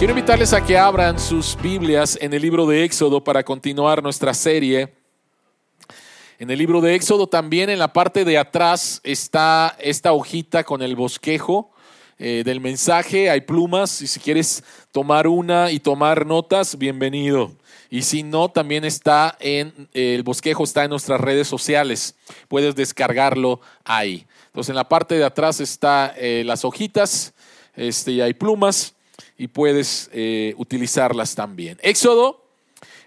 Quiero 0.00 0.12
invitarles 0.12 0.54
a 0.54 0.64
que 0.64 0.78
abran 0.78 1.20
sus 1.20 1.58
Biblias 1.60 2.16
en 2.22 2.32
el 2.32 2.40
libro 2.40 2.66
de 2.66 2.84
Éxodo 2.84 3.22
para 3.22 3.44
continuar 3.44 4.02
nuestra 4.02 4.32
serie. 4.32 4.94
En 6.38 6.50
el 6.50 6.58
libro 6.58 6.80
de 6.80 6.94
Éxodo 6.94 7.26
también 7.26 7.68
en 7.68 7.78
la 7.78 7.92
parte 7.92 8.24
de 8.24 8.38
atrás 8.38 9.02
está 9.04 9.76
esta 9.78 10.14
hojita 10.14 10.64
con 10.64 10.80
el 10.80 10.96
bosquejo 10.96 11.70
eh, 12.18 12.40
del 12.46 12.60
mensaje. 12.60 13.28
Hay 13.28 13.42
plumas 13.42 14.00
y 14.00 14.06
si 14.06 14.20
quieres 14.20 14.64
tomar 14.90 15.26
una 15.26 15.70
y 15.70 15.80
tomar 15.80 16.24
notas, 16.24 16.78
bienvenido. 16.78 17.52
Y 17.90 18.00
si 18.00 18.22
no, 18.22 18.48
también 18.48 18.86
está 18.86 19.36
en, 19.38 19.86
el 19.92 20.22
bosquejo 20.22 20.64
está 20.64 20.84
en 20.84 20.88
nuestras 20.88 21.20
redes 21.20 21.46
sociales. 21.46 22.14
Puedes 22.48 22.74
descargarlo 22.74 23.60
ahí. 23.84 24.26
Entonces 24.46 24.70
en 24.70 24.76
la 24.76 24.88
parte 24.88 25.16
de 25.16 25.24
atrás 25.24 25.60
está 25.60 26.14
eh, 26.16 26.42
las 26.46 26.64
hojitas 26.64 27.34
este, 27.76 28.12
y 28.12 28.22
hay 28.22 28.32
plumas 28.32 28.94
y 29.36 29.48
puedes 29.48 30.10
eh, 30.12 30.54
utilizarlas 30.56 31.34
también. 31.34 31.78
Éxodo, 31.82 32.44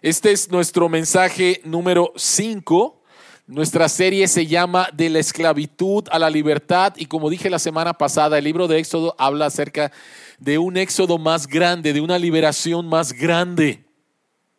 este 0.01 0.31
es 0.31 0.51
nuestro 0.51 0.89
mensaje 0.89 1.61
número 1.63 2.11
5. 2.15 3.01
Nuestra 3.47 3.87
serie 3.87 4.27
se 4.27 4.47
llama 4.47 4.89
De 4.93 5.09
la 5.09 5.19
esclavitud 5.19 6.05
a 6.11 6.19
la 6.19 6.29
libertad 6.29 6.93
y 6.97 7.05
como 7.05 7.29
dije 7.29 7.49
la 7.49 7.59
semana 7.59 7.93
pasada, 7.93 8.37
el 8.37 8.43
libro 8.43 8.67
de 8.67 8.79
Éxodo 8.79 9.15
habla 9.17 9.45
acerca 9.45 9.91
de 10.39 10.57
un 10.57 10.77
éxodo 10.77 11.17
más 11.17 11.47
grande, 11.47 11.93
de 11.93 12.01
una 12.01 12.19
liberación 12.19 12.87
más 12.87 13.13
grande. 13.13 13.85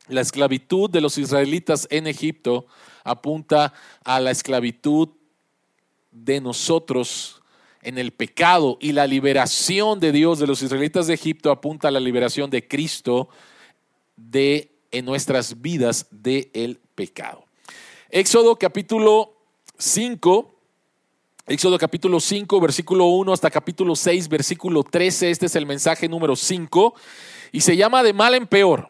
La 0.09 0.21
esclavitud 0.21 0.91
de 0.91 1.01
los 1.01 1.19
israelitas 1.19 1.87
en 1.91 2.07
Egipto 2.07 2.67
apunta 3.05 3.73
a 4.05 4.21
la 4.21 4.31
esclavitud 4.31 5.09
de 6.11 6.41
nosotros 6.41 7.43
en 7.85 7.99
el 7.99 8.13
pecado 8.13 8.79
y 8.81 8.93
la 8.93 9.07
liberación 9.07 10.01
de 10.01 10.13
Dios 10.13 10.39
de 10.39 10.47
los 10.47 10.63
israelitas 10.63 11.07
de 11.07 11.15
Egipto 11.15 11.51
apunta 11.51 11.89
a 11.89 11.91
la 11.91 12.01
liberación 12.01 12.51
de 12.51 12.67
Cristo 12.67 13.29
de 14.17 14.71
en 14.91 15.05
nuestras 15.05 15.61
vidas 15.61 16.07
del 16.11 16.51
el 16.53 16.81
pecado. 16.95 17.45
Éxodo 18.11 18.57
capítulo 18.57 19.35
5 19.79 20.55
Éxodo 21.47 21.77
capítulo 21.77 22.21
5, 22.21 22.59
versículo 22.59 23.05
1 23.05 23.31
hasta 23.31 23.51
capítulo 23.51 23.95
6, 23.95 24.29
versículo 24.29 24.83
13. 24.83 25.31
Este 25.31 25.45
es 25.45 25.57
el 25.57 25.67
mensaje 25.67 26.09
número 26.09 26.37
5 26.37 26.95
y 27.53 27.61
se 27.61 27.77
llama 27.77 28.03
de 28.03 28.15
mal 28.15 28.35
en 28.35 28.47
peor. 28.47 28.89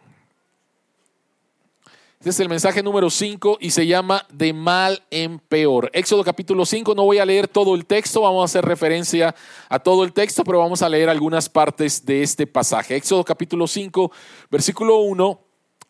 Este 2.25 2.31
es 2.31 2.41
el 2.41 2.49
mensaje 2.49 2.83
número 2.83 3.11
5 3.11 3.59
y 3.61 3.71
se 3.71 3.87
llama 3.87 4.27
de 4.33 4.55
mal 4.55 5.03
en 5.11 5.39
peor. 5.39 5.91
Éxodo 5.93 6.25
capítulo 6.25 6.65
5, 6.65 6.95
no 6.95 7.05
voy 7.05 7.19
a 7.19 7.27
leer 7.27 7.49
todo 7.49 7.75
el 7.75 7.85
texto, 7.85 8.23
vamos 8.23 8.41
a 8.41 8.45
hacer 8.47 8.65
referencia 8.65 9.35
a 9.69 9.79
todo 9.79 10.05
el 10.05 10.15
texto, 10.15 10.43
pero 10.43 10.59
vamos 10.61 10.81
a 10.81 10.89
leer 10.89 11.11
algunas 11.11 11.51
partes 11.51 12.07
de 12.07 12.23
este 12.23 12.47
pasaje. 12.47 12.97
Éxodo 12.97 13.23
capítulo 13.27 13.67
5, 13.67 14.11
versículo 14.51 15.01
1 15.01 15.39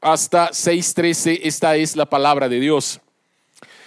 hasta 0.01 0.51
6.13, 0.51 1.39
esta 1.45 1.77
es 1.77 1.95
la 1.95 2.07
palabra 2.07 2.49
de 2.49 2.59
Dios. 2.59 3.01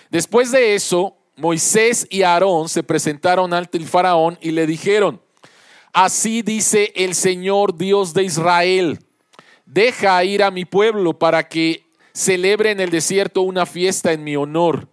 Después 0.09 0.49
de 0.53 0.73
eso, 0.73 1.17
Moisés 1.35 2.07
y 2.09 2.21
Aarón 2.21 2.69
se 2.69 2.81
presentaron 2.81 3.53
ante 3.53 3.77
el 3.77 3.85
faraón 3.85 4.39
y 4.41 4.51
le 4.51 4.65
dijeron, 4.65 5.19
así 5.91 6.43
dice 6.43 6.93
el 6.95 7.13
Señor 7.13 7.77
Dios 7.77 8.13
de 8.13 8.23
Israel, 8.23 8.99
deja 9.65 10.23
ir 10.23 10.43
a 10.43 10.49
mi 10.49 10.63
pueblo 10.63 11.19
para 11.19 11.49
que 11.49 11.86
celebre 12.17 12.71
en 12.71 12.79
el 12.79 12.89
desierto 12.89 13.43
una 13.43 13.65
fiesta 13.65 14.11
en 14.11 14.23
mi 14.23 14.35
honor. 14.35 14.87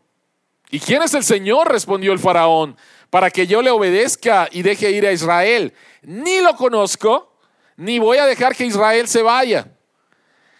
¿Y 0.70 0.78
quién 0.78 1.03
es 1.03 1.14
el 1.14 1.25
Señor? 1.25 1.70
respondió 1.70 2.12
el 2.12 2.19
faraón, 2.19 2.77
para 3.08 3.31
que 3.31 3.47
yo 3.47 3.62
le 3.62 3.70
obedezca 3.70 4.48
y 4.53 4.62
deje 4.62 4.91
ir 4.91 5.06
a 5.06 5.12
Israel. 5.12 5.72
Ni 6.03 6.41
lo 6.42 6.55
conozco, 6.55 7.33
ni 7.77 7.98
voy 7.98 8.19
a 8.19 8.27
dejar 8.27 8.55
que 8.55 8.66
Israel 8.66 9.08
se 9.08 9.22
vaya. 9.22 9.69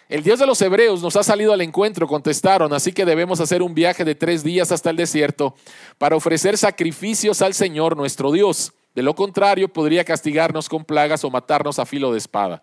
El 0.09 0.23
Dios 0.23 0.39
de 0.39 0.47
los 0.47 0.61
hebreos 0.63 1.03
nos 1.03 1.17
ha 1.17 1.23
salido 1.23 1.53
al 1.53 1.61
encuentro, 1.61 2.07
contestaron, 2.07 2.73
así 2.73 2.93
que 2.93 3.05
debemos 3.05 3.41
hacer 3.41 3.63
un 3.63 3.75
viaje 3.75 4.05
de 4.05 4.15
tres 4.15 4.43
días 4.43 4.73
hasta 4.73 4.91
el 4.91 4.97
desierto 4.97 5.55
para 5.99 6.17
ofrecer 6.17 6.57
sacrificios 6.57 7.43
al 7.43 7.53
Señor 7.53 7.97
nuestro 7.97 8.33
Dios. 8.33 8.73
De 8.95 9.03
lo 9.03 9.15
contrario, 9.15 9.69
podría 9.69 10.05
castigarnos 10.05 10.69
con 10.69 10.85
plagas 10.85 11.25
o 11.25 11.31
matarnos 11.31 11.79
a 11.79 11.87
filo 11.87 12.13
de 12.13 12.19
espada. 12.19 12.63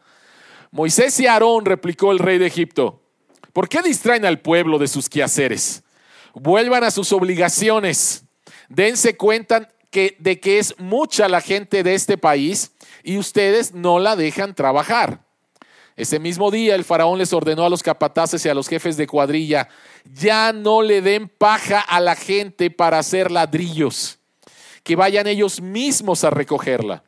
Moisés 0.72 1.20
y 1.20 1.28
Aarón, 1.28 1.66
replicó 1.66 2.12
el 2.12 2.20
rey 2.20 2.38
de 2.38 2.48
Egipto, 2.48 3.02
¿Por 3.54 3.68
qué 3.68 3.82
distraen 3.82 4.26
al 4.26 4.40
pueblo 4.40 4.80
de 4.80 4.88
sus 4.88 5.10
quehaceres? 5.10 5.84
Vuelvan 6.34 6.84
a 6.84 6.92
sus 6.92 7.12
obligaciones. 7.12 8.24
Dense 8.70 9.18
cuenta 9.18 9.70
que, 9.90 10.16
de 10.20 10.40
que 10.40 10.60
es 10.60 10.76
mucha 10.80 11.28
la 11.28 11.42
gente 11.42 11.84
de 11.84 11.94
este 11.94 12.18
país 12.18 12.72
y 13.04 13.18
ustedes 13.18 13.74
no 13.74 14.00
la 14.00 14.16
dejan 14.16 14.56
trabajar. 14.56 15.26
Ese 15.98 16.20
mismo 16.20 16.50
día 16.50 16.76
el 16.76 16.86
faraón 16.86 17.20
les 17.20 17.34
ordenó 17.34 17.66
a 17.66 17.70
los 17.70 17.84
capataces 17.84 18.46
y 18.46 18.50
a 18.50 18.54
los 18.54 18.68
jefes 18.70 18.96
de 18.96 19.08
cuadrilla, 19.08 19.68
ya 20.14 20.54
no 20.54 20.82
le 20.82 21.02
den 21.02 21.28
paja 21.28 21.82
a 21.82 22.00
la 22.00 22.16
gente 22.16 22.72
para 22.72 23.00
hacer 23.00 23.30
ladrillos, 23.30 24.18
que 24.84 24.96
vayan 24.96 25.28
ellos 25.28 25.62
mismos 25.62 26.24
a 26.24 26.30
recogerla, 26.30 27.04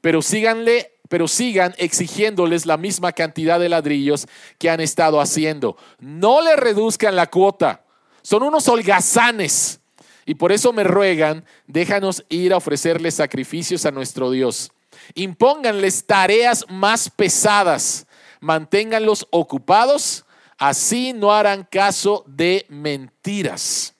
pero 0.00 0.20
síganle 0.22 0.95
pero 1.08 1.28
sigan 1.28 1.74
exigiéndoles 1.78 2.66
la 2.66 2.76
misma 2.76 3.12
cantidad 3.12 3.60
de 3.60 3.68
ladrillos 3.68 4.26
que 4.58 4.70
han 4.70 4.80
estado 4.80 5.20
haciendo. 5.20 5.76
No 5.98 6.40
le 6.40 6.56
reduzcan 6.56 7.16
la 7.16 7.28
cuota. 7.28 7.84
Son 8.22 8.42
unos 8.42 8.68
holgazanes. 8.68 9.80
Y 10.24 10.34
por 10.34 10.50
eso 10.50 10.72
me 10.72 10.82
ruegan, 10.82 11.44
déjanos 11.68 12.24
ir 12.28 12.52
a 12.52 12.56
ofrecerles 12.56 13.14
sacrificios 13.14 13.86
a 13.86 13.92
nuestro 13.92 14.30
Dios. 14.32 14.72
Impónganles 15.14 16.04
tareas 16.04 16.64
más 16.68 17.08
pesadas. 17.08 18.06
Manténganlos 18.40 19.26
ocupados. 19.30 20.24
Así 20.58 21.12
no 21.12 21.32
harán 21.32 21.68
caso 21.70 22.24
de 22.26 22.66
mentiras. 22.68 23.94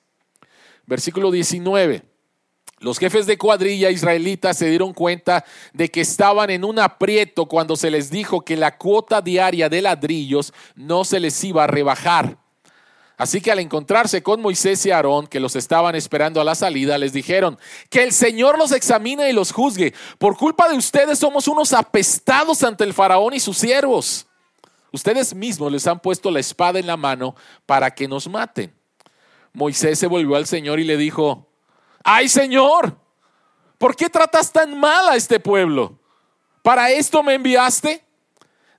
Versículo 0.85 1.31
19. 1.31 2.03
Los 2.79 2.99
jefes 2.99 3.25
de 3.25 3.39
cuadrilla 3.39 3.89
israelitas 3.89 4.57
se 4.57 4.69
dieron 4.69 4.93
cuenta 4.93 5.43
de 5.73 5.89
que 5.89 6.01
estaban 6.01 6.51
en 6.51 6.63
un 6.63 6.77
aprieto 6.77 7.47
cuando 7.47 7.75
se 7.75 7.89
les 7.89 8.11
dijo 8.11 8.41
que 8.41 8.55
la 8.55 8.77
cuota 8.77 9.19
diaria 9.19 9.67
de 9.67 9.81
ladrillos 9.81 10.53
no 10.75 11.03
se 11.03 11.19
les 11.19 11.43
iba 11.43 11.63
a 11.63 11.67
rebajar. 11.67 12.37
Así 13.17 13.41
que 13.41 13.51
al 13.51 13.57
encontrarse 13.57 14.21
con 14.21 14.41
Moisés 14.41 14.85
y 14.85 14.91
Aarón, 14.91 15.25
que 15.25 15.39
los 15.39 15.55
estaban 15.55 15.95
esperando 15.95 16.39
a 16.39 16.43
la 16.43 16.53
salida, 16.53 16.99
les 16.99 17.13
dijeron, 17.13 17.57
que 17.89 18.03
el 18.03 18.13
Señor 18.13 18.59
los 18.59 18.71
examine 18.71 19.27
y 19.27 19.33
los 19.33 19.51
juzgue. 19.51 19.95
Por 20.19 20.37
culpa 20.37 20.69
de 20.69 20.77
ustedes 20.77 21.17
somos 21.17 21.47
unos 21.47 21.73
apestados 21.73 22.61
ante 22.61 22.83
el 22.83 22.93
faraón 22.93 23.33
y 23.33 23.39
sus 23.39 23.57
siervos. 23.57 24.27
Ustedes 24.91 25.33
mismos 25.33 25.71
les 25.71 25.87
han 25.87 25.99
puesto 25.99 26.29
la 26.29 26.39
espada 26.39 26.77
en 26.77 26.85
la 26.85 26.95
mano 26.95 27.35
para 27.65 27.89
que 27.89 28.07
nos 28.07 28.29
maten. 28.29 28.71
Moisés 29.51 29.97
se 29.97 30.05
volvió 30.05 30.35
al 30.35 30.45
Señor 30.45 30.79
y 30.79 30.83
le 30.83 30.95
dijo, 30.95 31.46
ay 32.09 32.29
Señor, 32.29 32.97
¿por 33.77 33.93
qué 33.93 34.09
tratas 34.09 34.49
tan 34.49 34.79
mal 34.79 35.09
a 35.09 35.17
este 35.17 35.41
pueblo? 35.41 35.99
¿Para 36.61 36.89
esto 36.89 37.21
me 37.21 37.33
enviaste? 37.33 38.01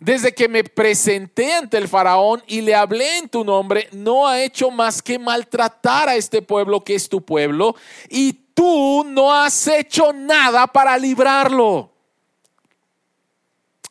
Desde 0.00 0.32
que 0.34 0.48
me 0.48 0.64
presenté 0.64 1.52
ante 1.52 1.76
el 1.76 1.88
faraón 1.88 2.42
y 2.46 2.62
le 2.62 2.74
hablé 2.74 3.18
en 3.18 3.28
tu 3.28 3.44
nombre, 3.44 3.90
no 3.92 4.26
ha 4.26 4.40
hecho 4.40 4.70
más 4.70 5.02
que 5.02 5.18
maltratar 5.18 6.08
a 6.08 6.16
este 6.16 6.40
pueblo 6.40 6.82
que 6.82 6.94
es 6.94 7.06
tu 7.08 7.22
pueblo, 7.22 7.76
y 8.08 8.32
tú 8.32 9.04
no 9.06 9.34
has 9.34 9.66
hecho 9.66 10.12
nada 10.14 10.66
para 10.66 10.96
librarlo. 10.96 11.92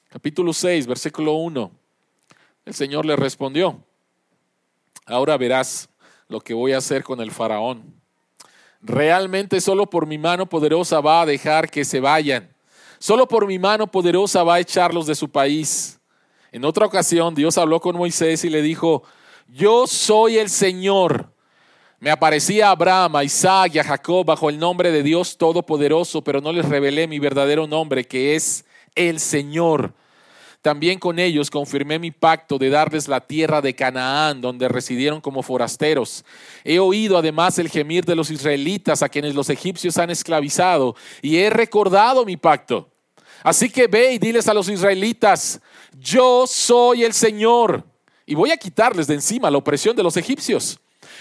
Capítulo 0.09 0.52
6, 0.52 0.88
versículo 0.88 1.34
1. 1.34 1.72
El 2.66 2.74
Señor 2.74 3.06
le 3.06 3.16
respondió, 3.16 3.84
ahora 5.06 5.38
verás 5.38 5.90
lo 6.28 6.42
que 6.42 6.56
voy 6.56 6.74
a 6.74 6.80
hacer 6.80 7.03
con 7.03 7.22
el 7.22 7.31
faraón 7.31 7.97
Realmente 8.82 9.60
solo 9.62 9.90
por 9.90 10.06
mi 10.06 10.18
mano 10.18 10.48
poderosa 10.48 11.02
va 11.02 11.22
a 11.22 11.26
dejar 11.26 11.70
que 11.70 11.84
se 11.84 12.00
vayan. 12.00 12.53
Solo 13.00 13.28
por 13.28 13.47
mi 13.47 13.59
mano 13.59 13.88
poderosa 13.88 14.44
va 14.44 14.56
a 14.56 14.59
echarlos 14.59 15.06
de 15.06 15.16
su 15.16 15.29
país. 15.29 16.00
En 16.52 16.66
otra 16.66 16.85
ocasión 16.85 17.35
Dios 17.35 17.58
habló 17.58 17.79
con 17.79 17.96
Moisés 17.96 18.44
y 18.44 18.50
le 18.50 18.62
dijo, 18.62 19.03
yo 19.47 19.88
soy 19.88 20.38
el 20.38 20.50
Señor. 20.50 21.32
Me 22.00 22.12
aparecía 22.12 22.68
a 22.68 22.72
Abraham, 22.72 23.16
a 23.16 23.24
Isaac 23.24 23.74
y 23.74 23.79
a 23.79 23.84
Jacob 23.84 24.26
bajo 24.26 24.50
el 24.50 24.59
nombre 24.59 24.91
de 24.91 25.02
Dios 25.02 25.38
Todopoderoso, 25.38 26.23
pero 26.23 26.41
no 26.41 26.52
les 26.52 26.68
revelé 26.68 27.08
mi 27.08 27.18
verdadero 27.18 27.66
nombre, 27.66 28.06
que 28.06 28.35
es 28.35 28.66
el 28.94 29.20
Señor. 29.20 29.94
También 30.67 30.99
con 30.99 31.17
ellos 31.17 31.49
confirmé 31.49 31.97
mi 31.97 32.11
pacto 32.11 32.58
de 32.58 32.69
darles 32.69 33.08
la 33.08 33.22
tierra 33.22 33.61
de 33.61 33.73
Canaán, 33.73 34.41
donde 34.41 34.67
residieron 34.67 35.22
como 35.22 35.41
forasteros. 35.41 36.25
He 36.66 36.78
oído 36.78 37.17
además 37.17 37.58
el 37.58 37.69
gemir 37.69 38.03
de 38.03 38.16
los 38.16 38.29
israelitas 38.31 39.02
a 39.02 39.08
quienes 39.08 39.34
los 39.34 39.49
egipcios 39.49 39.97
han 39.97 40.09
esclavizado, 40.09 40.93
y 41.22 41.37
he 41.37 41.49
recordado 41.49 42.25
mi 42.25 42.35
pacto. 42.35 42.90
Así 43.43 43.69
que 43.69 43.87
ve 43.87 44.11
y 44.11 44.17
diles 44.17 44.49
a 44.49 44.53
los 44.53 44.67
israelitas, 44.67 45.61
yo 45.97 46.46
soy 46.46 47.05
el 47.05 47.13
Señor, 47.13 47.85
y 48.25 48.35
voy 48.35 48.52
a 48.52 48.58
quitarles 48.58 49.08
de 49.08 49.13
encima 49.13 49.49
la 49.49 49.59
opresión 49.59 49.96
de 49.96 50.03
los 50.03 50.17
egipcios. 50.17 50.78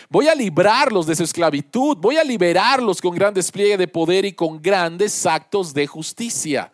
Voy 0.08 0.26
a 0.26 0.34
librarlos 0.34 1.06
de 1.06 1.14
su 1.14 1.22
esclavitud, 1.22 1.96
voy 1.98 2.16
a 2.16 2.24
liberarlos 2.24 3.00
con 3.00 3.14
gran 3.14 3.32
despliegue 3.32 3.76
de 3.76 3.86
poder 3.86 4.24
y 4.24 4.32
con 4.32 4.60
grandes 4.60 5.24
actos 5.24 5.72
de 5.72 5.86
justicia. 5.86 6.72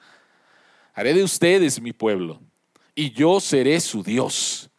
Haré 0.95 1.13
de 1.13 1.23
ustedes 1.23 1.79
mi 1.79 1.93
pueblo 1.93 2.41
y 2.95 3.13
yo 3.13 3.41
seré 3.41 3.81
su 3.81 4.03
Dios. 4.03 4.71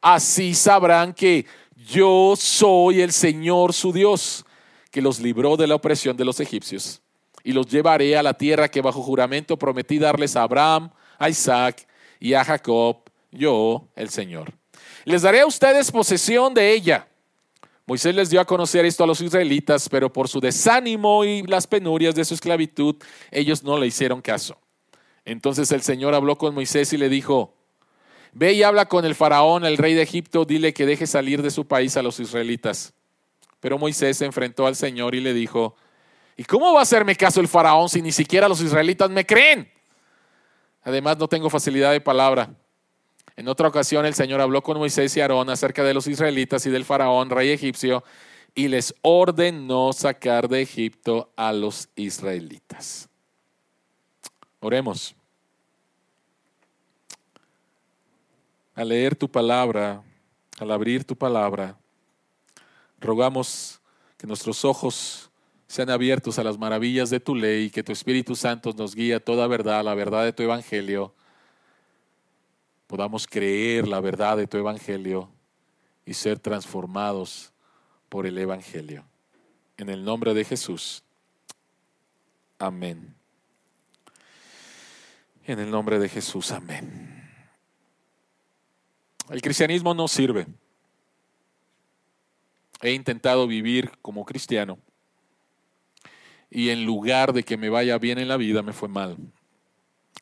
Así 0.00 0.54
sabrán 0.54 1.12
que 1.14 1.46
yo 1.76 2.34
soy 2.36 3.00
el 3.00 3.12
Señor 3.12 3.72
su 3.72 3.92
Dios, 3.92 4.44
que 4.90 5.02
los 5.02 5.20
libró 5.20 5.56
de 5.56 5.66
la 5.66 5.76
opresión 5.76 6.16
de 6.16 6.24
los 6.24 6.40
egipcios, 6.40 7.00
y 7.44 7.52
los 7.52 7.66
llevaré 7.66 8.16
a 8.16 8.22
la 8.22 8.34
tierra 8.34 8.68
que 8.68 8.82
bajo 8.82 9.02
juramento 9.02 9.58
prometí 9.58 9.98
darles 9.98 10.36
a 10.36 10.42
Abraham, 10.42 10.90
a 11.18 11.28
Isaac 11.28 11.86
y 12.20 12.34
a 12.34 12.44
Jacob, 12.44 13.02
yo 13.30 13.88
el 13.96 14.10
Señor. 14.10 14.52
Les 15.04 15.22
daré 15.22 15.40
a 15.40 15.46
ustedes 15.46 15.90
posesión 15.90 16.54
de 16.54 16.72
ella. 16.72 17.08
Moisés 17.86 18.14
les 18.14 18.30
dio 18.30 18.40
a 18.40 18.44
conocer 18.44 18.84
esto 18.84 19.02
a 19.02 19.06
los 19.06 19.20
israelitas, 19.20 19.88
pero 19.88 20.12
por 20.12 20.28
su 20.28 20.40
desánimo 20.40 21.24
y 21.24 21.42
las 21.42 21.66
penurias 21.66 22.14
de 22.14 22.24
su 22.24 22.34
esclavitud, 22.34 22.96
ellos 23.30 23.64
no 23.64 23.78
le 23.78 23.88
hicieron 23.88 24.22
caso. 24.22 24.56
Entonces 25.24 25.70
el 25.72 25.82
Señor 25.82 26.14
habló 26.14 26.38
con 26.38 26.54
Moisés 26.54 26.92
y 26.92 26.96
le 26.96 27.08
dijo, 27.08 27.54
Ve 28.32 28.54
y 28.54 28.62
habla 28.62 28.86
con 28.86 29.04
el 29.04 29.14
faraón, 29.14 29.64
el 29.64 29.76
rey 29.76 29.94
de 29.94 30.02
Egipto, 30.02 30.44
dile 30.44 30.72
que 30.72 30.86
deje 30.86 31.06
salir 31.06 31.42
de 31.42 31.50
su 31.50 31.66
país 31.66 31.96
a 31.96 32.02
los 32.02 32.18
israelitas. 32.18 32.94
Pero 33.60 33.78
Moisés 33.78 34.16
se 34.16 34.24
enfrentó 34.24 34.66
al 34.66 34.74
Señor 34.74 35.14
y 35.14 35.20
le 35.20 35.34
dijo, 35.34 35.76
¿y 36.36 36.44
cómo 36.44 36.72
va 36.72 36.80
a 36.80 36.82
hacerme 36.82 37.14
caso 37.14 37.40
el 37.40 37.48
faraón 37.48 37.88
si 37.88 38.00
ni 38.00 38.10
siquiera 38.10 38.48
los 38.48 38.60
israelitas 38.62 39.10
me 39.10 39.26
creen? 39.26 39.70
Además, 40.82 41.18
no 41.18 41.28
tengo 41.28 41.50
facilidad 41.50 41.92
de 41.92 42.00
palabra. 42.00 42.50
En 43.36 43.48
otra 43.48 43.68
ocasión, 43.68 44.04
el 44.06 44.14
Señor 44.14 44.40
habló 44.40 44.62
con 44.62 44.78
Moisés 44.78 45.16
y 45.16 45.20
Aarón 45.20 45.50
acerca 45.50 45.84
de 45.84 45.94
los 45.94 46.06
israelitas 46.06 46.64
y 46.66 46.70
del 46.70 46.84
faraón, 46.84 47.30
rey 47.30 47.50
egipcio, 47.50 48.02
y 48.54 48.68
les 48.68 48.94
ordenó 49.02 49.92
sacar 49.92 50.48
de 50.48 50.62
Egipto 50.62 51.32
a 51.36 51.52
los 51.52 51.88
israelitas. 51.96 53.08
Oremos. 54.60 55.14
Al 58.74 58.88
leer 58.88 59.14
tu 59.14 59.30
palabra, 59.30 60.02
al 60.58 60.70
abrir 60.70 61.04
tu 61.04 61.16
palabra, 61.16 61.76
rogamos 63.00 63.80
que 64.16 64.26
nuestros 64.26 64.64
ojos 64.64 65.30
sean 65.66 65.90
abiertos 65.90 66.38
a 66.38 66.44
las 66.44 66.58
maravillas 66.58 67.10
de 67.10 67.20
tu 67.20 67.34
ley, 67.34 67.70
que 67.70 67.82
tu 67.82 67.92
Espíritu 67.92 68.36
Santo 68.36 68.72
nos 68.72 68.94
guíe 68.94 69.14
a 69.14 69.20
toda 69.20 69.46
verdad, 69.46 69.84
la 69.84 69.94
verdad 69.94 70.24
de 70.24 70.32
tu 70.32 70.42
Evangelio. 70.42 71.14
Podamos 72.86 73.26
creer 73.26 73.88
la 73.88 74.00
verdad 74.00 74.36
de 74.36 74.46
tu 74.46 74.58
Evangelio 74.58 75.30
y 76.04 76.14
ser 76.14 76.38
transformados 76.38 77.52
por 78.08 78.26
el 78.26 78.36
Evangelio. 78.36 79.04
En 79.76 79.88
el 79.88 80.04
nombre 80.04 80.34
de 80.34 80.44
Jesús. 80.44 81.02
Amén. 82.58 83.14
En 85.46 85.58
el 85.58 85.70
nombre 85.70 85.98
de 85.98 86.08
Jesús. 86.08 86.52
Amén. 86.52 87.11
El 89.30 89.40
cristianismo 89.40 89.94
no 89.94 90.08
sirve. 90.08 90.46
He 92.80 92.92
intentado 92.92 93.46
vivir 93.46 93.92
como 94.02 94.24
cristiano 94.24 94.78
y 96.54 96.68
en 96.68 96.84
lugar 96.84 97.32
de 97.32 97.42
que 97.42 97.56
me 97.56 97.70
vaya 97.70 97.96
bien 97.96 98.18
en 98.18 98.28
la 98.28 98.36
vida, 98.36 98.62
me 98.62 98.74
fue 98.74 98.88
mal. 98.88 99.16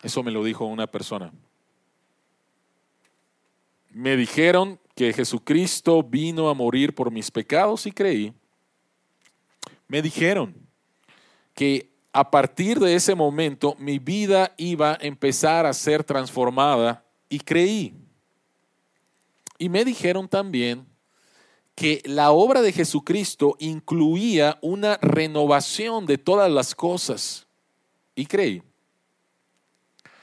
Eso 0.02 0.23
me 0.23 0.31
lo 0.31 0.44
dijo 0.44 0.64
una 0.64 0.87
persona. 0.87 1.32
Me 3.91 4.17
dijeron 4.17 4.79
que 4.94 5.12
Jesucristo 5.12 6.05
vino 6.05 6.49
a 6.49 6.55
morir 6.55 6.94
por 6.94 7.11
mis 7.11 7.32
pecados 7.32 7.85
y 7.87 7.91
creí. 7.91 8.32
Me 9.88 10.00
dijeron 10.00 10.55
que 11.52 11.91
a 12.12 12.31
partir 12.31 12.79
de 12.79 12.94
ese 12.94 13.17
momento 13.17 13.75
mi 13.81 13.99
vida 13.99 14.55
iba 14.56 14.93
a 14.93 14.99
empezar 15.00 15.67
a 15.67 15.73
ser 15.73 16.05
transformada 16.05 17.05
y 17.29 17.41
creí. 17.41 17.93
Y 19.61 19.69
me 19.69 19.85
dijeron 19.85 20.27
también 20.27 20.87
que 21.75 22.01
la 22.07 22.31
obra 22.31 22.62
de 22.62 22.73
Jesucristo 22.73 23.57
incluía 23.59 24.59
una 24.62 24.97
renovación 25.03 26.07
de 26.07 26.17
todas 26.17 26.51
las 26.51 26.75
cosas. 26.75 27.47
Y 28.15 28.25
creí. 28.25 28.62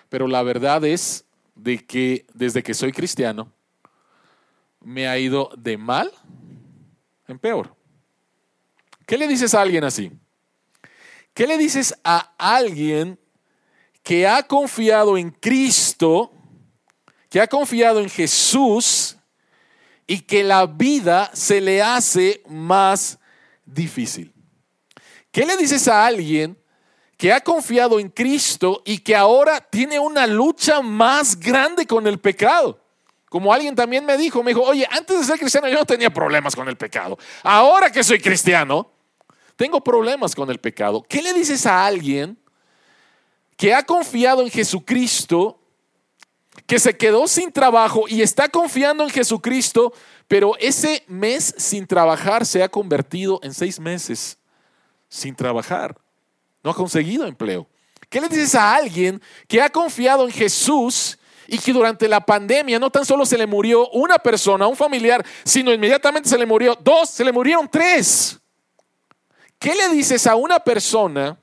Pero 0.10 0.28
la 0.28 0.42
verdad 0.42 0.84
es 0.86 1.24
de 1.54 1.86
que 1.86 2.26
desde 2.34 2.64
que 2.64 2.74
soy 2.74 2.92
cristiano, 2.92 3.54
me 4.82 5.08
ha 5.08 5.20
ido 5.20 5.52
de 5.56 5.78
mal 5.78 6.12
en 7.28 7.38
peor. 7.38 7.76
¿Qué 9.06 9.20
le 9.20 9.28
dices 9.28 9.54
a 9.54 9.62
alguien 9.62 9.84
así? 9.84 10.12
¿Qué 11.36 11.46
le 11.46 11.60
dices 11.60 11.94
a 12.04 12.34
alguien 12.40 13.20
que 14.02 14.26
ha 14.26 14.42
confiado 14.42 15.16
en 15.16 15.30
Cristo, 15.30 16.32
que 17.30 17.40
ha 17.40 17.46
confiado 17.46 18.00
en 18.00 18.10
Jesús, 18.10 19.17
y 20.08 20.22
que 20.22 20.44
la 20.44 20.66
vida 20.66 21.30
se 21.34 21.60
le 21.60 21.84
hace 21.84 22.42
más 22.48 23.20
difícil. 23.66 24.34
¿Qué 25.32 25.46
le 25.46 25.58
dices 25.58 25.88
a 25.90 26.06
alguien 26.06 26.58
que 27.18 27.34
ha 27.34 27.42
confiado 27.42 28.00
en 28.00 28.10
Cristo 28.10 28.82
y 28.86 29.00
que 29.00 29.16
ahora 29.16 29.60
tiene 29.60 30.00
una 30.00 30.26
lucha 30.26 30.82
más 30.82 31.38
grande 31.38 31.86
con 31.86 32.08
el 32.08 32.20
pecado? 32.20 32.80
Como 33.30 33.54
alguien 33.54 33.76
también 33.76 34.06
me 34.06 34.18
dijo, 34.18 34.42
me 34.42 34.52
dijo, 34.52 34.62
oye, 34.62 34.88
antes 34.90 35.20
de 35.20 35.26
ser 35.26 35.38
cristiano 35.38 35.68
yo 35.68 35.76
no 35.76 35.86
tenía 35.86 36.10
problemas 36.10 36.56
con 36.56 36.70
el 36.70 36.78
pecado. 36.78 37.18
Ahora 37.44 37.92
que 37.92 38.04
soy 38.04 38.22
cristiano, 38.22 38.90
tengo 39.58 39.84
problemas 39.84 40.34
con 40.34 40.50
el 40.50 40.60
pecado. 40.60 41.04
¿Qué 41.04 41.22
le 41.22 41.34
dices 41.34 41.66
a 41.66 41.86
alguien 41.86 42.40
que 43.58 43.74
ha 43.74 43.84
confiado 43.84 44.42
en 44.44 44.50
Jesucristo 44.50 45.60
que 46.68 46.80
se 46.80 46.96
quedó 46.98 47.28
sin 47.28 47.52
trabajo 47.52 48.04
y 48.10 48.22
está 48.22 48.50
confiando 48.50 49.04
en 49.06 49.10
Jesucristo, 49.10 49.94
pero 50.28 50.56
ese 50.60 51.04
mes 51.08 51.56
sin 51.58 51.88
trabajar 51.88 52.46
se 52.46 52.62
ha 52.62 52.70
convertido 52.70 53.40
en 53.42 53.54
seis 53.54 53.80
meses 53.80 54.38
sin 55.08 55.34
trabajar. 55.34 55.98
No 56.62 56.72
ha 56.72 56.76
conseguido 56.76 57.26
empleo. 57.26 57.66
¿Qué 58.10 58.20
le 58.20 58.28
dices 58.28 58.54
a 58.56 58.76
alguien 58.76 59.22
que 59.48 59.62
ha 59.62 59.70
confiado 59.70 60.26
en 60.26 60.32
Jesús 60.32 61.18
y 61.48 61.58
que 61.58 61.72
durante 61.72 62.10
la 62.10 62.20
pandemia 62.20 62.78
no 62.78 62.90
tan 62.90 63.06
solo 63.06 63.26
se 63.26 63.38
le 63.38 63.48
murió 63.48 63.90
una 63.92 64.20
persona, 64.20 64.68
un 64.68 64.76
familiar, 64.76 65.26
sino 65.46 65.72
inmediatamente 65.72 66.28
se 66.28 66.38
le 66.38 66.46
murió 66.46 66.78
dos, 66.82 67.10
se 67.10 67.24
le 67.24 67.32
murieron 67.32 67.70
tres? 67.70 68.38
¿Qué 69.58 69.74
le 69.74 69.88
dices 69.90 70.28
a 70.28 70.36
una 70.36 70.60
persona, 70.60 71.40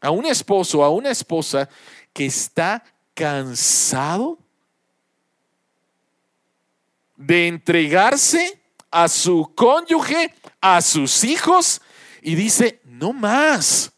a 0.00 0.10
un 0.10 0.24
esposo, 0.24 0.82
a 0.82 0.88
una 0.88 1.10
esposa 1.10 1.68
que 2.14 2.24
está 2.24 2.82
cansado 3.20 4.38
de 7.16 7.48
entregarse 7.48 8.58
a 8.90 9.08
su 9.08 9.52
cónyuge, 9.54 10.34
a 10.58 10.80
sus 10.80 11.22
hijos, 11.24 11.82
y 12.22 12.34
dice, 12.34 12.80
no 12.84 13.12
más, 13.12 13.92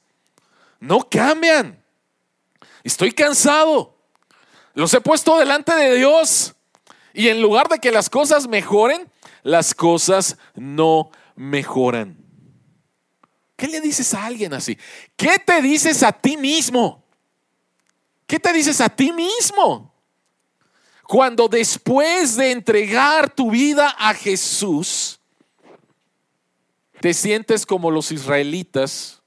no 0.81 1.09
cambian, 1.09 1.81
estoy 2.83 3.12
cansado, 3.12 3.97
los 4.75 4.93
he 4.93 5.00
puesto 5.00 5.38
delante 5.38 5.73
de 5.73 5.95
Dios, 5.95 6.57
y 7.14 7.29
en 7.29 7.41
lugar 7.41 7.69
de 7.69 7.79
que 7.79 7.93
las 7.93 8.11
cosas 8.11 8.49
mejoren, 8.49 9.09
las 9.45 9.73
cosas 9.73 10.37
no 10.57 11.12
mejoran. 11.37 12.19
¿Qué 13.55 13.69
le 13.69 13.81
dices 13.81 14.14
a 14.14 14.26
alguien 14.26 14.52
así? 14.52 14.76
¿Qué 15.14 15.38
te 15.38 15.62
dices 15.62 16.02
a 16.02 16.11
ti 16.11 16.37
mismo? 16.37 17.01
¿Qué 18.33 18.41
te 18.41 18.51
dices 18.55 18.81
a 18.81 18.89
ti 18.89 19.12
mismo? 19.12 19.95
Cuando 21.07 21.49
después 21.49 22.35
de 22.35 22.53
entregar 22.53 23.29
tu 23.35 23.51
vida 23.51 23.95
a 23.99 24.15
Jesús, 24.15 25.21
te 26.99 27.12
sientes 27.12 27.67
como 27.67 27.91
los 27.91 28.11
israelitas 28.11 29.21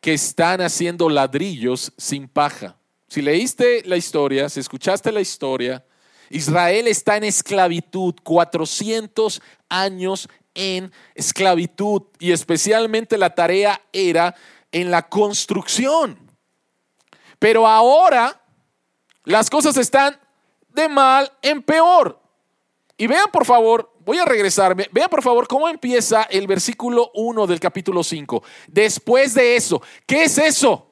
que 0.00 0.14
están 0.14 0.60
haciendo 0.60 1.08
ladrillos 1.08 1.92
sin 1.98 2.28
paja. 2.28 2.76
Si 3.08 3.20
leíste 3.20 3.82
la 3.84 3.96
historia, 3.96 4.48
si 4.48 4.60
escuchaste 4.60 5.10
la 5.10 5.20
historia, 5.20 5.84
Israel 6.30 6.86
está 6.86 7.16
en 7.16 7.24
esclavitud, 7.24 8.14
400 8.22 9.42
años 9.68 10.28
en 10.54 10.92
esclavitud 11.16 12.02
y 12.20 12.30
especialmente 12.30 13.18
la 13.18 13.34
tarea 13.34 13.82
era 13.92 14.36
en 14.70 14.92
la 14.92 15.08
construcción. 15.08 16.31
Pero 17.42 17.66
ahora 17.66 18.40
las 19.24 19.50
cosas 19.50 19.76
están 19.76 20.16
de 20.68 20.88
mal 20.88 21.28
en 21.42 21.60
peor. 21.60 22.22
Y 22.96 23.08
vean 23.08 23.32
por 23.32 23.44
favor, 23.44 23.92
voy 24.04 24.18
a 24.18 24.24
regresarme, 24.24 24.88
vean 24.92 25.10
por 25.10 25.24
favor 25.24 25.48
cómo 25.48 25.68
empieza 25.68 26.22
el 26.30 26.46
versículo 26.46 27.10
1 27.14 27.48
del 27.48 27.58
capítulo 27.58 28.04
5. 28.04 28.44
Después 28.68 29.34
de 29.34 29.56
eso, 29.56 29.82
¿qué 30.06 30.22
es 30.22 30.38
eso? 30.38 30.88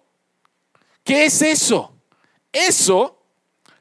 ¿Qué 1.04 1.26
es 1.26 1.40
eso? 1.40 1.94
Eso, 2.52 3.22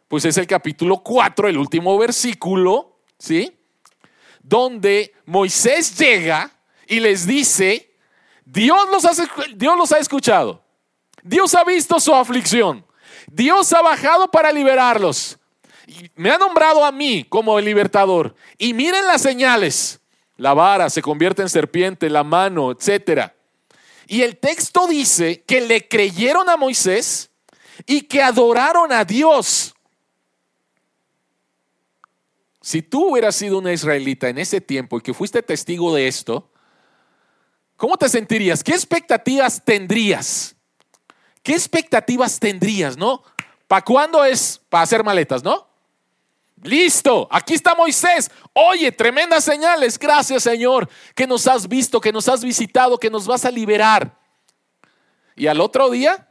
pues 0.08 0.26
es 0.26 0.38
el 0.38 0.46
capítulo 0.46 1.00
4, 1.00 1.48
el 1.48 1.58
último 1.58 1.98
versículo, 1.98 3.00
¿sí? 3.18 3.52
Donde 4.44 5.16
Moisés 5.26 5.98
llega 5.98 6.52
y 6.86 7.00
les 7.00 7.26
dice, 7.26 7.96
Dios 8.46 8.88
los 8.92 9.06
ha, 9.06 9.28
Dios 9.56 9.76
los 9.76 9.92
ha 9.92 9.98
escuchado. 9.98 10.69
Dios 11.30 11.54
ha 11.54 11.64
visto 11.64 12.00
su 12.00 12.16
aflicción. 12.16 12.84
Dios 13.28 13.72
ha 13.74 13.84
bajado 13.84 14.32
para 14.32 14.52
liberarlos. 14.52 15.38
me 16.16 16.32
ha 16.32 16.40
nombrado 16.40 16.84
a 16.84 16.92
mí 16.92 17.24
como 17.30 17.60
el 17.60 17.66
libertador. 17.66 18.34
Y 18.58 18.74
miren 18.74 19.06
las 19.06 19.22
señales. 19.22 20.00
La 20.38 20.56
vara 20.56 20.90
se 20.90 21.04
convierte 21.04 21.44
en 21.44 21.50
serpiente, 21.50 22.10
la 22.10 22.24
mano, 22.24 22.72
etc. 22.72 23.32
Y 24.08 24.24
el 24.24 24.38
texto 24.38 24.88
dice 24.88 25.44
que 25.44 25.62
le 25.62 25.88
creyeron 25.88 26.50
a 26.50 26.58
Moisés 26.58 27.30
y 27.86 28.02
que 28.02 28.24
adoraron 28.24 28.92
a 28.92 29.06
Dios. 29.06 29.76
Si 32.60 32.82
tú 32.82 33.12
hubieras 33.12 33.36
sido 33.36 33.60
una 33.60 33.72
israelita 33.72 34.30
en 34.30 34.40
ese 34.40 34.62
tiempo 34.62 34.98
y 34.98 35.02
que 35.02 35.14
fuiste 35.14 35.44
testigo 35.44 35.94
de 35.94 36.08
esto, 36.08 36.50
¿cómo 37.78 37.98
te 37.98 38.10
sentirías? 38.10 38.64
¿Qué 38.64 38.72
expectativas 38.72 39.64
tendrías? 39.64 40.56
¿Qué 41.50 41.56
expectativas 41.56 42.40
tendrías, 42.40 42.96
no? 42.96 43.24
¿Para 43.68 43.84
cuándo 43.84 44.24
es? 44.24 44.62
Para 44.70 44.84
hacer 44.84 45.04
maletas, 45.04 45.44
¿no? 45.44 45.68
Listo, 46.62 47.28
aquí 47.32 47.56
está 47.56 47.74
Moisés. 47.74 48.30
Oye, 48.54 48.92
tremendas 48.92 49.46
señales. 49.46 49.98
Gracias 49.98 50.44
Señor, 50.44 50.88
que 51.16 51.26
nos 51.26 51.48
has 51.48 51.68
visto, 51.68 52.00
que 52.00 52.12
nos 52.12 52.30
has 52.30 52.44
visitado, 52.44 53.00
que 53.00 53.10
nos 53.10 53.26
vas 53.26 53.46
a 53.46 53.50
liberar. 53.50 54.16
Y 55.36 55.48
al 55.48 55.60
otro 55.60 55.90
día, 55.90 56.30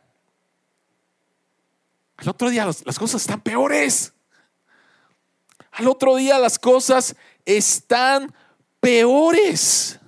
al 2.16 2.28
otro 2.28 2.48
día 2.48 2.64
las 2.64 2.98
cosas 3.00 3.22
están 3.22 3.40
peores. 3.40 4.12
Al 5.72 5.88
otro 5.88 6.14
día 6.14 6.38
las 6.38 6.60
cosas 6.60 7.16
están 7.44 8.32
peores. 8.78 9.98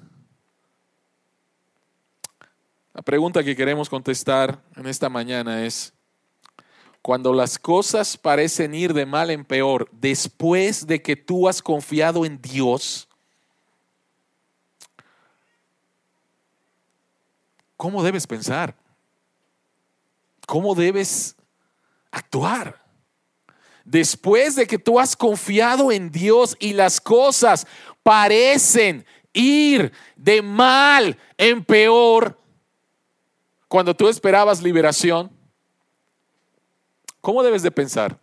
La 3.00 3.04
pregunta 3.04 3.42
que 3.42 3.57
queremos 3.57 3.88
contestar 3.88 4.62
en 4.76 4.87
esta 4.87 5.09
mañana 5.09 5.64
es, 5.64 5.95
cuando 7.00 7.33
las 7.33 7.59
cosas 7.59 8.19
parecen 8.19 8.75
ir 8.75 8.92
de 8.92 9.07
mal 9.07 9.30
en 9.30 9.42
peor, 9.42 9.88
después 9.90 10.87
de 10.87 11.00
que 11.00 11.16
tú 11.16 11.49
has 11.49 11.62
confiado 11.62 12.26
en 12.26 12.38
Dios, 12.42 13.09
¿cómo 17.78 18.02
debes 18.02 18.26
pensar? 18.26 18.76
¿Cómo 20.47 20.75
debes 20.75 21.37
actuar? 22.11 22.85
Después 23.83 24.57
de 24.57 24.66
que 24.66 24.78
tú 24.78 25.00
has 25.00 25.16
confiado 25.16 25.90
en 25.90 26.11
Dios 26.12 26.54
y 26.61 26.75
las 26.75 27.00
cosas 27.00 27.66
parecen 28.02 29.07
ir 29.33 29.90
de 30.16 30.42
mal 30.42 31.16
en 31.38 31.64
peor, 31.64 32.39
cuando 33.71 33.97
tú 33.97 34.09
esperabas 34.09 34.61
liberación, 34.61 35.31
¿Cómo 37.21 37.43
debes 37.43 37.62
de 37.62 37.71
pensar? 37.71 38.19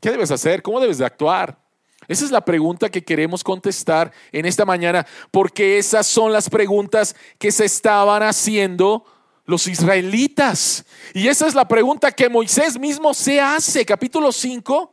¿Qué 0.00 0.10
debes 0.10 0.30
hacer? 0.30 0.62
¿Cómo 0.62 0.80
debes 0.80 0.98
de 0.98 1.06
actuar? 1.06 1.58
Esa 2.06 2.24
es 2.24 2.30
la 2.30 2.44
pregunta 2.44 2.90
que 2.90 3.02
queremos 3.02 3.42
contestar 3.42 4.12
en 4.30 4.44
esta 4.44 4.64
mañana, 4.64 5.06
porque 5.30 5.78
esas 5.78 6.06
son 6.06 6.32
las 6.32 6.50
preguntas 6.50 7.16
que 7.38 7.50
se 7.50 7.64
estaban 7.64 8.22
haciendo 8.22 9.04
los 9.46 9.66
israelitas. 9.66 10.84
Y 11.14 11.28
esa 11.28 11.46
es 11.46 11.54
la 11.54 11.66
pregunta 11.66 12.12
que 12.12 12.28
Moisés 12.28 12.78
mismo 12.78 13.14
se 13.14 13.40
hace. 13.40 13.84
Capítulo 13.84 14.30
5, 14.30 14.92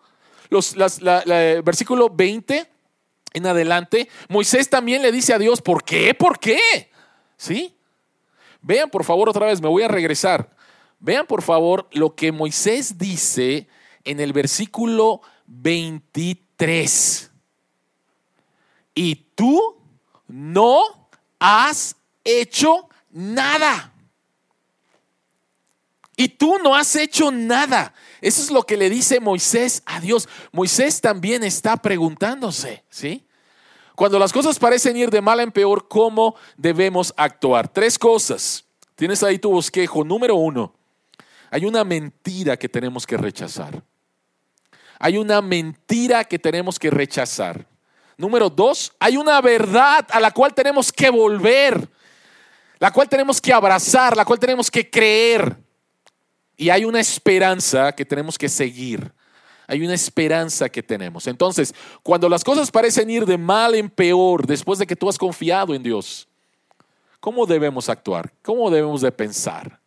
los, 0.49 0.75
versículo 1.63 2.09
20 2.09 2.71
en 3.33 3.47
adelante, 3.47 4.07
Moisés 4.29 4.69
también 4.69 5.01
le 5.01 5.11
dice 5.11 5.33
a 5.33 5.39
Dios, 5.39 5.61
¿por 5.61 5.83
qué? 5.83 6.13
¿Por 6.13 6.39
qué? 6.39 6.91
¿Sí? 7.35 7.75
Vean 8.63 8.89
por 8.89 9.03
favor 9.03 9.29
otra 9.29 9.45
vez, 9.45 9.61
me 9.61 9.67
voy 9.67 9.83
a 9.83 9.87
regresar. 9.87 10.49
Vean 10.99 11.27
por 11.27 11.41
favor 11.41 11.87
lo 11.91 12.15
que 12.15 12.31
Moisés 12.31 12.97
dice 12.97 13.67
en 14.05 14.19
el 14.21 14.33
versículo 14.33 15.21
23. 15.45 17.29
Y 18.95 19.15
tú 19.35 19.75
no 20.27 20.81
has 21.39 21.97
hecho 22.23 22.87
nada. 23.11 23.93
Y 26.15 26.29
tú 26.29 26.57
no 26.63 26.73
has 26.73 26.95
hecho 26.95 27.31
nada. 27.31 27.93
Eso 28.21 28.41
es 28.41 28.49
lo 28.49 28.63
que 28.63 28.77
le 28.77 28.89
dice 28.89 29.19
Moisés 29.19 29.83
a 29.85 29.99
Dios. 29.99 30.29
Moisés 30.53 31.01
también 31.01 31.43
está 31.43 31.75
preguntándose, 31.75 32.83
¿sí? 32.89 33.25
Cuando 33.95 34.17
las 34.17 34.33
cosas 34.33 34.57
parecen 34.57 34.97
ir 34.97 35.09
de 35.09 35.21
mal 35.21 35.39
en 35.39 35.51
peor, 35.51 35.87
¿cómo 35.87 36.35
debemos 36.57 37.13
actuar? 37.15 37.67
Tres 37.67 37.99
cosas. 37.99 38.65
Tienes 38.95 39.21
ahí 39.23 39.37
tu 39.37 39.51
bosquejo. 39.51 40.03
Número 40.03 40.35
uno, 40.35 40.73
hay 41.51 41.65
una 41.65 41.83
mentira 41.83 42.57
que 42.57 42.69
tenemos 42.69 43.05
que 43.05 43.17
rechazar. 43.17 43.83
Hay 44.99 45.17
una 45.17 45.41
mentira 45.41 46.23
que 46.23 46.39
tenemos 46.39 46.79
que 46.79 46.89
rechazar. 46.89 47.67
Número 48.17 48.49
dos, 48.49 48.93
hay 48.99 49.17
una 49.17 49.41
verdad 49.41 50.07
a 50.09 50.19
la 50.19 50.31
cual 50.31 50.53
tenemos 50.53 50.91
que 50.91 51.09
volver, 51.09 51.89
la 52.79 52.91
cual 52.91 53.09
tenemos 53.09 53.41
que 53.41 53.51
abrazar, 53.51 54.15
la 54.15 54.25
cual 54.25 54.39
tenemos 54.39 54.71
que 54.71 54.89
creer. 54.89 55.57
Y 56.55 56.69
hay 56.69 56.85
una 56.85 56.99
esperanza 56.99 57.91
que 57.91 58.05
tenemos 58.05 58.37
que 58.37 58.49
seguir. 58.49 59.11
Hay 59.67 59.83
una 59.83 59.93
esperanza 59.93 60.69
que 60.69 60.83
tenemos. 60.83 61.27
Entonces, 61.27 61.73
cuando 62.01 62.29
las 62.29 62.43
cosas 62.43 62.71
parecen 62.71 63.09
ir 63.09 63.25
de 63.25 63.37
mal 63.37 63.75
en 63.75 63.89
peor, 63.89 64.45
después 64.45 64.79
de 64.79 64.87
que 64.87 64.95
tú 64.95 65.09
has 65.09 65.17
confiado 65.17 65.73
en 65.73 65.83
Dios, 65.83 66.27
¿cómo 67.19 67.45
debemos 67.45 67.89
actuar? 67.89 68.31
¿Cómo 68.41 68.69
debemos 68.69 69.01
de 69.01 69.11
pensar? 69.11 69.79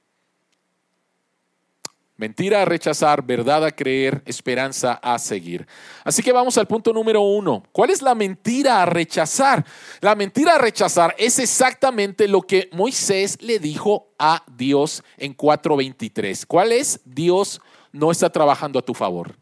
Mentira 2.19 2.63
a 2.63 2.65
rechazar, 2.65 3.23
verdad 3.23 3.63
a 3.63 3.71
creer, 3.71 4.23
esperanza 4.25 4.95
a 5.03 5.19
seguir. 5.19 5.67
Así 6.03 6.23
que 6.23 6.33
vamos 6.33 6.57
al 6.57 6.67
punto 6.67 6.91
número 6.91 7.21
uno. 7.21 7.63
¿Cuál 7.73 7.91
es 7.91 8.01
la 8.01 8.15
mentira 8.15 8.83
a 8.83 8.87
rechazar? 8.87 9.67
La 10.01 10.15
mentira 10.15 10.55
a 10.55 10.59
rechazar 10.59 11.15
es 11.19 11.39
exactamente 11.39 12.27
lo 12.27 12.41
que 12.41 12.71
Moisés 12.73 13.37
le 13.43 13.59
dijo 13.59 14.09
a 14.19 14.43
Dios 14.57 15.03
en 15.19 15.37
4.23. 15.37 16.47
¿Cuál 16.47 16.73
es? 16.73 17.01
Dios 17.05 17.61
no 17.93 18.11
está 18.11 18.31
trabajando 18.31 18.79
a 18.79 18.83
tu 18.83 18.95
favor. 18.95 19.37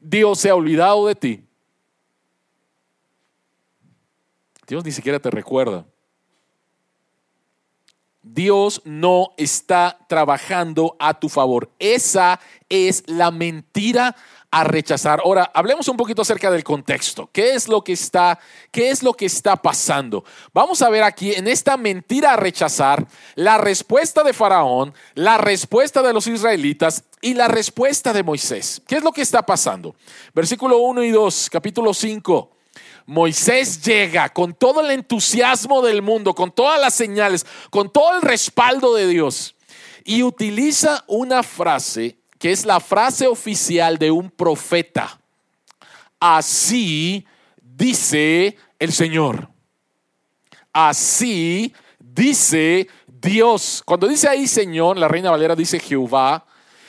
Dios 0.00 0.38
se 0.40 0.48
ha 0.50 0.54
olvidado 0.54 1.06
de 1.06 1.14
ti. 1.14 1.44
Dios 4.66 4.84
ni 4.84 4.92
siquiera 4.92 5.18
te 5.18 5.30
recuerda. 5.30 5.84
Dios 8.22 8.82
no 8.84 9.32
está 9.36 9.98
trabajando 10.08 10.96
a 10.98 11.18
tu 11.18 11.28
favor. 11.28 11.70
Esa 11.78 12.40
es 12.68 13.02
la 13.06 13.30
mentira 13.30 14.14
a 14.50 14.64
rechazar. 14.64 15.20
Ahora, 15.24 15.50
hablemos 15.54 15.86
un 15.88 15.96
poquito 15.96 16.22
acerca 16.22 16.50
del 16.50 16.64
contexto. 16.64 17.28
¿Qué 17.32 17.54
es 17.54 17.68
lo 17.68 17.84
que 17.84 17.92
está 17.92 18.38
qué 18.72 18.90
es 18.90 19.02
lo 19.02 19.14
que 19.14 19.26
está 19.26 19.56
pasando? 19.56 20.24
Vamos 20.52 20.82
a 20.82 20.90
ver 20.90 21.02
aquí 21.02 21.32
en 21.32 21.46
esta 21.46 21.76
mentira 21.76 22.32
a 22.32 22.36
rechazar 22.36 23.06
la 23.36 23.58
respuesta 23.58 24.22
de 24.24 24.32
Faraón, 24.32 24.92
la 25.14 25.38
respuesta 25.38 26.02
de 26.02 26.12
los 26.12 26.26
israelitas 26.26 27.04
y 27.20 27.34
la 27.34 27.48
respuesta 27.48 28.12
de 28.12 28.22
Moisés. 28.22 28.82
¿Qué 28.86 28.96
es 28.96 29.02
lo 29.02 29.12
que 29.12 29.22
está 29.22 29.44
pasando? 29.44 29.94
Versículo 30.34 30.78
1 30.78 31.04
y 31.04 31.10
2, 31.10 31.48
capítulo 31.50 31.94
5. 31.94 32.50
Moisés 33.06 33.82
llega 33.82 34.28
con 34.28 34.54
todo 34.54 34.80
el 34.80 34.90
entusiasmo 34.90 35.82
del 35.82 36.02
mundo, 36.02 36.34
con 36.34 36.52
todas 36.52 36.80
las 36.80 36.94
señales, 36.94 37.46
con 37.70 37.90
todo 37.90 38.16
el 38.16 38.22
respaldo 38.22 38.94
de 38.94 39.06
Dios 39.06 39.54
y 40.04 40.22
utiliza 40.22 41.04
una 41.06 41.42
frase 41.42 42.19
que 42.40 42.50
es 42.50 42.64
la 42.64 42.80
frase 42.80 43.26
oficial 43.26 43.98
de 43.98 44.10
un 44.10 44.30
profeta. 44.30 45.20
Así 46.18 47.26
dice 47.60 48.56
el 48.78 48.92
Señor. 48.92 49.50
Así 50.72 51.74
dice 51.98 52.88
Dios. 53.06 53.82
Cuando 53.84 54.08
dice 54.08 54.26
ahí 54.26 54.48
Señor, 54.48 54.96
la 54.96 55.06
Reina 55.06 55.30
Valera 55.30 55.54
dice 55.54 55.78
Jehová. 55.78 56.46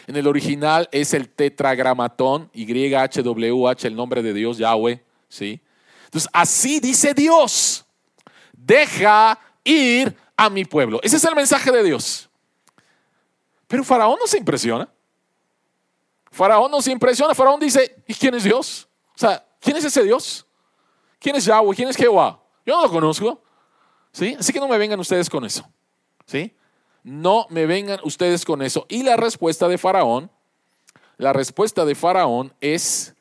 En 0.07 0.15
el 0.15 0.25
original 0.25 0.87
es 0.89 1.13
el 1.13 1.27
tetragramatón, 1.27 2.49
YHWH, 2.53 3.85
el 3.85 3.95
nombre 3.95 4.23
de 4.23 4.33
Dios, 4.33 4.57
Yahweh, 4.57 5.03
¿sí? 5.27 5.61
Entonces, 6.05 6.29
así 6.33 6.79
dice 6.79 7.13
Dios, 7.13 7.85
deja 8.53 9.37
ir 9.65 10.15
a 10.37 10.49
mi 10.49 10.63
pueblo. 10.63 11.01
Ese 11.03 11.17
es 11.17 11.23
el 11.25 11.35
mensaje 11.35 11.71
de 11.71 11.83
Dios. 11.83 12.29
Pero 13.67 13.83
Faraón 13.83 14.17
no 14.19 14.27
se 14.27 14.37
impresiona. 14.37 14.89
Faraón 16.31 16.71
no 16.71 16.81
se 16.81 16.91
impresiona. 16.91 17.35
Faraón 17.35 17.59
dice, 17.59 18.03
¿y 18.07 18.13
quién 18.13 18.33
es 18.33 18.43
Dios? 18.43 18.87
O 19.15 19.19
sea, 19.19 19.45
¿quién 19.59 19.75
es 19.77 19.83
ese 19.83 20.03
Dios? 20.03 20.45
¿Quién 21.19 21.35
es 21.35 21.45
Yahweh? 21.45 21.75
¿Quién 21.75 21.89
es 21.89 21.97
Jehová? 21.97 22.41
Yo 22.65 22.75
no 22.75 22.83
lo 22.83 22.89
conozco. 22.89 23.41
¿Sí? 24.11 24.35
Así 24.39 24.51
que 24.51 24.59
no 24.59 24.67
me 24.67 24.77
vengan 24.77 24.99
ustedes 24.99 25.29
con 25.29 25.45
eso. 25.45 25.69
¿Sí? 26.25 26.53
No 27.03 27.47
me 27.49 27.65
vengan 27.65 27.99
ustedes 28.03 28.45
con 28.45 28.61
eso. 28.61 28.85
Y 28.89 29.03
la 29.03 29.17
respuesta 29.17 29.67
de 29.67 29.77
Faraón, 29.77 30.31
la 31.17 31.33
respuesta 31.33 31.85
de 31.85 31.95
Faraón 31.95 32.53
es, 32.61 33.13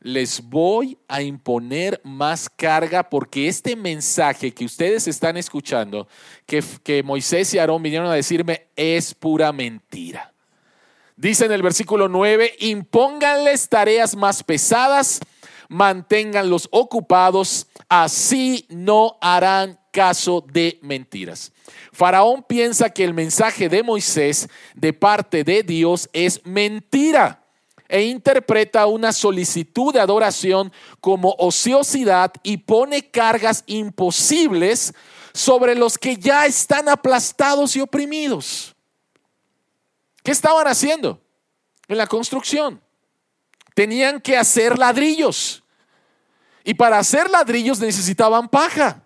les 0.00 0.42
voy 0.42 0.98
a 1.08 1.22
imponer 1.22 2.00
más 2.04 2.48
carga 2.48 3.08
porque 3.08 3.48
este 3.48 3.74
mensaje 3.74 4.52
que 4.52 4.64
ustedes 4.64 5.08
están 5.08 5.36
escuchando, 5.36 6.08
que, 6.44 6.62
que 6.82 7.02
Moisés 7.02 7.52
y 7.54 7.58
Aarón 7.58 7.82
vinieron 7.82 8.08
a 8.08 8.14
decirme, 8.14 8.68
es 8.76 9.14
pura 9.14 9.52
mentira. 9.52 10.32
Dice 11.16 11.46
en 11.46 11.52
el 11.52 11.62
versículo 11.62 12.08
9, 12.08 12.56
impónganles 12.60 13.70
tareas 13.70 14.14
más 14.14 14.42
pesadas, 14.42 15.20
manténganlos 15.70 16.68
ocupados, 16.70 17.68
así 17.88 18.66
no 18.68 19.16
harán 19.22 19.80
caso 19.92 20.44
de 20.52 20.78
mentiras. 20.82 21.52
Faraón 21.90 22.44
piensa 22.46 22.90
que 22.90 23.02
el 23.02 23.14
mensaje 23.14 23.70
de 23.70 23.82
Moisés 23.82 24.50
de 24.74 24.92
parte 24.92 25.42
de 25.42 25.62
Dios 25.62 26.10
es 26.12 26.44
mentira 26.44 27.42
e 27.88 28.02
interpreta 28.02 28.84
una 28.86 29.10
solicitud 29.14 29.94
de 29.94 30.00
adoración 30.00 30.70
como 31.00 31.34
ociosidad 31.38 32.30
y 32.42 32.58
pone 32.58 33.10
cargas 33.10 33.64
imposibles 33.66 34.92
sobre 35.32 35.74
los 35.74 35.96
que 35.96 36.18
ya 36.18 36.44
están 36.44 36.90
aplastados 36.90 37.74
y 37.74 37.80
oprimidos. 37.80 38.75
¿Qué 40.26 40.32
estaban 40.32 40.66
haciendo 40.66 41.22
en 41.86 41.98
la 41.98 42.08
construcción? 42.08 42.82
Tenían 43.76 44.20
que 44.20 44.36
hacer 44.36 44.76
ladrillos. 44.76 45.62
Y 46.64 46.74
para 46.74 46.98
hacer 46.98 47.30
ladrillos 47.30 47.78
necesitaban 47.78 48.48
paja. 48.48 49.04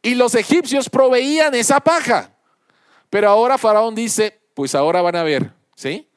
Y 0.00 0.14
los 0.14 0.34
egipcios 0.34 0.88
proveían 0.88 1.54
esa 1.54 1.80
paja. 1.80 2.30
Pero 3.10 3.28
ahora 3.28 3.58
Faraón 3.58 3.94
dice, 3.94 4.40
pues 4.54 4.74
ahora 4.74 5.02
van 5.02 5.16
a 5.16 5.22
ver, 5.22 5.52
¿sí? 5.74 6.08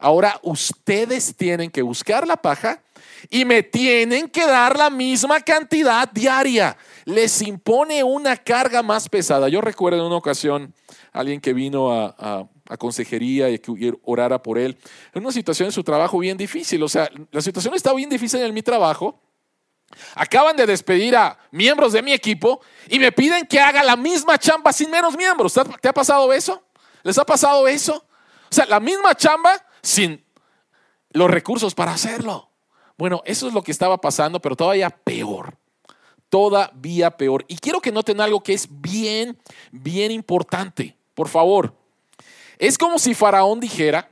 Ahora 0.00 0.40
ustedes 0.42 1.36
tienen 1.36 1.70
que 1.70 1.82
buscar 1.82 2.26
la 2.26 2.36
paja 2.36 2.82
y 3.30 3.44
me 3.44 3.62
tienen 3.62 4.28
que 4.28 4.48
dar 4.48 4.76
la 4.76 4.90
misma 4.90 5.40
cantidad 5.40 6.10
diaria. 6.10 6.76
Les 7.04 7.40
impone 7.40 8.02
una 8.02 8.36
carga 8.36 8.82
más 8.82 9.08
pesada. 9.08 9.48
Yo 9.48 9.60
recuerdo 9.60 10.00
en 10.00 10.06
una 10.06 10.16
ocasión 10.16 10.74
alguien 11.12 11.40
que 11.40 11.52
vino 11.52 11.92
a, 11.92 12.48
consejería 12.76 13.50
y 13.50 13.58
que 13.58 13.94
orara 14.04 14.42
por 14.42 14.58
él, 14.58 14.76
en 15.12 15.22
una 15.22 15.32
situación 15.32 15.66
en 15.66 15.72
su 15.72 15.82
trabajo 15.84 16.18
bien 16.18 16.36
difícil. 16.36 16.82
O 16.82 16.88
sea, 16.88 17.08
la 17.30 17.40
situación 17.40 17.74
está 17.74 17.92
bien 17.92 18.10
difícil 18.10 18.40
en 18.40 18.54
mi 18.54 18.62
trabajo. 18.62 19.20
Acaban 20.14 20.56
de 20.56 20.66
despedir 20.66 21.16
a 21.16 21.38
miembros 21.50 21.92
de 21.92 22.02
mi 22.02 22.12
equipo 22.12 22.60
y 22.88 22.98
me 22.98 23.12
piden 23.12 23.46
que 23.46 23.60
haga 23.60 23.82
la 23.82 23.96
misma 23.96 24.38
chamba 24.38 24.72
sin 24.72 24.90
menos 24.90 25.16
miembros. 25.16 25.54
¿Te 25.80 25.88
ha 25.88 25.92
pasado 25.92 26.32
eso? 26.32 26.62
¿Les 27.02 27.16
ha 27.18 27.24
pasado 27.24 27.68
eso? 27.68 28.04
O 28.50 28.54
sea, 28.54 28.66
la 28.66 28.80
misma 28.80 29.14
chamba 29.14 29.50
sin 29.82 30.24
los 31.10 31.30
recursos 31.30 31.74
para 31.74 31.92
hacerlo. 31.92 32.50
Bueno, 32.96 33.22
eso 33.24 33.48
es 33.48 33.54
lo 33.54 33.62
que 33.62 33.72
estaba 33.72 34.00
pasando, 34.00 34.40
pero 34.40 34.56
todavía 34.56 34.90
peor. 34.90 35.56
Todavía 36.28 37.16
peor. 37.16 37.44
Y 37.48 37.56
quiero 37.56 37.80
que 37.80 37.92
noten 37.92 38.20
algo 38.20 38.42
que 38.42 38.54
es 38.54 38.66
bien, 38.68 39.38
bien 39.70 40.10
importante. 40.10 40.96
Por 41.14 41.28
favor. 41.28 41.74
Es 42.58 42.78
como 42.78 42.98
si 42.98 43.14
Faraón 43.14 43.60
dijera, 43.60 44.08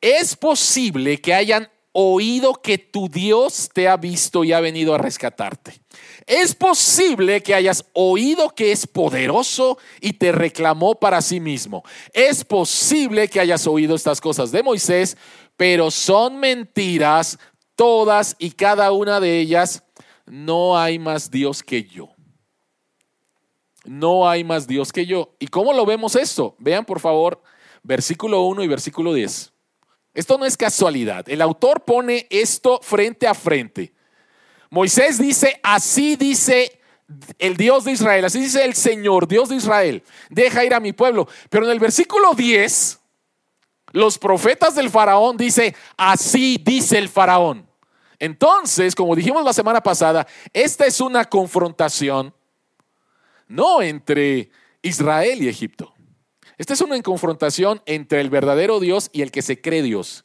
es 0.00 0.36
posible 0.36 1.20
que 1.20 1.34
hayan 1.34 1.68
oído 1.92 2.54
que 2.54 2.78
tu 2.78 3.08
Dios 3.08 3.70
te 3.72 3.88
ha 3.88 3.96
visto 3.96 4.44
y 4.44 4.52
ha 4.52 4.60
venido 4.60 4.94
a 4.94 4.98
rescatarte. 4.98 5.80
Es 6.26 6.54
posible 6.54 7.42
que 7.42 7.54
hayas 7.54 7.84
oído 7.92 8.50
que 8.50 8.70
es 8.70 8.86
poderoso 8.86 9.78
y 10.00 10.12
te 10.12 10.30
reclamó 10.30 10.94
para 10.94 11.20
sí 11.22 11.40
mismo. 11.40 11.82
Es 12.12 12.44
posible 12.44 13.28
que 13.28 13.40
hayas 13.40 13.66
oído 13.66 13.96
estas 13.96 14.20
cosas 14.20 14.52
de 14.52 14.62
Moisés, 14.62 15.16
pero 15.56 15.90
son 15.90 16.38
mentiras 16.38 17.38
todas 17.74 18.36
y 18.38 18.52
cada 18.52 18.92
una 18.92 19.18
de 19.18 19.40
ellas. 19.40 19.82
No 20.26 20.78
hay 20.78 20.98
más 20.98 21.30
Dios 21.30 21.62
que 21.62 21.82
yo. 21.82 22.10
No 23.88 24.28
hay 24.28 24.44
más 24.44 24.66
Dios 24.66 24.92
que 24.92 25.06
yo. 25.06 25.34
¿Y 25.38 25.48
cómo 25.48 25.72
lo 25.72 25.86
vemos 25.86 26.14
esto? 26.14 26.54
Vean 26.58 26.84
por 26.84 27.00
favor 27.00 27.42
versículo 27.82 28.42
1 28.42 28.62
y 28.62 28.68
versículo 28.68 29.14
10. 29.14 29.52
Esto 30.12 30.36
no 30.36 30.44
es 30.44 30.56
casualidad. 30.56 31.28
El 31.28 31.40
autor 31.40 31.84
pone 31.84 32.26
esto 32.28 32.80
frente 32.82 33.26
a 33.26 33.34
frente. 33.34 33.94
Moisés 34.70 35.18
dice, 35.18 35.58
así 35.62 36.16
dice 36.16 36.80
el 37.38 37.56
Dios 37.56 37.84
de 37.84 37.92
Israel, 37.92 38.26
así 38.26 38.40
dice 38.40 38.62
el 38.64 38.74
Señor, 38.74 39.26
Dios 39.26 39.48
de 39.48 39.56
Israel, 39.56 40.02
deja 40.28 40.64
ir 40.64 40.74
a 40.74 40.80
mi 40.80 40.92
pueblo. 40.92 41.26
Pero 41.48 41.64
en 41.64 41.70
el 41.70 41.80
versículo 41.80 42.34
10, 42.34 42.98
los 43.92 44.18
profetas 44.18 44.74
del 44.74 44.90
faraón 44.90 45.38
dice, 45.38 45.74
así 45.96 46.60
dice 46.62 46.98
el 46.98 47.08
faraón. 47.08 47.66
Entonces, 48.18 48.94
como 48.94 49.16
dijimos 49.16 49.42
la 49.44 49.54
semana 49.54 49.80
pasada, 49.80 50.26
esta 50.52 50.84
es 50.84 51.00
una 51.00 51.24
confrontación 51.24 52.34
no 53.48 53.82
entre 53.82 54.50
Israel 54.82 55.42
y 55.42 55.48
Egipto. 55.48 55.94
Esta 56.56 56.74
es 56.74 56.80
una 56.80 57.00
confrontación 57.02 57.82
entre 57.86 58.20
el 58.20 58.30
verdadero 58.30 58.80
Dios 58.80 59.10
y 59.12 59.22
el 59.22 59.30
que 59.30 59.42
se 59.42 59.60
cree 59.60 59.82
Dios. 59.82 60.24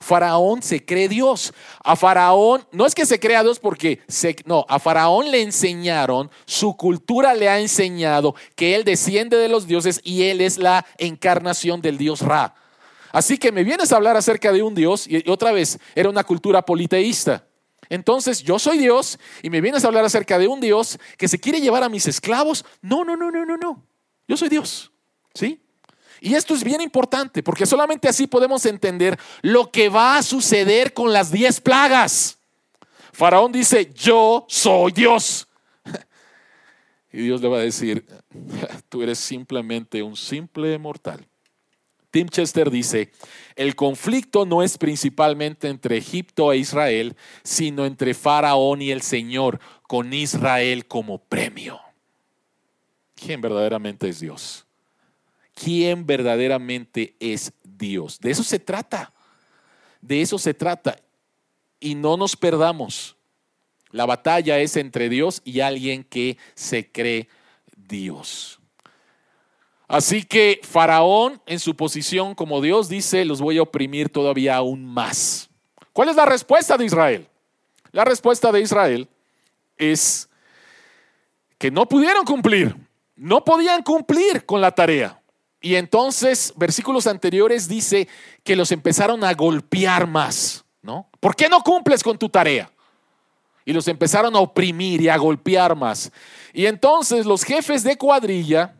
Faraón 0.00 0.62
se 0.62 0.84
cree 0.84 1.08
Dios. 1.08 1.54
A 1.82 1.96
Faraón, 1.96 2.66
no 2.72 2.84
es 2.84 2.94
que 2.94 3.06
se 3.06 3.18
crea 3.18 3.42
Dios 3.42 3.58
porque, 3.58 4.00
no, 4.44 4.66
a 4.68 4.78
Faraón 4.78 5.30
le 5.30 5.40
enseñaron, 5.42 6.30
su 6.44 6.76
cultura 6.76 7.34
le 7.34 7.48
ha 7.48 7.58
enseñado 7.58 8.34
que 8.54 8.74
él 8.74 8.84
desciende 8.84 9.38
de 9.38 9.48
los 9.48 9.66
dioses 9.66 10.00
y 10.04 10.24
él 10.24 10.42
es 10.42 10.58
la 10.58 10.84
encarnación 10.98 11.80
del 11.80 11.96
dios 11.96 12.20
Ra. 12.20 12.54
Así 13.12 13.38
que 13.38 13.52
me 13.52 13.64
vienes 13.64 13.92
a 13.92 13.96
hablar 13.96 14.16
acerca 14.16 14.52
de 14.52 14.62
un 14.62 14.74
dios 14.74 15.06
y 15.08 15.28
otra 15.30 15.52
vez 15.52 15.78
era 15.94 16.10
una 16.10 16.24
cultura 16.24 16.62
politeísta. 16.62 17.46
Entonces 17.88 18.42
yo 18.42 18.58
soy 18.58 18.78
Dios 18.78 19.18
y 19.42 19.50
me 19.50 19.60
vienes 19.60 19.84
a 19.84 19.88
hablar 19.88 20.04
acerca 20.04 20.38
de 20.38 20.48
un 20.48 20.60
Dios 20.60 20.98
que 21.16 21.28
se 21.28 21.38
quiere 21.38 21.60
llevar 21.60 21.82
a 21.82 21.88
mis 21.88 22.06
esclavos. 22.06 22.64
No, 22.82 23.04
no, 23.04 23.16
no, 23.16 23.30
no, 23.30 23.44
no, 23.44 23.56
no. 23.56 23.82
Yo 24.26 24.36
soy 24.36 24.48
Dios. 24.48 24.90
¿Sí? 25.34 25.60
Y 26.20 26.34
esto 26.34 26.54
es 26.54 26.64
bien 26.64 26.80
importante 26.80 27.42
porque 27.42 27.66
solamente 27.66 28.08
así 28.08 28.26
podemos 28.26 28.64
entender 28.66 29.18
lo 29.42 29.70
que 29.70 29.88
va 29.88 30.16
a 30.16 30.22
suceder 30.22 30.94
con 30.94 31.12
las 31.12 31.30
diez 31.30 31.60
plagas. 31.60 32.38
Faraón 33.12 33.52
dice, 33.52 33.92
yo 33.94 34.46
soy 34.48 34.92
Dios. 34.92 35.46
Y 37.12 37.18
Dios 37.18 37.40
le 37.40 37.46
va 37.46 37.58
a 37.58 37.60
decir, 37.60 38.04
tú 38.88 39.00
eres 39.00 39.20
simplemente 39.20 40.02
un 40.02 40.16
simple 40.16 40.76
mortal. 40.80 41.24
Tim 42.14 42.28
Chester 42.28 42.70
dice, 42.70 43.10
el 43.56 43.74
conflicto 43.74 44.46
no 44.46 44.62
es 44.62 44.78
principalmente 44.78 45.66
entre 45.66 45.96
Egipto 45.96 46.52
e 46.52 46.58
Israel, 46.58 47.16
sino 47.42 47.86
entre 47.86 48.14
Faraón 48.14 48.80
y 48.82 48.92
el 48.92 49.02
Señor, 49.02 49.58
con 49.88 50.12
Israel 50.12 50.86
como 50.86 51.18
premio. 51.18 51.80
¿Quién 53.16 53.40
verdaderamente 53.40 54.08
es 54.08 54.20
Dios? 54.20 54.64
quién 55.54 56.06
verdaderamente 56.06 57.16
es 57.18 57.52
Dios. 57.64 58.20
De 58.20 58.30
eso 58.30 58.44
se 58.44 58.60
trata. 58.60 59.12
De 60.00 60.22
eso 60.22 60.38
se 60.38 60.54
trata. 60.54 60.96
Y 61.80 61.96
no 61.96 62.16
nos 62.16 62.36
perdamos. 62.36 63.16
La 63.90 64.06
batalla 64.06 64.60
es 64.60 64.76
entre 64.76 65.08
Dios 65.08 65.42
y 65.44 65.60
alguien 65.60 66.04
que 66.04 66.38
se 66.54 66.92
cree 66.92 67.28
Dios. 67.76 68.60
Así 69.86 70.22
que 70.22 70.60
Faraón 70.62 71.40
en 71.46 71.58
su 71.58 71.76
posición 71.76 72.34
como 72.34 72.60
Dios 72.60 72.88
dice, 72.88 73.24
los 73.24 73.40
voy 73.40 73.58
a 73.58 73.62
oprimir 73.62 74.08
todavía 74.08 74.56
aún 74.56 74.84
más. 74.84 75.50
¿Cuál 75.92 76.08
es 76.08 76.16
la 76.16 76.26
respuesta 76.26 76.76
de 76.76 76.86
Israel? 76.86 77.28
La 77.92 78.04
respuesta 78.04 78.50
de 78.50 78.60
Israel 78.60 79.08
es 79.76 80.28
que 81.58 81.70
no 81.70 81.86
pudieron 81.86 82.24
cumplir, 82.24 82.74
no 83.14 83.44
podían 83.44 83.82
cumplir 83.82 84.44
con 84.44 84.60
la 84.60 84.72
tarea. 84.72 85.20
Y 85.60 85.76
entonces, 85.76 86.52
versículos 86.56 87.06
anteriores 87.06 87.68
dice 87.68 88.08
que 88.42 88.56
los 88.56 88.72
empezaron 88.72 89.24
a 89.24 89.32
golpear 89.32 90.06
más, 90.06 90.64
¿no? 90.82 91.08
¿Por 91.20 91.36
qué 91.36 91.48
no 91.48 91.62
cumples 91.62 92.02
con 92.02 92.18
tu 92.18 92.28
tarea? 92.28 92.70
Y 93.64 93.72
los 93.72 93.88
empezaron 93.88 94.36
a 94.36 94.40
oprimir 94.40 95.00
y 95.00 95.08
a 95.08 95.16
golpear 95.16 95.74
más. 95.74 96.12
Y 96.52 96.66
entonces 96.66 97.24
los 97.24 97.44
jefes 97.44 97.82
de 97.82 97.96
cuadrilla 97.96 98.74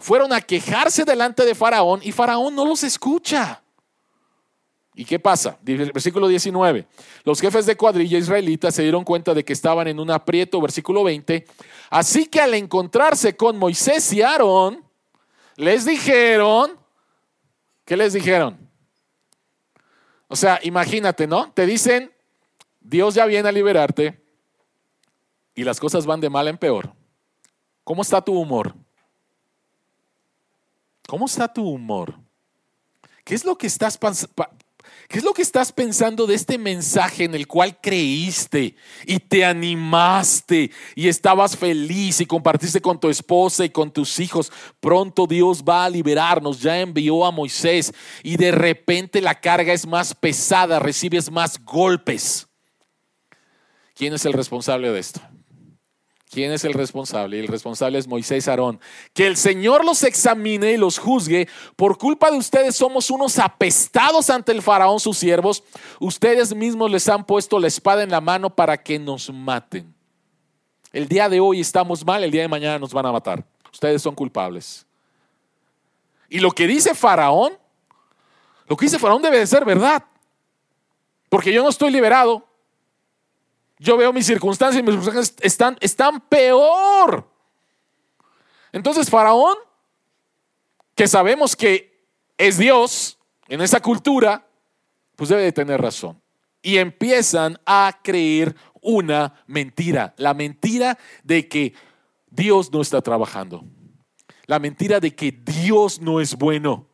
fueron 0.00 0.32
a 0.32 0.40
quejarse 0.40 1.04
delante 1.04 1.44
de 1.44 1.54
Faraón 1.54 2.00
y 2.02 2.10
Faraón 2.10 2.54
no 2.54 2.64
los 2.64 2.82
escucha. 2.82 3.62
¿Y 4.94 5.04
qué 5.04 5.18
pasa? 5.18 5.58
Versículo 5.62 6.26
19. 6.26 6.86
Los 7.24 7.40
jefes 7.40 7.66
de 7.66 7.76
cuadrilla 7.76 8.18
israelitas 8.18 8.74
se 8.74 8.82
dieron 8.82 9.04
cuenta 9.04 9.34
de 9.34 9.44
que 9.44 9.52
estaban 9.52 9.86
en 9.88 10.00
un 10.00 10.10
aprieto, 10.10 10.60
versículo 10.60 11.04
20. 11.04 11.46
Así 11.90 12.26
que 12.26 12.40
al 12.40 12.54
encontrarse 12.54 13.36
con 13.36 13.56
Moisés 13.56 14.12
y 14.12 14.22
Aarón, 14.22 14.84
les 15.56 15.84
dijeron, 15.84 16.72
¿qué 17.84 17.96
les 17.96 18.14
dijeron? 18.14 18.58
O 20.28 20.36
sea, 20.36 20.58
imagínate, 20.62 21.26
¿no? 21.26 21.52
Te 21.52 21.66
dicen, 21.66 22.12
Dios 22.80 23.14
ya 23.14 23.26
viene 23.26 23.48
a 23.48 23.52
liberarte 23.52 24.22
y 25.54 25.64
las 25.64 25.78
cosas 25.78 26.06
van 26.06 26.20
de 26.20 26.30
mal 26.30 26.48
en 26.48 26.56
peor. 26.56 26.92
¿Cómo 27.84 28.02
está 28.02 28.22
tu 28.22 28.38
humor? 28.38 28.74
¿Cómo 31.10 31.26
está 31.26 31.52
tu 31.52 31.68
humor? 31.68 32.14
¿Qué 33.24 33.34
es 33.34 33.44
lo 33.44 33.58
que 33.58 33.66
estás 33.66 33.98
¿Qué 35.08 35.18
es 35.18 35.24
lo 35.24 35.34
que 35.34 35.42
estás 35.42 35.72
pensando 35.72 36.24
de 36.24 36.36
este 36.36 36.56
mensaje 36.56 37.24
en 37.24 37.34
el 37.34 37.48
cual 37.48 37.80
creíste 37.80 38.76
y 39.04 39.18
te 39.18 39.44
animaste 39.44 40.70
y 40.94 41.08
estabas 41.08 41.56
feliz 41.56 42.20
y 42.20 42.26
compartiste 42.26 42.80
con 42.80 43.00
tu 43.00 43.08
esposa 43.08 43.64
y 43.64 43.70
con 43.70 43.90
tus 43.90 44.20
hijos? 44.20 44.52
Pronto 44.78 45.26
Dios 45.26 45.64
va 45.68 45.84
a 45.84 45.90
liberarnos, 45.90 46.60
ya 46.60 46.78
envió 46.78 47.26
a 47.26 47.32
Moisés 47.32 47.92
y 48.22 48.36
de 48.36 48.52
repente 48.52 49.20
la 49.20 49.34
carga 49.34 49.72
es 49.72 49.88
más 49.88 50.14
pesada, 50.14 50.78
recibes 50.78 51.28
más 51.28 51.58
golpes. 51.64 52.46
¿Quién 53.96 54.14
es 54.14 54.24
el 54.24 54.32
responsable 54.32 54.92
de 54.92 55.00
esto? 55.00 55.20
¿Quién 56.30 56.52
es 56.52 56.62
el 56.62 56.74
responsable? 56.74 57.40
El 57.40 57.48
responsable 57.48 57.98
es 57.98 58.06
Moisés 58.06 58.46
Aarón. 58.46 58.78
Que 59.12 59.26
el 59.26 59.36
Señor 59.36 59.84
los 59.84 60.04
examine 60.04 60.72
y 60.72 60.76
los 60.76 60.96
juzgue. 60.96 61.48
Por 61.74 61.98
culpa 61.98 62.30
de 62.30 62.36
ustedes 62.36 62.76
somos 62.76 63.10
unos 63.10 63.40
apestados 63.40 64.30
ante 64.30 64.52
el 64.52 64.62
faraón, 64.62 65.00
sus 65.00 65.18
siervos. 65.18 65.64
Ustedes 65.98 66.54
mismos 66.54 66.88
les 66.88 67.08
han 67.08 67.24
puesto 67.24 67.58
la 67.58 67.66
espada 67.66 68.04
en 68.04 68.10
la 68.10 68.20
mano 68.20 68.54
para 68.54 68.80
que 68.80 68.96
nos 68.96 69.28
maten. 69.32 69.92
El 70.92 71.08
día 71.08 71.28
de 71.28 71.40
hoy 71.40 71.60
estamos 71.60 72.06
mal, 72.06 72.22
el 72.22 72.30
día 72.30 72.42
de 72.42 72.48
mañana 72.48 72.78
nos 72.78 72.92
van 72.92 73.06
a 73.06 73.12
matar. 73.12 73.44
Ustedes 73.72 74.00
son 74.00 74.14
culpables. 74.14 74.86
Y 76.28 76.38
lo 76.38 76.52
que 76.52 76.68
dice 76.68 76.94
Faraón, 76.94 77.54
lo 78.68 78.76
que 78.76 78.86
dice 78.86 79.00
Faraón 79.00 79.20
debe 79.20 79.38
de 79.38 79.46
ser 79.48 79.64
verdad. 79.64 80.04
Porque 81.28 81.52
yo 81.52 81.64
no 81.64 81.70
estoy 81.70 81.90
liberado, 81.90 82.46
yo 83.80 83.96
veo 83.96 84.12
mis 84.12 84.26
circunstancias 84.26 84.78
y 84.78 84.82
mis 84.82 84.94
circunstancias 84.94 85.34
están, 85.40 85.76
están 85.80 86.20
peor. 86.20 87.26
Entonces 88.72 89.08
Faraón, 89.08 89.56
que 90.94 91.08
sabemos 91.08 91.56
que 91.56 92.06
es 92.36 92.58
Dios 92.58 93.18
en 93.48 93.62
esa 93.62 93.80
cultura, 93.80 94.46
pues 95.16 95.30
debe 95.30 95.42
de 95.42 95.52
tener 95.52 95.80
razón. 95.80 96.20
Y 96.60 96.76
empiezan 96.76 97.58
a 97.64 97.98
creer 98.02 98.54
una 98.82 99.42
mentira, 99.46 100.12
la 100.18 100.34
mentira 100.34 100.98
de 101.24 101.48
que 101.48 101.72
Dios 102.28 102.70
no 102.70 102.82
está 102.82 103.00
trabajando, 103.00 103.64
la 104.44 104.58
mentira 104.58 105.00
de 105.00 105.14
que 105.14 105.32
Dios 105.32 106.02
no 106.02 106.20
es 106.20 106.36
bueno. 106.36 106.86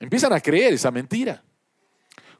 Empiezan 0.00 0.32
a 0.32 0.40
creer 0.40 0.72
esa 0.72 0.90
mentira. 0.90 1.44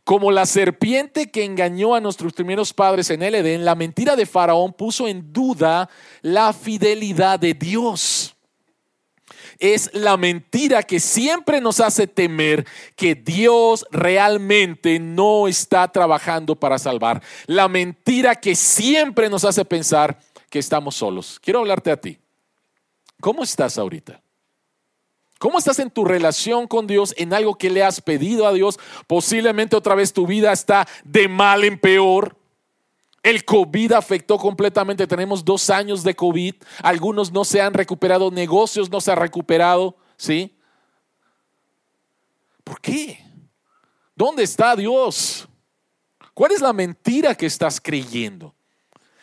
Como 0.08 0.32
la 0.32 0.46
serpiente 0.46 1.30
que 1.30 1.44
engañó 1.44 1.94
a 1.94 2.00
nuestros 2.00 2.32
primeros 2.32 2.72
padres 2.72 3.10
en 3.10 3.22
el 3.22 3.34
Edén, 3.34 3.66
la 3.66 3.74
mentira 3.74 4.16
de 4.16 4.24
Faraón 4.24 4.72
puso 4.72 5.06
en 5.06 5.34
duda 5.34 5.90
la 6.22 6.54
fidelidad 6.54 7.38
de 7.38 7.52
Dios. 7.52 8.34
Es 9.58 9.90
la 9.92 10.16
mentira 10.16 10.82
que 10.82 10.98
siempre 10.98 11.60
nos 11.60 11.78
hace 11.80 12.06
temer 12.06 12.66
que 12.96 13.16
Dios 13.16 13.84
realmente 13.90 14.98
no 14.98 15.46
está 15.46 15.86
trabajando 15.88 16.56
para 16.56 16.78
salvar. 16.78 17.22
La 17.44 17.68
mentira 17.68 18.34
que 18.34 18.54
siempre 18.54 19.28
nos 19.28 19.44
hace 19.44 19.62
pensar 19.66 20.18
que 20.48 20.58
estamos 20.58 20.94
solos. 20.94 21.38
Quiero 21.38 21.58
hablarte 21.58 21.90
a 21.90 22.00
ti. 22.00 22.18
¿Cómo 23.20 23.44
estás 23.44 23.76
ahorita? 23.76 24.22
¿Cómo 25.38 25.58
estás 25.58 25.78
en 25.78 25.90
tu 25.90 26.04
relación 26.04 26.66
con 26.66 26.88
Dios, 26.88 27.14
en 27.16 27.32
algo 27.32 27.54
que 27.54 27.70
le 27.70 27.84
has 27.84 28.00
pedido 28.00 28.46
a 28.46 28.52
Dios? 28.52 28.78
Posiblemente 29.06 29.76
otra 29.76 29.94
vez 29.94 30.12
tu 30.12 30.26
vida 30.26 30.52
está 30.52 30.88
de 31.04 31.28
mal 31.28 31.62
en 31.62 31.78
peor. 31.78 32.36
El 33.22 33.44
COVID 33.44 33.92
afectó 33.92 34.36
completamente. 34.36 35.06
Tenemos 35.06 35.44
dos 35.44 35.70
años 35.70 36.02
de 36.02 36.16
COVID. 36.16 36.56
Algunos 36.82 37.30
no 37.30 37.44
se 37.44 37.60
han 37.60 37.72
recuperado, 37.72 38.32
negocios 38.32 38.90
no 38.90 39.00
se 39.00 39.12
han 39.12 39.18
recuperado. 39.18 39.96
¿Sí? 40.16 40.56
¿Por 42.64 42.80
qué? 42.80 43.24
¿Dónde 44.16 44.42
está 44.42 44.74
Dios? 44.74 45.48
¿Cuál 46.34 46.50
es 46.50 46.60
la 46.60 46.72
mentira 46.72 47.36
que 47.36 47.46
estás 47.46 47.80
creyendo? 47.80 48.56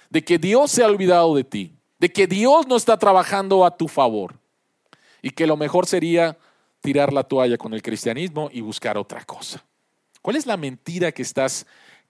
De 0.10 0.24
que 0.24 0.38
Dios 0.38 0.72
se 0.72 0.82
ha 0.82 0.88
olvidado 0.88 1.36
de 1.36 1.44
ti. 1.44 1.76
De 2.00 2.10
que 2.10 2.26
Dios 2.26 2.68
no 2.68 2.78
está 2.78 2.98
trabajando 2.98 3.66
a 3.66 3.76
tu 3.76 3.90
favor 3.90 4.45
y 5.26 5.32
que 5.32 5.48
lo 5.48 5.58
mejor 5.58 5.88
sería 5.88 6.38
tirar 6.82 7.12
la 7.12 7.24
toalla 7.24 7.58
con 7.58 7.74
el 7.74 7.82
cristianismo 7.82 8.48
y 8.54 8.62
buscar 8.62 8.96
otra 8.96 9.26
cosa. 9.26 9.66
¿Cuál 10.22 10.36
es 10.36 10.46
la 10.46 10.56
mentira 10.56 11.12
que 11.12 11.24
estás 11.24 11.66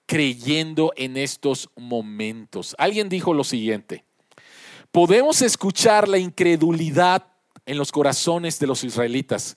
creyendo 0.06 0.92
en 0.98 1.16
estos 1.16 1.70
momentos? 1.78 2.76
Alguien 2.78 3.08
dijo 3.08 3.34
lo 3.34 3.46
siguiente, 3.46 4.04
podemos 4.92 5.42
escuchar 5.42 6.10
la 6.10 6.18
incredulidad 6.18 7.26
en 7.66 7.78
los 7.78 7.90
corazones 7.90 8.60
de 8.60 8.68
los 8.68 8.84
israelitas, 8.84 9.56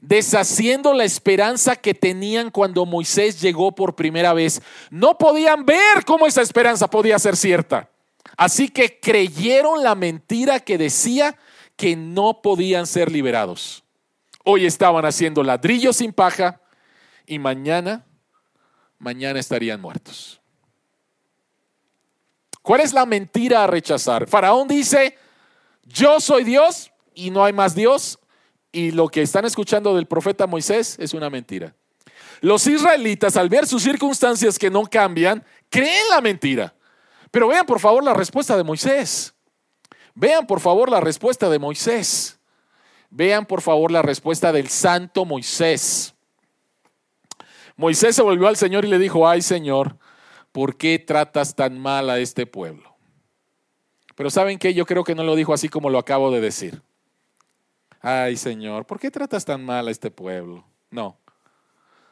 deshaciendo 0.00 0.92
la 0.92 1.04
esperanza 1.04 1.76
que 1.76 1.94
tenían 1.94 2.50
cuando 2.50 2.86
Moisés 2.86 3.40
llegó 3.40 3.72
por 3.72 3.94
primera 3.94 4.32
vez. 4.32 4.60
No 4.90 5.16
podían 5.16 5.64
ver 5.64 6.04
cómo 6.04 6.26
esa 6.26 6.42
esperanza 6.42 6.90
podía 6.90 7.20
ser 7.20 7.36
cierta. 7.36 7.88
Así 8.36 8.68
que 8.68 8.98
creyeron 8.98 9.84
la 9.84 9.94
mentira 9.94 10.58
que 10.58 10.76
decía 10.76 11.38
que 11.76 11.94
no 11.94 12.40
podían 12.42 12.86
ser 12.86 13.10
liberados. 13.10 13.84
Hoy 14.44 14.66
estaban 14.66 15.04
haciendo 15.04 15.42
ladrillos 15.42 15.96
sin 15.96 16.12
paja 16.12 16.60
y 17.26 17.38
mañana, 17.38 18.06
mañana 18.98 19.38
estarían 19.38 19.80
muertos. 19.80 20.40
¿Cuál 22.62 22.80
es 22.80 22.92
la 22.92 23.06
mentira 23.06 23.62
a 23.62 23.66
rechazar? 23.66 24.26
Faraón 24.26 24.66
dice, 24.66 25.16
yo 25.84 26.20
soy 26.20 26.44
Dios 26.44 26.90
y 27.14 27.30
no 27.30 27.44
hay 27.44 27.52
más 27.52 27.74
Dios. 27.74 28.18
Y 28.72 28.90
lo 28.90 29.08
que 29.08 29.22
están 29.22 29.44
escuchando 29.44 29.94
del 29.94 30.06
profeta 30.06 30.46
Moisés 30.46 30.96
es 30.98 31.14
una 31.14 31.30
mentira. 31.30 31.74
Los 32.40 32.66
israelitas, 32.66 33.36
al 33.36 33.48
ver 33.48 33.66
sus 33.66 33.82
circunstancias 33.82 34.58
que 34.58 34.70
no 34.70 34.84
cambian, 34.84 35.44
creen 35.70 36.04
la 36.10 36.20
mentira. 36.20 36.74
Pero 37.30 37.48
vean 37.48 37.66
por 37.66 37.80
favor 37.80 38.02
la 38.02 38.14
respuesta 38.14 38.56
de 38.56 38.64
Moisés. 38.64 39.32
Vean 40.16 40.46
por 40.46 40.60
favor 40.60 40.90
la 40.90 41.00
respuesta 41.00 41.50
de 41.50 41.58
Moisés. 41.58 42.40
Vean 43.10 43.44
por 43.44 43.60
favor 43.60 43.92
la 43.92 44.00
respuesta 44.00 44.50
del 44.50 44.68
santo 44.68 45.26
Moisés. 45.26 46.14
Moisés 47.76 48.16
se 48.16 48.22
volvió 48.22 48.48
al 48.48 48.56
Señor 48.56 48.86
y 48.86 48.88
le 48.88 48.98
dijo, 48.98 49.28
ay 49.28 49.42
Señor, 49.42 49.98
¿por 50.52 50.76
qué 50.76 50.98
tratas 50.98 51.54
tan 51.54 51.78
mal 51.78 52.08
a 52.08 52.18
este 52.18 52.46
pueblo? 52.46 52.96
Pero 54.14 54.30
¿saben 54.30 54.58
qué? 54.58 54.72
Yo 54.72 54.86
creo 54.86 55.04
que 55.04 55.14
no 55.14 55.22
lo 55.22 55.36
dijo 55.36 55.52
así 55.52 55.68
como 55.68 55.90
lo 55.90 55.98
acabo 55.98 56.30
de 56.30 56.40
decir. 56.40 56.82
Ay 58.00 58.38
Señor, 58.38 58.86
¿por 58.86 58.98
qué 58.98 59.10
tratas 59.10 59.44
tan 59.44 59.62
mal 59.62 59.86
a 59.86 59.90
este 59.90 60.10
pueblo? 60.10 60.64
No. 60.90 61.18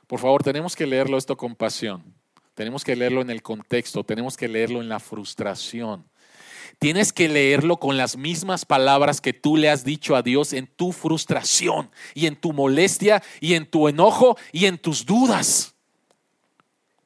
Por 0.07 0.21
favor, 0.21 0.43
tenemos 0.43 0.77
que 0.77 0.87
leerlo 0.87 1.17
esto 1.17 1.39
con 1.39 1.57
pasión. 1.57 2.05
Tenemos 2.53 2.85
que 2.85 2.95
leerlo 2.95 3.23
en 3.23 3.31
el 3.31 3.41
contexto, 3.41 4.05
tenemos 4.05 4.37
que 4.37 4.47
leerlo 4.47 4.83
en 4.83 4.91
la 4.91 5.01
frustración. 5.01 6.05
Tienes 6.79 7.13
que 7.13 7.29
leerlo 7.29 7.79
con 7.79 7.97
las 7.97 8.17
mismas 8.17 8.65
palabras 8.65 9.21
que 9.21 9.33
tú 9.33 9.57
le 9.57 9.71
has 9.71 9.85
dicho 9.85 10.17
a 10.17 10.23
Dios 10.23 10.53
en 10.53 10.67
tu 10.67 10.93
frustración 10.93 11.91
y 12.15 12.27
en 12.27 12.37
tu 12.37 12.53
molestia 12.53 13.23
y 13.41 13.55
en 13.55 13.67
tu 13.67 13.89
enojo 13.89 14.37
y 14.53 14.67
en 14.67 14.79
tus 14.79 15.07
dudas. 15.07 15.75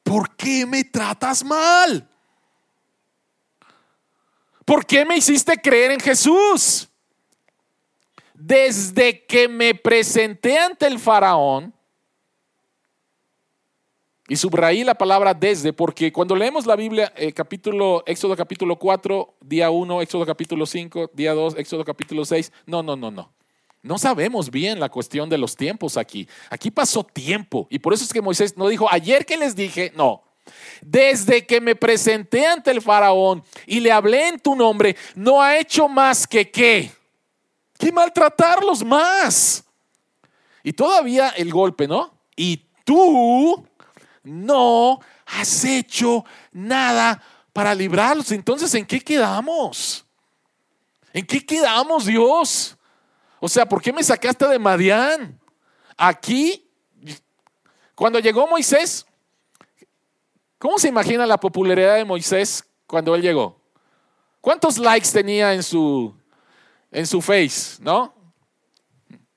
¿Por 0.03 0.35
qué 0.35 0.65
me 0.65 0.83
tratas 0.83 1.43
mal? 1.43 2.09
¿Por 4.65 4.85
qué 4.85 5.05
me 5.05 5.17
hiciste 5.17 5.57
creer 5.57 5.91
en 5.91 5.99
Jesús? 5.99 6.89
Desde 8.33 9.25
que 9.25 9.47
me 9.47 9.75
presenté 9.75 10.57
ante 10.57 10.87
el 10.87 10.99
faraón, 10.99 11.73
y 14.29 14.35
subrayé 14.35 14.85
la 14.85 14.93
palabra 14.93 15.33
desde, 15.33 15.73
porque 15.73 16.13
cuando 16.13 16.35
leemos 16.35 16.67
la 16.67 16.75
Biblia, 16.75 17.11
eh, 17.15 17.33
capítulo, 17.33 18.03
Éxodo 18.05 18.35
capítulo 18.35 18.77
4, 18.77 19.37
día 19.41 19.71
1, 19.71 20.01
Éxodo 20.03 20.23
capítulo 20.23 20.67
5, 20.67 21.09
día 21.15 21.33
2, 21.33 21.55
Éxodo 21.57 21.83
capítulo 21.83 22.23
6, 22.23 22.51
no, 22.67 22.83
no, 22.83 22.95
no, 22.95 23.09
no. 23.09 23.33
No 23.81 23.97
sabemos 23.97 24.51
bien 24.51 24.79
la 24.79 24.89
cuestión 24.89 25.29
de 25.29 25.37
los 25.39 25.55
tiempos 25.55 25.97
aquí. 25.97 26.27
Aquí 26.51 26.69
pasó 26.69 27.03
tiempo. 27.03 27.65
Y 27.71 27.79
por 27.79 27.93
eso 27.93 28.03
es 28.03 28.13
que 28.13 28.21
Moisés 28.21 28.55
no 28.55 28.67
dijo, 28.67 28.87
ayer 28.91 29.25
que 29.25 29.37
les 29.37 29.55
dije, 29.55 29.91
no. 29.95 30.21
Desde 30.81 31.45
que 31.47 31.59
me 31.59 31.75
presenté 31.75 32.45
ante 32.45 32.69
el 32.69 32.81
faraón 32.81 33.43
y 33.65 33.79
le 33.79 33.91
hablé 33.91 34.27
en 34.27 34.39
tu 34.39 34.55
nombre, 34.55 34.95
no 35.15 35.41
ha 35.41 35.57
hecho 35.57 35.87
más 35.87 36.27
que 36.27 36.51
qué. 36.51 36.91
Que 37.79 37.91
maltratarlos 37.91 38.83
más. 38.83 39.63
Y 40.61 40.73
todavía 40.73 41.29
el 41.29 41.51
golpe, 41.51 41.87
¿no? 41.87 42.13
Y 42.35 42.65
tú 42.83 43.65
no 44.23 44.99
has 45.25 45.63
hecho 45.65 46.25
nada 46.51 47.21
para 47.53 47.73
librarlos. 47.75 48.31
Entonces, 48.31 48.73
¿en 48.75 48.85
qué 48.85 48.99
quedamos? 48.99 50.05
¿En 51.13 51.25
qué 51.25 51.45
quedamos, 51.45 52.05
Dios? 52.05 52.77
O 53.39 53.47
sea, 53.47 53.65
¿por 53.67 53.81
qué 53.81 53.91
me 53.93 54.03
sacaste 54.03 54.47
de 54.47 54.59
Madián? 54.59 55.39
Aquí, 55.97 56.69
cuando 57.95 58.19
llegó 58.19 58.47
Moisés, 58.47 59.05
¿cómo 60.57 60.77
se 60.77 60.87
imagina 60.87 61.25
la 61.25 61.39
popularidad 61.39 61.95
de 61.95 62.05
Moisés 62.05 62.63
cuando 62.85 63.15
él 63.15 63.21
llegó? 63.21 63.59
¿Cuántos 64.41 64.77
likes 64.77 65.09
tenía 65.11 65.53
en 65.53 65.63
su, 65.63 66.15
en 66.91 67.05
su 67.05 67.21
face, 67.21 67.81
no? 67.81 68.13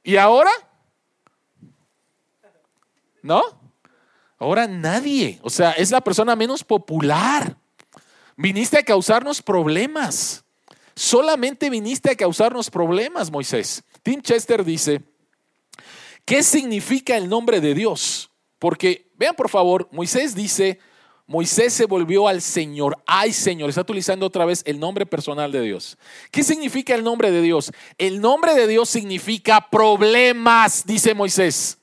¿Y 0.02 0.16
ahora? 0.16 0.50
¿No? 3.22 3.61
Ahora 4.42 4.66
nadie, 4.66 5.38
o 5.42 5.50
sea, 5.50 5.70
es 5.70 5.92
la 5.92 6.00
persona 6.00 6.34
menos 6.34 6.64
popular. 6.64 7.56
Viniste 8.36 8.76
a 8.76 8.82
causarnos 8.82 9.40
problemas. 9.40 10.44
Solamente 10.96 11.70
viniste 11.70 12.10
a 12.10 12.16
causarnos 12.16 12.68
problemas, 12.68 13.30
Moisés. 13.30 13.84
Tim 14.02 14.20
Chester 14.20 14.64
dice, 14.64 15.00
¿qué 16.24 16.42
significa 16.42 17.16
el 17.16 17.28
nombre 17.28 17.60
de 17.60 17.72
Dios? 17.74 18.30
Porque, 18.58 19.10
vean 19.16 19.36
por 19.36 19.48
favor, 19.48 19.88
Moisés 19.92 20.34
dice, 20.34 20.80
Moisés 21.28 21.72
se 21.72 21.86
volvió 21.86 22.26
al 22.26 22.42
Señor. 22.42 23.00
Ay, 23.06 23.32
Señor, 23.32 23.68
está 23.68 23.82
utilizando 23.82 24.26
otra 24.26 24.44
vez 24.44 24.62
el 24.66 24.80
nombre 24.80 25.06
personal 25.06 25.52
de 25.52 25.62
Dios. 25.62 25.96
¿Qué 26.32 26.42
significa 26.42 26.96
el 26.96 27.04
nombre 27.04 27.30
de 27.30 27.42
Dios? 27.42 27.70
El 27.96 28.20
nombre 28.20 28.54
de 28.54 28.66
Dios 28.66 28.88
significa 28.88 29.70
problemas, 29.70 30.84
dice 30.84 31.14
Moisés. 31.14 31.78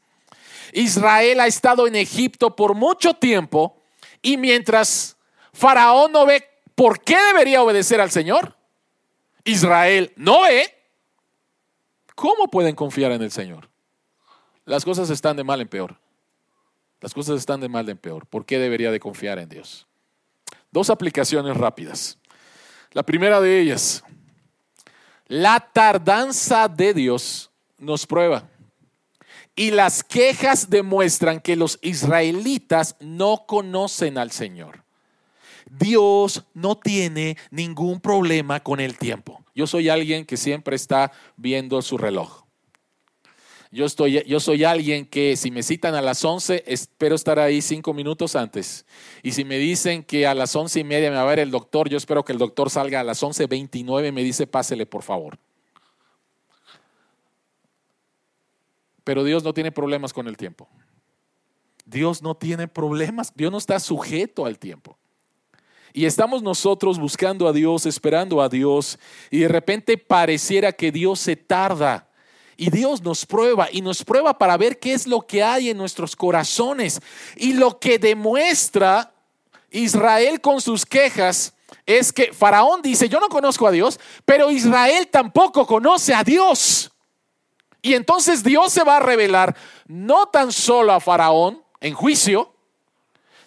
Israel 0.74 1.40
ha 1.40 1.48
estado 1.48 1.88
en 1.88 1.96
Egipto 1.96 2.56
por 2.56 2.76
mucho 2.76 3.14
tiempo 3.14 3.82
y 4.22 4.38
mientras 4.38 5.18
Faraón 5.54 6.12
no 6.12 6.26
ve 6.26 6.44
por 6.76 7.02
qué 7.02 7.18
debería 7.18 7.62
obedecer 7.62 8.00
al 8.00 8.12
Señor, 8.12 8.56
Israel 9.44 10.14
no 10.16 10.44
ve, 10.44 10.74
¿cómo 12.16 12.48
pueden 12.48 12.76
confiar 12.76 13.12
en 13.12 13.22
el 13.22 13.32
Señor? 13.32 13.70
Las 14.66 14.86
cosas 14.86 15.10
están 15.10 15.36
de 15.36 15.44
mal 15.44 15.62
en 15.62 15.68
peor. 15.68 15.98
Las 17.02 17.14
cosas 17.14 17.38
están 17.40 17.60
de 17.62 17.70
mal 17.70 17.88
en 17.90 17.98
peor. 17.98 18.26
¿Por 18.28 18.46
qué 18.46 18.60
debería 18.60 18.92
de 18.92 19.00
confiar 19.00 19.40
en 19.40 19.50
Dios? 19.50 19.88
Dos 20.72 20.90
aplicaciones 20.90 21.56
rápidas. 21.58 22.18
La 22.92 23.04
primera 23.04 23.40
de 23.40 23.60
ellas, 23.60 24.04
la 25.28 25.60
tardanza 25.60 26.68
de 26.68 26.94
Dios 26.94 27.50
nos 27.78 28.06
prueba. 28.06 28.50
Y 29.60 29.72
las 29.72 30.06
quejas 30.06 30.70
demuestran 30.70 31.42
que 31.42 31.58
los 31.58 31.80
israelitas 31.82 32.96
no 33.02 33.44
conocen 33.46 34.18
al 34.18 34.32
Señor. 34.32 34.86
Dios 35.70 36.46
no 36.54 36.78
tiene 36.78 37.36
ningún 37.52 38.00
problema 38.00 38.62
con 38.62 38.80
el 38.80 38.98
tiempo. 38.98 39.44
Yo 39.54 39.68
soy 39.68 39.90
alguien 39.90 40.24
que 40.24 40.38
siempre 40.38 40.78
está 40.78 41.12
viendo 41.36 41.82
su 41.82 41.98
reloj. 41.98 42.46
Yo, 43.70 43.86
estoy, 43.86 44.24
yo 44.26 44.40
soy 44.40 44.64
alguien 44.64 45.06
que 45.06 45.36
si 45.36 45.52
me 45.52 45.62
citan 45.62 45.94
a 45.94 46.02
las 46.02 46.24
11, 46.24 46.64
espero 46.66 47.16
estar 47.16 47.38
ahí 47.38 47.62
cinco 47.62 47.94
minutos 47.94 48.38
antes. 48.38 48.86
Y 49.24 49.34
si 49.34 49.44
me 49.44 49.58
dicen 49.58 50.04
que 50.06 50.26
a 50.26 50.34
las 50.36 50.56
once 50.56 50.80
y 50.80 50.86
media 50.86 51.10
me 51.10 51.18
va 51.18 51.24
a 51.24 51.26
ver 51.26 51.40
el 51.40 51.52
doctor, 51.52 51.90
yo 51.90 51.98
espero 51.98 52.24
que 52.24 52.32
el 52.32 52.40
doctor 52.40 52.70
salga 52.70 53.02
a 53.02 53.04
las 53.04 53.22
11.29 53.22 54.08
y 54.08 54.12
me 54.14 54.24
dice, 54.24 54.48
pásele 54.48 54.86
por 54.86 55.04
favor. 55.04 55.38
Pero 59.10 59.24
Dios 59.24 59.44
no 59.44 59.56
tiene 59.56 59.72
problemas 59.72 60.14
con 60.14 60.28
el 60.28 60.38
tiempo. 60.38 60.70
Dios 61.84 62.22
no 62.22 62.38
tiene 62.38 62.68
problemas, 62.68 63.34
Dios 63.34 63.52
no 63.52 63.58
está 63.58 63.80
sujeto 63.80 64.46
al 64.46 64.60
tiempo. 64.60 65.00
Y 65.94 66.06
estamos 66.06 66.44
nosotros 66.44 67.00
buscando 67.00 67.48
a 67.48 67.52
Dios, 67.52 67.88
esperando 67.88 68.40
a 68.40 68.50
Dios, 68.50 69.00
y 69.32 69.40
de 69.40 69.48
repente 69.48 69.98
pareciera 69.98 70.72
que 70.72 70.92
Dios 70.92 71.22
se 71.22 71.36
tarda 71.36 72.08
y 72.56 72.70
Dios 72.70 73.02
nos 73.02 73.26
prueba 73.26 73.68
y 73.72 73.82
nos 73.82 74.06
prueba 74.06 74.38
para 74.38 74.56
ver 74.58 74.78
qué 74.78 74.94
es 74.94 75.08
lo 75.08 75.22
que 75.22 75.42
hay 75.42 75.72
en 75.72 75.78
nuestros 75.78 76.16
corazones. 76.16 77.02
Y 77.36 77.54
lo 77.54 77.80
que 77.80 77.98
demuestra 77.98 79.12
Israel 79.72 80.40
con 80.40 80.62
sus 80.62 80.86
quejas 80.86 81.56
es 81.84 82.14
que 82.14 82.32
Faraón 82.32 82.84
dice, 82.84 83.10
yo 83.10 83.20
no 83.20 83.28
conozco 83.28 83.66
a 83.66 83.72
Dios, 83.72 84.00
pero 84.24 84.52
Israel 84.52 85.08
tampoco 85.08 85.66
conoce 85.66 86.14
a 86.14 86.24
Dios. 86.24 86.92
Y 87.82 87.94
entonces 87.94 88.44
Dios 88.44 88.74
se 88.74 88.84
va 88.84 88.98
a 88.98 89.00
revelar 89.00 89.56
no 89.88 90.28
tan 90.28 90.52
solo 90.52 90.92
a 90.92 91.00
Faraón 91.00 91.64
en 91.80 91.94
juicio, 91.94 92.54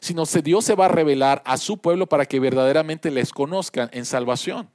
sino 0.00 0.24
que 0.26 0.42
Dios 0.42 0.64
se 0.64 0.74
va 0.74 0.86
a 0.86 0.88
revelar 0.88 1.42
a 1.44 1.56
su 1.56 1.78
pueblo 1.78 2.06
para 2.06 2.26
que 2.26 2.40
verdaderamente 2.40 3.10
les 3.10 3.32
conozcan 3.32 3.88
en 3.92 4.04
salvación 4.04 4.70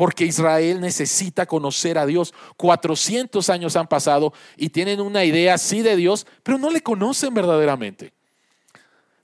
porque 0.00 0.24
Israel 0.24 0.80
necesita 0.80 1.44
conocer 1.44 1.98
a 1.98 2.06
Dios. 2.06 2.32
400 2.56 3.50
años 3.50 3.76
han 3.76 3.86
pasado 3.86 4.32
y 4.56 4.70
tienen 4.70 4.98
una 4.98 5.26
idea 5.26 5.52
así 5.52 5.82
de 5.82 5.94
Dios, 5.94 6.26
pero 6.42 6.56
no 6.56 6.70
le 6.70 6.80
conocen 6.80 7.34
verdaderamente. 7.34 8.14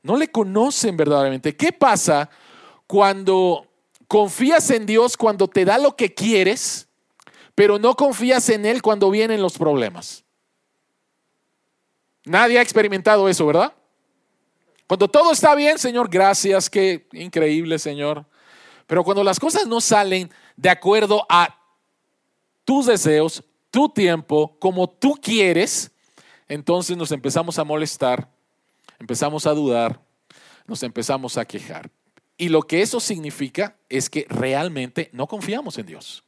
No 0.02 0.18
le 0.18 0.30
conocen 0.30 0.94
verdaderamente. 0.94 1.56
¿Qué 1.56 1.72
pasa 1.72 2.28
cuando 2.86 3.66
confías 4.06 4.68
en 4.70 4.84
Dios 4.84 5.16
cuando 5.16 5.48
te 5.48 5.64
da 5.64 5.78
lo 5.78 5.96
que 5.96 6.12
quieres, 6.12 6.85
pero 7.56 7.80
no 7.80 7.96
confías 7.96 8.48
en 8.50 8.64
Él 8.64 8.82
cuando 8.82 9.10
vienen 9.10 9.42
los 9.42 9.58
problemas? 9.58 10.22
Nadie 12.24 12.58
ha 12.58 12.62
experimentado 12.62 13.28
eso, 13.28 13.46
¿verdad? 13.46 13.72
Cuando 14.86 15.08
todo 15.08 15.32
está 15.32 15.54
bien, 15.56 15.78
Señor, 15.78 16.08
gracias, 16.08 16.70
qué 16.70 17.08
increíble, 17.12 17.78
Señor. 17.78 18.24
Pero 18.86 19.02
cuando 19.02 19.24
las 19.24 19.40
cosas 19.40 19.66
no 19.66 19.80
salen 19.80 20.30
de 20.56 20.68
acuerdo 20.68 21.26
a 21.28 21.58
tus 22.64 22.86
deseos, 22.86 23.42
tu 23.70 23.88
tiempo, 23.88 24.56
como 24.58 24.88
tú 24.88 25.14
quieres, 25.20 25.90
entonces 26.48 26.96
nos 26.96 27.10
empezamos 27.10 27.58
a 27.58 27.64
molestar, 27.64 28.28
empezamos 28.98 29.46
a 29.46 29.52
dudar, 29.52 30.00
nos 30.66 30.82
empezamos 30.82 31.38
a 31.38 31.44
quejar. 31.44 31.90
Y 32.36 32.50
lo 32.50 32.62
que 32.62 32.82
eso 32.82 33.00
significa 33.00 33.76
es 33.88 34.10
que 34.10 34.26
realmente 34.28 35.08
no 35.12 35.26
confiamos 35.26 35.78
en 35.78 35.86
Dios. 35.86 36.25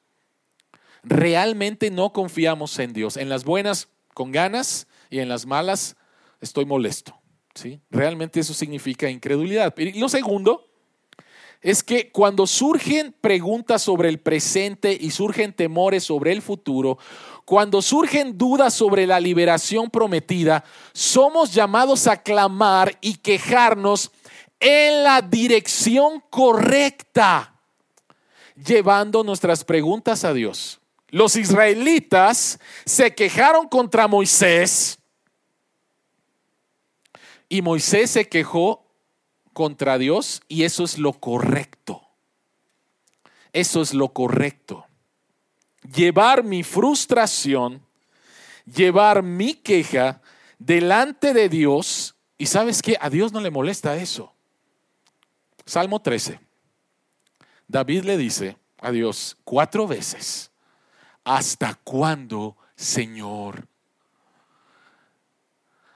Realmente 1.03 1.91
no 1.91 2.13
confiamos 2.13 2.79
en 2.79 2.93
Dios. 2.93 3.17
En 3.17 3.29
las 3.29 3.45
buenas 3.45 3.89
con 4.15 4.33
ganas 4.33 4.87
y 5.11 5.21
en 5.21 5.29
las 5.29 5.47
malas 5.47 5.97
estoy 6.41 6.65
molesto. 6.65 7.19
¿sí? 7.55 7.81
Realmente 7.91 8.41
eso 8.41 8.55
significa 8.55 9.09
incredulidad. 9.11 9.75
Y 9.79 9.99
lo 9.99 10.09
segundo 10.09 10.65
es 11.61 11.83
que 11.83 12.11
cuando 12.11 12.47
surgen 12.47 13.15
preguntas 13.21 13.83
sobre 13.83 14.09
el 14.09 14.21
presente 14.21 14.97
y 14.99 15.11
surgen 15.11 15.53
temores 15.53 16.05
sobre 16.05 16.33
el 16.33 16.41
futuro, 16.41 16.99
cuando 17.45 17.83
surgen 17.83 18.37
dudas 18.37 18.75
sobre 18.75 19.07
la 19.07 19.19
liberación 19.19 19.91
prometida, 19.91 20.65
somos 20.93 21.53
llamados 21.53 22.07
a 22.07 22.23
clamar 22.23 22.97
y 23.01 23.15
quejarnos 23.15 24.13
en 24.61 25.03
la 25.03 25.23
dirección 25.23 26.23
correcta, 26.31 27.55
llevando 28.55 29.25
nuestras 29.25 29.65
preguntas 29.65 30.25
a 30.25 30.33
Dios. 30.33 30.81
Los 31.11 31.37
israelitas 31.37 32.59
se 32.85 33.15
quejaron 33.15 33.69
contra 33.69 34.07
Moisés 34.07 34.99
y 37.49 37.63
Moisés 37.63 38.11
se 38.11 38.29
quejó 38.29 38.85
contra 39.53 39.99
Dios 39.99 40.43
y 40.49 40.65
eso 40.65 40.85
es 40.85 40.99
lo 40.99 41.15
correcto. 41.15 42.03
Eso 43.53 43.81
es 43.81 43.95
lo 43.95 44.13
correcto. 44.13 44.87
Llevar 45.95 46.45
mi 46.45 46.63
frustración, 46.63 47.83
llevar 48.67 49.23
mi 49.23 49.55
queja 49.55 50.21
delante 50.59 51.33
de 51.33 51.49
Dios 51.49 52.15
y 52.37 52.47
sabes 52.47 52.83
que 52.83 52.97
a 53.01 53.09
Dios 53.09 53.33
no 53.33 53.41
le 53.41 53.51
molesta 53.51 53.97
eso. 53.97 54.33
Salmo 55.65 56.01
13. 56.01 56.39
David 57.67 58.05
le 58.05 58.17
dice 58.17 58.57
a 58.79 58.91
Dios 58.91 59.37
cuatro 59.45 59.87
veces, 59.87 60.51
¿hasta 61.29 61.75
cuándo, 61.85 62.57
Señor? 62.75 63.69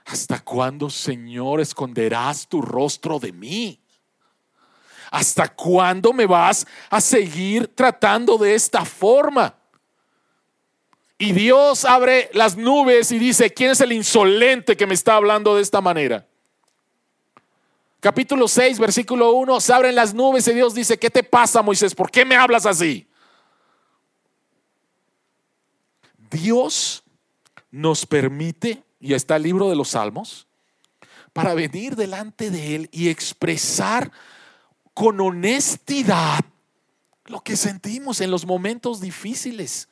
¿Hasta 0.04 0.40
cuándo, 0.40 0.90
Señor, 0.90 1.62
esconderás 1.62 2.46
tu 2.46 2.60
rostro 2.60 3.18
de 3.18 3.32
mí? 3.32 3.80
¿Hasta 5.10 5.48
cuándo 5.48 6.12
me 6.12 6.26
vas 6.26 6.66
a 6.90 7.00
seguir 7.00 7.68
tratando 7.68 8.36
de 8.36 8.54
esta 8.54 8.84
forma? 8.84 9.54
Y 11.16 11.32
Dios 11.32 11.86
abre 11.86 12.28
las 12.34 12.54
nubes 12.54 13.10
y 13.10 13.18
dice, 13.18 13.50
¿quién 13.54 13.70
es 13.70 13.80
el 13.80 13.92
insolente 13.92 14.76
que 14.76 14.86
me 14.86 14.94
está 14.94 15.16
hablando 15.16 15.56
de 15.56 15.62
esta 15.62 15.80
manera? 15.80 16.26
Capítulo 18.00 18.48
6, 18.48 18.78
versículo 18.78 19.32
1, 19.32 19.60
se 19.62 19.72
abren 19.72 19.94
las 19.94 20.12
nubes 20.12 20.46
y 20.48 20.52
Dios 20.52 20.74
dice, 20.74 20.98
¿qué 20.98 21.08
te 21.08 21.22
pasa, 21.22 21.62
Moisés? 21.62 21.94
¿Por 21.94 22.10
qué 22.10 22.26
me 22.26 22.36
hablas 22.36 22.66
así? 22.66 23.08
Dios 26.32 27.04
nos 27.70 28.06
permite 28.06 28.82
y 28.98 29.14
está 29.14 29.36
el 29.36 29.42
libro 29.42 29.68
de 29.68 29.76
los 29.76 29.90
Salmos, 29.90 30.46
para 31.32 31.54
venir 31.54 31.96
delante 31.96 32.50
de 32.50 32.74
Él 32.76 32.88
y 32.92 33.08
expresar 33.08 34.12
con 34.94 35.20
honestidad 35.20 36.40
lo 37.26 37.40
que 37.40 37.56
sentimos 37.56 38.20
en 38.20 38.30
los 38.30 38.44
momentos 38.44 39.00
difíciles. 39.00 39.88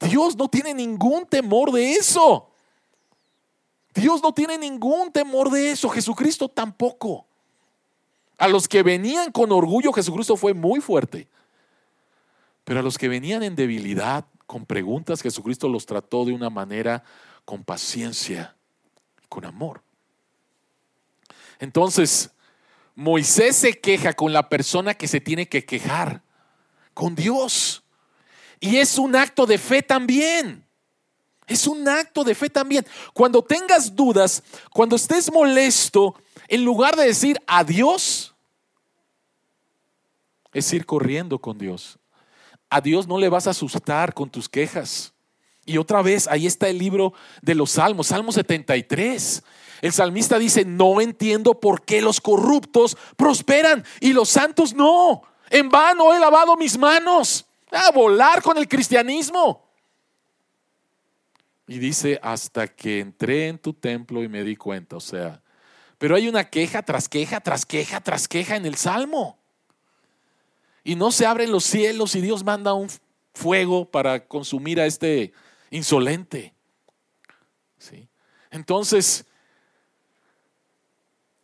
Dios 0.00 0.36
no 0.36 0.48
tiene 0.48 0.74
ningún 0.74 1.26
temor 1.26 1.72
de 1.72 1.92
eso. 1.92 2.50
Dios 3.94 4.22
no 4.22 4.32
tiene 4.32 4.56
ningún 4.56 5.12
temor 5.12 5.50
de 5.50 5.70
eso. 5.70 5.88
Jesucristo 5.90 6.48
tampoco. 6.48 7.26
A 8.38 8.48
los 8.48 8.68
que 8.68 8.82
venían 8.82 9.32
con 9.32 9.52
orgullo, 9.52 9.92
Jesucristo 9.92 10.36
fue 10.36 10.54
muy 10.54 10.80
fuerte. 10.80 11.28
Pero 12.64 12.80
a 12.80 12.82
los 12.82 12.96
que 12.96 13.08
venían 13.08 13.42
en 13.42 13.56
debilidad, 13.56 14.24
con 14.48 14.64
preguntas, 14.64 15.20
Jesucristo 15.20 15.68
los 15.68 15.84
trató 15.84 16.24
de 16.24 16.32
una 16.32 16.48
manera 16.48 17.04
con 17.44 17.62
paciencia, 17.62 18.56
con 19.28 19.44
amor. 19.44 19.82
Entonces, 21.58 22.30
Moisés 22.94 23.56
se 23.56 23.78
queja 23.78 24.14
con 24.14 24.32
la 24.32 24.48
persona 24.48 24.94
que 24.94 25.06
se 25.06 25.20
tiene 25.20 25.50
que 25.50 25.66
quejar, 25.66 26.22
con 26.94 27.14
Dios. 27.14 27.84
Y 28.58 28.78
es 28.78 28.96
un 28.96 29.16
acto 29.16 29.44
de 29.44 29.58
fe 29.58 29.82
también. 29.82 30.64
Es 31.46 31.66
un 31.66 31.86
acto 31.86 32.24
de 32.24 32.34
fe 32.34 32.48
también. 32.48 32.86
Cuando 33.12 33.44
tengas 33.44 33.94
dudas, 33.94 34.42
cuando 34.72 34.96
estés 34.96 35.30
molesto, 35.30 36.14
en 36.48 36.64
lugar 36.64 36.96
de 36.96 37.04
decir 37.04 37.38
adiós, 37.46 38.34
es 40.54 40.72
ir 40.72 40.86
corriendo 40.86 41.38
con 41.38 41.58
Dios. 41.58 41.98
A 42.70 42.80
Dios 42.80 43.06
no 43.06 43.18
le 43.18 43.28
vas 43.28 43.46
a 43.46 43.50
asustar 43.50 44.14
con 44.14 44.30
tus 44.30 44.48
quejas. 44.48 45.12
Y 45.64 45.78
otra 45.78 46.02
vez, 46.02 46.26
ahí 46.28 46.46
está 46.46 46.68
el 46.68 46.78
libro 46.78 47.12
de 47.42 47.54
los 47.54 47.72
Salmos, 47.72 48.08
Salmo 48.08 48.32
73. 48.32 49.42
El 49.80 49.92
salmista 49.92 50.38
dice, 50.38 50.64
no 50.64 51.00
entiendo 51.00 51.60
por 51.60 51.84
qué 51.84 52.00
los 52.00 52.20
corruptos 52.20 52.96
prosperan 53.16 53.84
y 54.00 54.12
los 54.12 54.28
santos 54.28 54.74
no. 54.74 55.22
En 55.50 55.68
vano 55.68 56.14
he 56.14 56.18
lavado 56.18 56.56
mis 56.56 56.78
manos. 56.78 57.46
A 57.70 57.90
volar 57.90 58.42
con 58.42 58.56
el 58.56 58.66
cristianismo. 58.66 59.68
Y 61.66 61.78
dice, 61.78 62.18
hasta 62.22 62.66
que 62.66 63.00
entré 63.00 63.48
en 63.48 63.58
tu 63.58 63.74
templo 63.74 64.22
y 64.22 64.28
me 64.28 64.42
di 64.42 64.56
cuenta, 64.56 64.96
o 64.96 65.00
sea, 65.00 65.42
pero 65.98 66.16
hay 66.16 66.26
una 66.26 66.48
queja 66.48 66.82
tras 66.82 67.10
queja, 67.10 67.40
tras 67.40 67.66
queja, 67.66 68.00
tras 68.00 68.26
queja 68.26 68.56
en 68.56 68.64
el 68.64 68.76
Salmo. 68.76 69.38
Y 70.88 70.96
no 70.96 71.12
se 71.12 71.26
abren 71.26 71.52
los 71.52 71.64
cielos 71.64 72.14
y 72.14 72.22
Dios 72.22 72.42
manda 72.42 72.72
un 72.72 72.88
fuego 73.34 73.84
para 73.84 74.26
consumir 74.26 74.80
a 74.80 74.86
este 74.86 75.34
insolente. 75.70 76.54
¿Sí? 77.76 78.08
Entonces, 78.50 79.26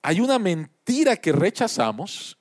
hay 0.01 0.21
una 0.21 0.39
mentira 0.39 1.19
que 1.19 1.31
rechazamos, 1.31 2.39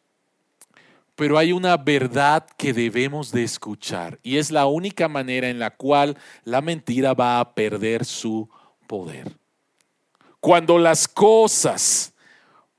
pero 1.18 1.38
hay 1.38 1.52
una 1.52 1.76
verdad 1.76 2.48
que 2.56 2.72
debemos 2.72 3.34
de 3.34 3.44
escuchar. 3.44 4.18
Y 4.24 4.38
es 4.38 4.50
la 4.50 4.66
única 4.68 5.10
manera 5.10 5.50
en 5.50 5.60
la 5.60 5.72
cual 5.72 6.18
la 6.46 6.62
mentira 6.62 7.14
va 7.14 7.42
a 7.42 7.54
perder 7.54 8.06
su 8.06 8.50
poder. 8.88 9.38
Cuando 10.40 10.80
las 10.80 11.10
cosas 11.10 12.14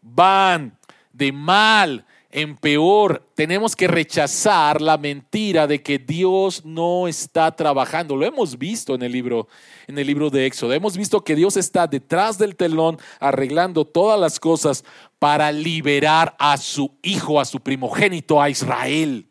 van 0.01 0.79
de 1.13 1.31
mal 1.31 2.07
en 2.37 2.57
peor, 2.57 3.25
tenemos 3.37 3.77
que 3.77 3.87
rechazar 3.87 4.81
la 4.81 4.99
mentira 4.99 5.69
de 5.69 5.85
que 5.85 6.01
Dios 6.01 6.65
no 6.65 7.07
está 7.07 7.55
trabajando. 7.55 8.17
Lo 8.17 8.27
hemos 8.27 8.59
visto 8.59 8.97
en 8.97 9.03
el 9.03 9.13
libro 9.13 9.47
en 9.87 9.97
el 9.97 10.05
libro 10.05 10.31
de 10.31 10.45
Éxodo. 10.45 10.73
Hemos 10.73 10.97
visto 10.97 11.23
que 11.23 11.37
Dios 11.37 11.57
está 11.57 11.87
detrás 11.87 12.37
del 12.37 12.57
telón 12.57 12.99
arreglando 13.21 13.85
todas 13.85 14.19
las 14.19 14.41
cosas 14.41 14.85
para 15.21 15.53
liberar 15.53 16.35
a 16.41 16.57
su 16.57 16.91
hijo, 17.03 17.39
a 17.39 17.45
su 17.45 17.61
primogénito, 17.61 18.43
a 18.43 18.51
Israel. 18.51 19.29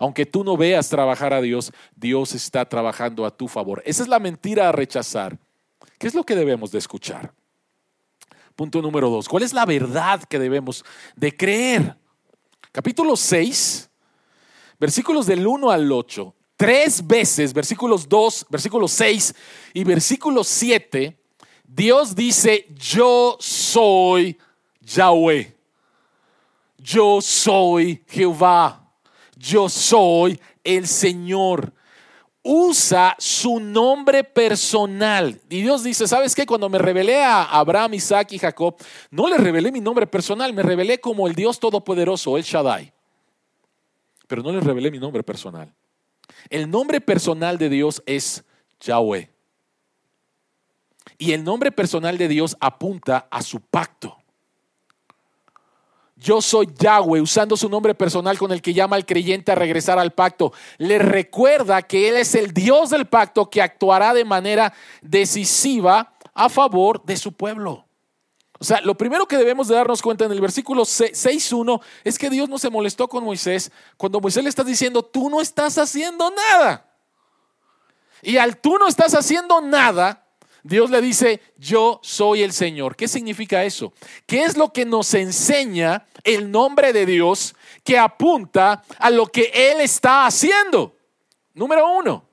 Aunque 0.00 0.26
tú 0.26 0.42
no 0.42 0.56
veas 0.56 0.88
trabajar 0.88 1.32
a 1.32 1.40
Dios, 1.40 1.72
Dios 1.94 2.34
está 2.34 2.64
trabajando 2.64 3.24
a 3.24 3.36
tu 3.36 3.46
favor. 3.46 3.84
Esa 3.86 4.02
es 4.02 4.08
la 4.08 4.18
mentira 4.18 4.68
a 4.68 4.72
rechazar. 4.72 5.38
¿Qué 5.96 6.08
es 6.08 6.14
lo 6.14 6.24
que 6.24 6.34
debemos 6.34 6.72
de 6.72 6.78
escuchar? 6.78 7.32
Punto 8.56 8.82
número 8.82 9.10
dos. 9.10 9.28
¿Cuál 9.28 9.44
es 9.44 9.52
la 9.52 9.64
verdad 9.64 10.24
que 10.24 10.40
debemos 10.40 10.84
de 11.14 11.36
creer? 11.36 11.96
Capítulo 12.76 13.16
6, 13.16 13.88
versículos 14.78 15.24
del 15.24 15.46
1 15.46 15.70
al 15.70 15.90
8, 15.90 16.34
tres 16.58 17.06
veces, 17.06 17.54
versículos 17.54 18.06
2, 18.06 18.48
versículo 18.50 18.86
6 18.86 19.34
y 19.72 19.82
versículo 19.82 20.44
7, 20.44 21.18
Dios 21.64 22.14
dice, 22.14 22.66
yo 22.74 23.38
soy 23.40 24.36
Yahweh, 24.82 25.56
yo 26.76 27.22
soy 27.22 28.04
Jehová, 28.08 28.92
yo 29.38 29.70
soy 29.70 30.38
el 30.62 30.86
Señor 30.86 31.72
usa 32.46 33.16
su 33.18 33.58
nombre 33.58 34.22
personal. 34.22 35.40
Y 35.48 35.62
Dios 35.62 35.82
dice, 35.82 36.06
¿sabes 36.06 36.34
qué? 36.34 36.46
Cuando 36.46 36.68
me 36.68 36.78
revelé 36.78 37.22
a 37.22 37.42
Abraham, 37.42 37.94
Isaac 37.94 38.32
y 38.32 38.38
Jacob, 38.38 38.76
no 39.10 39.28
le 39.28 39.36
revelé 39.36 39.72
mi 39.72 39.80
nombre 39.80 40.06
personal, 40.06 40.52
me 40.52 40.62
revelé 40.62 41.00
como 41.00 41.26
el 41.26 41.34
Dios 41.34 41.58
Todopoderoso, 41.58 42.36
el 42.36 42.44
Shaddai. 42.44 42.92
Pero 44.28 44.42
no 44.42 44.52
le 44.52 44.60
revelé 44.60 44.92
mi 44.92 44.98
nombre 44.98 45.24
personal. 45.24 45.74
El 46.48 46.70
nombre 46.70 47.00
personal 47.00 47.58
de 47.58 47.68
Dios 47.68 48.02
es 48.06 48.44
Yahweh. 48.80 49.28
Y 51.18 51.32
el 51.32 51.42
nombre 51.42 51.72
personal 51.72 52.16
de 52.16 52.28
Dios 52.28 52.56
apunta 52.60 53.26
a 53.30 53.42
su 53.42 53.60
pacto 53.60 54.16
yo 56.16 56.40
soy 56.40 56.68
Yahweh, 56.78 57.20
usando 57.20 57.56
su 57.56 57.68
nombre 57.68 57.94
personal 57.94 58.38
con 58.38 58.50
el 58.50 58.62
que 58.62 58.72
llama 58.72 58.96
al 58.96 59.04
creyente 59.04 59.52
a 59.52 59.54
regresar 59.54 59.98
al 59.98 60.12
pacto. 60.12 60.52
Le 60.78 60.98
recuerda 60.98 61.82
que 61.82 62.08
Él 62.08 62.16
es 62.16 62.34
el 62.34 62.52
Dios 62.52 62.90
del 62.90 63.06
pacto 63.06 63.50
que 63.50 63.60
actuará 63.60 64.14
de 64.14 64.24
manera 64.24 64.72
decisiva 65.02 66.14
a 66.32 66.48
favor 66.48 67.04
de 67.04 67.16
su 67.18 67.32
pueblo. 67.32 67.84
O 68.58 68.64
sea, 68.64 68.80
lo 68.80 68.96
primero 68.96 69.28
que 69.28 69.36
debemos 69.36 69.68
de 69.68 69.74
darnos 69.74 70.00
cuenta 70.00 70.24
en 70.24 70.32
el 70.32 70.40
versículo 70.40 70.82
6.1 70.84 71.80
es 72.04 72.18
que 72.18 72.30
Dios 72.30 72.48
no 72.48 72.58
se 72.58 72.70
molestó 72.70 73.06
con 73.08 73.22
Moisés 73.22 73.70
cuando 73.98 74.18
Moisés 74.18 74.42
le 74.42 74.48
está 74.48 74.64
diciendo, 74.64 75.02
tú 75.02 75.28
no 75.28 75.42
estás 75.42 75.76
haciendo 75.76 76.30
nada. 76.30 76.90
Y 78.22 78.38
al 78.38 78.56
tú 78.56 78.78
no 78.78 78.88
estás 78.88 79.14
haciendo 79.14 79.60
nada, 79.60 80.25
Dios 80.66 80.90
le 80.90 81.00
dice, 81.00 81.40
yo 81.56 82.00
soy 82.02 82.42
el 82.42 82.52
Señor. 82.52 82.96
¿Qué 82.96 83.06
significa 83.06 83.62
eso? 83.64 83.92
¿Qué 84.26 84.42
es 84.42 84.56
lo 84.56 84.72
que 84.72 84.84
nos 84.84 85.14
enseña 85.14 86.04
el 86.24 86.50
nombre 86.50 86.92
de 86.92 87.06
Dios 87.06 87.54
que 87.84 87.96
apunta 87.96 88.82
a 88.98 89.10
lo 89.10 89.26
que 89.26 89.52
Él 89.54 89.80
está 89.80 90.26
haciendo? 90.26 90.96
Número 91.54 91.88
uno, 91.88 92.28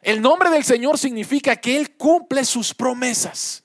el 0.00 0.22
nombre 0.22 0.48
del 0.48 0.64
Señor 0.64 0.96
significa 0.96 1.56
que 1.56 1.76
Él 1.76 1.94
cumple 1.96 2.42
sus 2.42 2.72
promesas. 2.72 3.62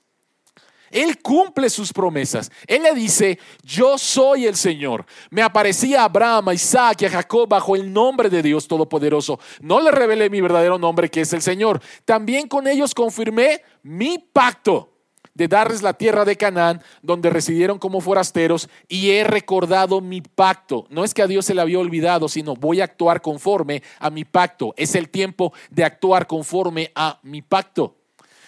Él 0.92 1.20
cumple 1.20 1.70
sus 1.70 1.92
promesas. 1.92 2.50
Él 2.66 2.82
le 2.82 2.94
dice, 2.94 3.38
yo 3.62 3.98
soy 3.98 4.46
el 4.46 4.56
Señor. 4.56 5.04
Me 5.30 5.42
aparecía 5.42 6.02
a 6.02 6.04
Abraham, 6.04 6.48
a 6.48 6.54
Isaac 6.54 7.02
y 7.02 7.06
a 7.06 7.10
Jacob 7.10 7.48
bajo 7.48 7.74
el 7.74 7.92
nombre 7.92 8.28
de 8.28 8.42
Dios 8.42 8.68
Todopoderoso. 8.68 9.40
No 9.60 9.80
le 9.80 9.90
revelé 9.90 10.30
mi 10.30 10.40
verdadero 10.40 10.78
nombre, 10.78 11.10
que 11.10 11.22
es 11.22 11.32
el 11.32 11.42
Señor. 11.42 11.80
También 12.04 12.46
con 12.46 12.66
ellos 12.66 12.94
confirmé 12.94 13.62
mi 13.82 14.18
pacto 14.18 14.90
de 15.34 15.48
darles 15.48 15.82
la 15.82 15.94
tierra 15.94 16.24
de 16.24 16.36
Canaán, 16.36 16.82
donde 17.00 17.30
residieron 17.30 17.78
como 17.78 18.00
forasteros, 18.00 18.68
y 18.88 19.10
he 19.10 19.24
recordado 19.24 20.00
mi 20.00 20.20
pacto. 20.20 20.86
No 20.90 21.04
es 21.04 21.14
que 21.14 21.22
a 21.22 21.26
Dios 21.26 21.46
se 21.46 21.54
le 21.54 21.62
había 21.62 21.78
olvidado, 21.78 22.28
sino 22.28 22.54
voy 22.54 22.80
a 22.80 22.84
actuar 22.84 23.22
conforme 23.22 23.82
a 23.98 24.10
mi 24.10 24.24
pacto. 24.24 24.74
Es 24.76 24.94
el 24.94 25.08
tiempo 25.08 25.52
de 25.70 25.84
actuar 25.84 26.26
conforme 26.26 26.92
a 26.94 27.18
mi 27.22 27.40
pacto. 27.40 27.96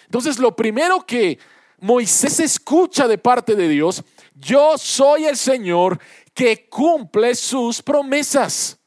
Entonces, 0.05 0.37
lo 0.37 0.55
primero 0.55 1.05
que 1.05 1.39
Moisés 1.85 2.39
escucha 2.39 3.07
de 3.07 3.19
parte 3.19 3.55
de 3.55 3.69
Dios, 3.69 4.03
yo 4.33 4.75
soy 4.75 5.25
el 5.25 5.37
Señor 5.37 5.99
que 6.33 6.67
cumple 6.67 7.35
sus 7.35 7.79
promesas. 7.79 8.79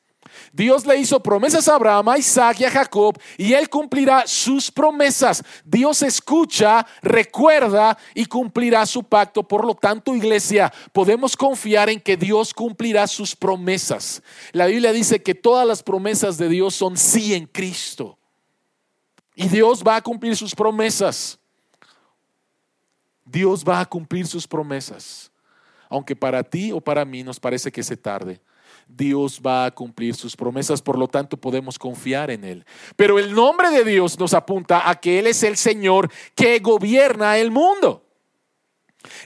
Dios 0.52 0.84
le 0.84 0.96
hizo 0.96 1.22
promesas 1.22 1.68
a 1.68 1.76
Abraham, 1.76 2.08
a 2.08 2.18
Isaac 2.18 2.58
y 2.58 2.64
a 2.64 2.70
Jacob 2.72 3.16
y 3.36 3.52
él 3.52 3.68
cumplirá 3.68 4.26
sus 4.26 4.68
promesas. 4.72 5.44
Dios 5.64 6.02
escucha, 6.02 6.84
recuerda 7.00 7.96
y 8.14 8.26
cumplirá 8.26 8.84
su 8.84 9.04
pacto. 9.04 9.44
Por 9.44 9.64
lo 9.64 9.76
tanto, 9.76 10.16
iglesia, 10.16 10.72
podemos 10.92 11.36
confiar 11.36 11.88
en 11.90 12.00
que 12.00 12.16
Dios 12.16 12.52
cumplirá 12.52 13.06
sus 13.06 13.36
promesas. 13.36 14.24
La 14.50 14.66
Biblia 14.66 14.92
dice 14.92 15.22
que 15.22 15.36
todas 15.36 15.64
las 15.68 15.84
promesas 15.84 16.36
de 16.36 16.48
Dios 16.48 16.74
son 16.74 16.96
sí 16.96 17.32
en 17.32 17.46
Cristo. 17.46 18.18
Y 19.36 19.46
Dios 19.46 19.84
va 19.86 19.94
a 19.94 20.02
cumplir 20.02 20.34
sus 20.34 20.52
promesas. 20.52 21.38
Dios 23.30 23.64
va 23.64 23.80
a 23.80 23.86
cumplir 23.86 24.26
sus 24.26 24.46
promesas. 24.46 25.30
Aunque 25.90 26.16
para 26.16 26.42
ti 26.42 26.72
o 26.72 26.80
para 26.80 27.04
mí 27.04 27.22
nos 27.22 27.40
parece 27.40 27.70
que 27.70 27.82
se 27.82 27.96
tarde. 27.96 28.40
Dios 28.86 29.40
va 29.44 29.66
a 29.66 29.70
cumplir 29.70 30.14
sus 30.14 30.34
promesas, 30.34 30.80
por 30.80 30.98
lo 30.98 31.08
tanto 31.08 31.36
podemos 31.36 31.78
confiar 31.78 32.30
en 32.30 32.44
Él. 32.44 32.64
Pero 32.96 33.18
el 33.18 33.34
nombre 33.34 33.70
de 33.70 33.84
Dios 33.84 34.18
nos 34.18 34.32
apunta 34.32 34.88
a 34.88 34.98
que 34.98 35.18
Él 35.18 35.26
es 35.26 35.42
el 35.42 35.56
Señor 35.56 36.10
que 36.34 36.58
gobierna 36.60 37.36
el 37.36 37.50
mundo. 37.50 38.06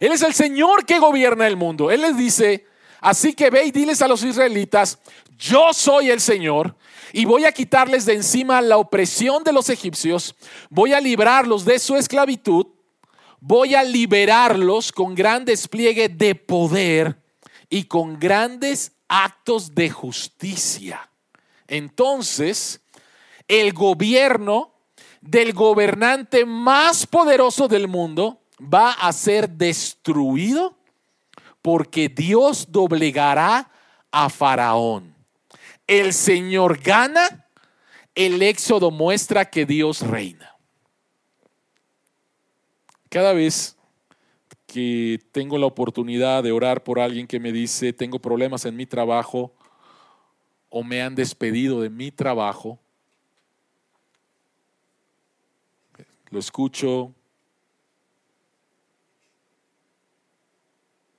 Él 0.00 0.12
es 0.12 0.22
el 0.22 0.34
Señor 0.34 0.84
que 0.84 0.98
gobierna 0.98 1.46
el 1.46 1.56
mundo. 1.56 1.90
Él 1.90 2.00
les 2.02 2.16
dice, 2.16 2.66
así 3.00 3.34
que 3.34 3.50
ve 3.50 3.64
y 3.64 3.70
diles 3.70 4.02
a 4.02 4.08
los 4.08 4.24
israelitas, 4.24 4.98
yo 5.38 5.72
soy 5.72 6.10
el 6.10 6.20
Señor 6.20 6.76
y 7.12 7.24
voy 7.24 7.44
a 7.44 7.52
quitarles 7.52 8.04
de 8.04 8.14
encima 8.14 8.60
la 8.60 8.78
opresión 8.78 9.44
de 9.44 9.52
los 9.52 9.68
egipcios, 9.70 10.34
voy 10.70 10.92
a 10.92 11.00
librarlos 11.00 11.64
de 11.64 11.78
su 11.78 11.96
esclavitud 11.96 12.66
voy 13.44 13.74
a 13.74 13.82
liberarlos 13.82 14.92
con 14.92 15.16
gran 15.16 15.44
despliegue 15.44 16.08
de 16.08 16.36
poder 16.36 17.20
y 17.68 17.84
con 17.84 18.16
grandes 18.20 18.92
actos 19.08 19.74
de 19.74 19.90
justicia. 19.90 21.10
Entonces, 21.66 22.80
el 23.48 23.72
gobierno 23.72 24.72
del 25.20 25.54
gobernante 25.54 26.44
más 26.46 27.04
poderoso 27.04 27.66
del 27.66 27.88
mundo 27.88 28.42
va 28.60 28.92
a 28.92 29.12
ser 29.12 29.48
destruido 29.50 30.78
porque 31.62 32.08
Dios 32.08 32.70
doblegará 32.70 33.68
a 34.12 34.30
Faraón. 34.30 35.16
El 35.88 36.14
Señor 36.14 36.80
gana, 36.80 37.48
el 38.14 38.40
éxodo 38.40 38.92
muestra 38.92 39.50
que 39.50 39.66
Dios 39.66 40.00
reina. 40.02 40.51
Cada 43.12 43.34
vez 43.34 43.76
que 44.66 45.20
tengo 45.32 45.58
la 45.58 45.66
oportunidad 45.66 46.42
de 46.42 46.50
orar 46.50 46.82
por 46.82 46.98
alguien 46.98 47.26
que 47.26 47.38
me 47.38 47.52
dice, 47.52 47.92
tengo 47.92 48.18
problemas 48.18 48.64
en 48.64 48.74
mi 48.74 48.86
trabajo 48.86 49.52
o 50.70 50.82
me 50.82 51.02
han 51.02 51.14
despedido 51.14 51.82
de 51.82 51.90
mi 51.90 52.10
trabajo, 52.10 52.78
lo 56.30 56.38
escucho, 56.38 57.12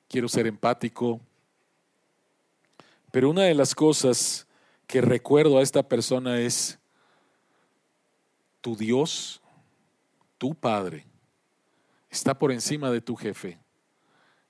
quiero 0.10 0.28
ser 0.28 0.48
empático, 0.48 1.22
pero 3.12 3.30
una 3.30 3.44
de 3.44 3.54
las 3.54 3.76
cosas 3.76 4.48
que 4.88 5.00
recuerdo 5.00 5.60
a 5.60 5.62
esta 5.62 5.88
persona 5.88 6.39
es, 6.39 6.80
tu 8.62 8.76
Dios, 8.76 9.44
tu 10.39 10.56
Padre, 10.56 11.12
está 12.14 12.38
por 12.38 12.51
encima 12.51 12.91
de 12.91 13.01
tu 13.01 13.16
jefe 13.16 13.59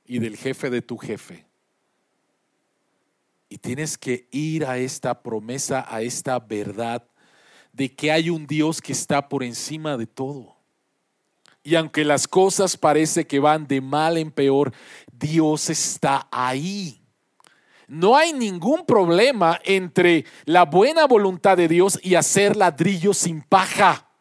y 0.05 0.20
del 0.20 0.36
jefe 0.38 0.70
de 0.70 0.82
tu 0.82 0.97
jefe. 0.97 1.45
Y 3.49 3.57
tienes 3.57 3.97
que 3.97 4.28
ir 4.32 4.66
a 4.66 4.78
esta 4.78 5.22
promesa, 5.22 5.86
a 5.88 6.01
esta 6.01 6.39
verdad 6.39 7.07
de 7.72 7.93
que 7.95 8.11
hay 8.11 8.30
un 8.30 8.45
Dios 8.45 8.82
que 8.82 8.91
está 8.91 9.30
por 9.30 9.43
encima 9.43 9.97
de 9.97 10.07
todo. 10.07 10.57
Y 11.64 11.76
aunque 11.76 12.03
las 12.03 12.28
cosas 12.28 12.76
parece 12.76 13.26
que 13.26 13.39
van 13.39 13.66
de 13.66 13.80
mal 13.80 14.18
en 14.18 14.32
peor, 14.32 14.74
Dios 15.11 15.70
está 15.70 16.28
ahí. 16.32 17.01
No 17.88 18.18
hay 18.18 18.34
ningún 18.34 18.86
problema 18.86 19.59
entre 19.64 20.26
la 20.45 20.66
buena 20.66 21.05
voluntad 21.05 21.55
de 21.55 21.68
Dios 21.68 21.99
y 22.03 22.16
hacer 22.16 22.57
ladrillo 22.57 23.14
sin 23.14 23.41
paja. 23.41 24.12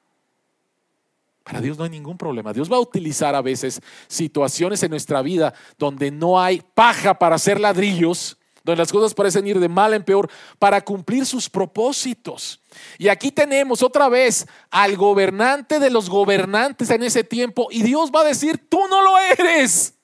Para 1.45 1.61
Dios 1.61 1.77
no 1.77 1.85
hay 1.85 1.91
ningún 1.91 2.17
problema. 2.17 2.53
Dios 2.53 2.71
va 2.71 2.77
a 2.77 2.81
utilizar 2.81 3.35
a 3.35 3.43
veces 3.43 3.81
situaciones 4.07 4.83
en 4.83 4.91
nuestra 4.91 5.23
vida 5.23 5.53
donde 5.79 6.11
no 6.11 6.41
hay 6.41 6.63
paja 6.75 7.19
para 7.19 7.35
hacer 7.35 7.59
ladrillos, 7.59 8.39
donde 8.65 8.79
las 8.79 8.93
cosas 8.93 9.13
parecen 9.13 9.47
ir 9.47 9.59
de 9.59 9.69
mal 9.69 9.93
en 9.93 10.05
peor, 10.05 10.31
para 10.59 10.81
cumplir 10.81 11.27
sus 11.27 11.51
propósitos. 11.51 12.61
Y 12.97 13.09
aquí 13.09 13.33
tenemos 13.33 13.83
otra 13.83 14.09
vez 14.09 14.47
al 14.71 14.97
gobernante 14.97 15.81
de 15.81 15.91
los 15.91 16.09
gobernantes 16.09 16.91
en 16.91 17.03
ese 17.03 17.25
tiempo 17.25 17.69
y 17.71 17.83
Dios 17.83 18.13
va 18.15 18.21
a 18.21 18.25
decir, 18.25 18.69
tú 18.69 18.81
no 18.89 19.03
lo 19.03 19.19
eres. 19.19 19.95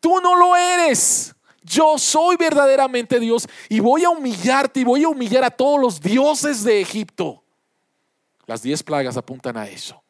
Tú 0.00 0.20
no 0.20 0.36
lo 0.36 0.54
eres. 0.54 1.34
Yo 1.64 1.98
soy 1.98 2.36
verdaderamente 2.36 3.18
Dios 3.18 3.48
y 3.68 3.80
voy 3.80 4.04
a 4.04 4.10
humillarte 4.10 4.80
y 4.80 4.84
voy 4.84 5.02
a 5.02 5.08
humillar 5.08 5.42
a 5.42 5.50
todos 5.50 5.80
los 5.80 6.00
dioses 6.00 6.62
de 6.62 6.80
Egipto. 6.80 7.42
Las 8.48 8.62
diez 8.62 8.82
plagas 8.82 9.18
apuntan 9.18 9.58
a 9.58 9.68
eso. 9.68 10.02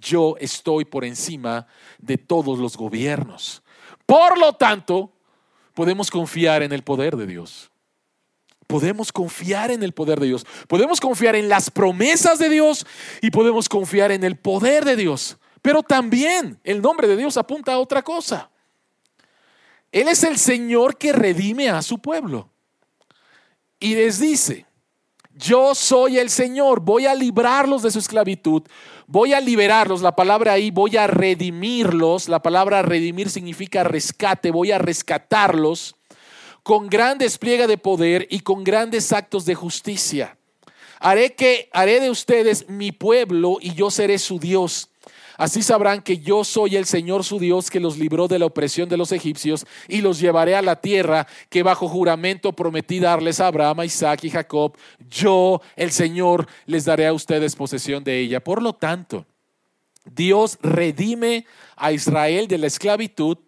Yo 0.00 0.36
estoy 0.40 0.86
por 0.86 1.04
encima 1.04 1.66
de 1.98 2.16
todos 2.16 2.58
los 2.58 2.78
gobiernos. 2.78 3.62
Por 4.06 4.38
lo 4.38 4.54
tanto, 4.54 5.12
podemos 5.74 6.10
confiar 6.10 6.62
en 6.62 6.72
el 6.72 6.82
poder 6.82 7.14
de 7.14 7.26
Dios. 7.26 7.70
Podemos 8.66 9.12
confiar 9.12 9.70
en 9.70 9.82
el 9.82 9.92
poder 9.92 10.18
de 10.18 10.28
Dios. 10.28 10.46
Podemos 10.66 10.98
confiar 10.98 11.36
en 11.36 11.50
las 11.50 11.70
promesas 11.70 12.38
de 12.38 12.48
Dios 12.48 12.86
y 13.20 13.30
podemos 13.30 13.68
confiar 13.68 14.12
en 14.12 14.24
el 14.24 14.36
poder 14.36 14.86
de 14.86 14.96
Dios. 14.96 15.36
Pero 15.60 15.82
también 15.82 16.58
el 16.64 16.80
nombre 16.80 17.06
de 17.06 17.18
Dios 17.18 17.36
apunta 17.36 17.74
a 17.74 17.78
otra 17.80 18.02
cosa. 18.02 18.48
Él 19.92 20.08
es 20.08 20.24
el 20.24 20.38
Señor 20.38 20.96
que 20.96 21.12
redime 21.12 21.68
a 21.68 21.82
su 21.82 21.98
pueblo. 21.98 22.48
Y 23.78 23.94
les 23.94 24.18
dice, 24.18 24.64
yo 25.38 25.74
soy 25.74 26.18
el 26.18 26.30
Señor, 26.30 26.80
voy 26.80 27.06
a 27.06 27.14
librarlos 27.14 27.82
de 27.82 27.92
su 27.92 28.00
esclavitud, 28.00 28.62
voy 29.06 29.32
a 29.32 29.40
liberarlos, 29.40 30.02
la 30.02 30.16
palabra 30.16 30.52
ahí, 30.52 30.70
voy 30.72 30.96
a 30.96 31.06
redimirlos, 31.06 32.28
la 32.28 32.42
palabra 32.42 32.82
redimir 32.82 33.30
significa 33.30 33.84
rescate, 33.84 34.50
voy 34.50 34.72
a 34.72 34.78
rescatarlos 34.78 35.94
con 36.64 36.88
gran 36.88 37.18
despliegue 37.18 37.66
de 37.68 37.78
poder 37.78 38.26
y 38.30 38.40
con 38.40 38.64
grandes 38.64 39.12
actos 39.12 39.46
de 39.46 39.54
justicia. 39.54 40.36
Haré 41.00 41.34
que 41.34 41.70
haré 41.72 42.00
de 42.00 42.10
ustedes 42.10 42.68
mi 42.68 42.90
pueblo 42.90 43.58
y 43.60 43.74
yo 43.74 43.90
seré 43.90 44.18
su 44.18 44.40
Dios. 44.40 44.87
Así 45.38 45.62
sabrán 45.62 46.02
que 46.02 46.18
yo 46.18 46.42
soy 46.42 46.74
el 46.74 46.84
Señor 46.84 47.22
su 47.22 47.38
Dios 47.38 47.70
que 47.70 47.78
los 47.78 47.96
libró 47.96 48.26
de 48.26 48.40
la 48.40 48.46
opresión 48.46 48.88
de 48.88 48.96
los 48.96 49.12
egipcios 49.12 49.64
y 49.86 50.00
los 50.00 50.18
llevaré 50.18 50.56
a 50.56 50.62
la 50.62 50.74
tierra 50.74 51.28
que 51.48 51.62
bajo 51.62 51.88
juramento 51.88 52.52
prometí 52.52 52.98
darles 52.98 53.38
a 53.38 53.46
Abraham, 53.46 53.84
Isaac 53.84 54.24
y 54.24 54.30
Jacob. 54.30 54.76
Yo, 55.08 55.62
el 55.76 55.92
Señor, 55.92 56.48
les 56.66 56.84
daré 56.84 57.06
a 57.06 57.12
ustedes 57.12 57.54
posesión 57.54 58.02
de 58.02 58.18
ella. 58.18 58.42
Por 58.42 58.60
lo 58.60 58.72
tanto, 58.72 59.26
Dios 60.04 60.58
redime 60.60 61.46
a 61.76 61.92
Israel 61.92 62.48
de 62.48 62.58
la 62.58 62.66
esclavitud 62.66 63.38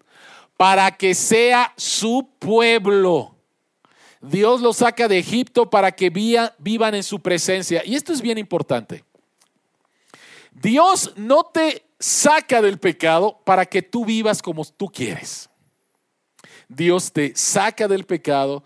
para 0.57 0.97
que 0.97 1.12
sea 1.16 1.72
su 1.76 2.28
pueblo. 2.38 3.34
Dios 4.20 4.61
los 4.61 4.76
saca 4.76 5.09
de 5.09 5.18
Egipto 5.18 5.68
para 5.68 5.91
que 5.91 6.09
vivan 6.11 6.95
en 6.95 7.03
su 7.03 7.18
presencia. 7.18 7.82
Y 7.84 7.97
esto 7.97 8.12
es 8.12 8.20
bien 8.20 8.38
importante. 8.38 9.03
Dios 10.53 11.13
no 11.17 11.45
te 11.45 11.85
saca 11.99 12.63
del 12.63 12.79
pecado 12.79 13.41
para 13.45 13.67
que 13.67 13.83
tú 13.83 14.05
vivas 14.05 14.43
como 14.43 14.65
tú 14.65 14.89
quieres. 14.89 15.49
Dios 16.69 17.13
te 17.13 17.35
saca 17.35 17.89
del 17.89 18.05
pecado 18.05 18.63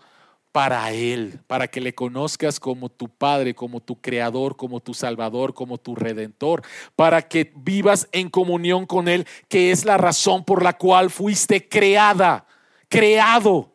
para 0.51 0.93
Él, 0.93 1.41
para 1.47 1.67
que 1.67 1.81
le 1.81 1.93
conozcas 1.93 2.61
como 2.61 2.87
tu 2.87 3.09
Padre, 3.09 3.53
como 3.53 3.81
tu 3.81 3.99
Creador, 3.99 4.55
como 4.55 4.79
tu 4.79 4.93
Salvador, 4.93 5.53
como 5.53 5.77
tu 5.77 5.95
Redentor, 5.95 6.61
para 6.95 7.27
que 7.27 7.51
vivas 7.57 8.07
en 8.13 8.29
comunión 8.29 8.85
con 8.85 9.09
Él, 9.09 9.27
que 9.49 9.71
es 9.71 9.83
la 9.83 9.97
razón 9.97 10.45
por 10.45 10.63
la 10.63 10.77
cual 10.77 11.09
fuiste 11.09 11.67
creada, 11.67 12.47
creado, 12.87 13.73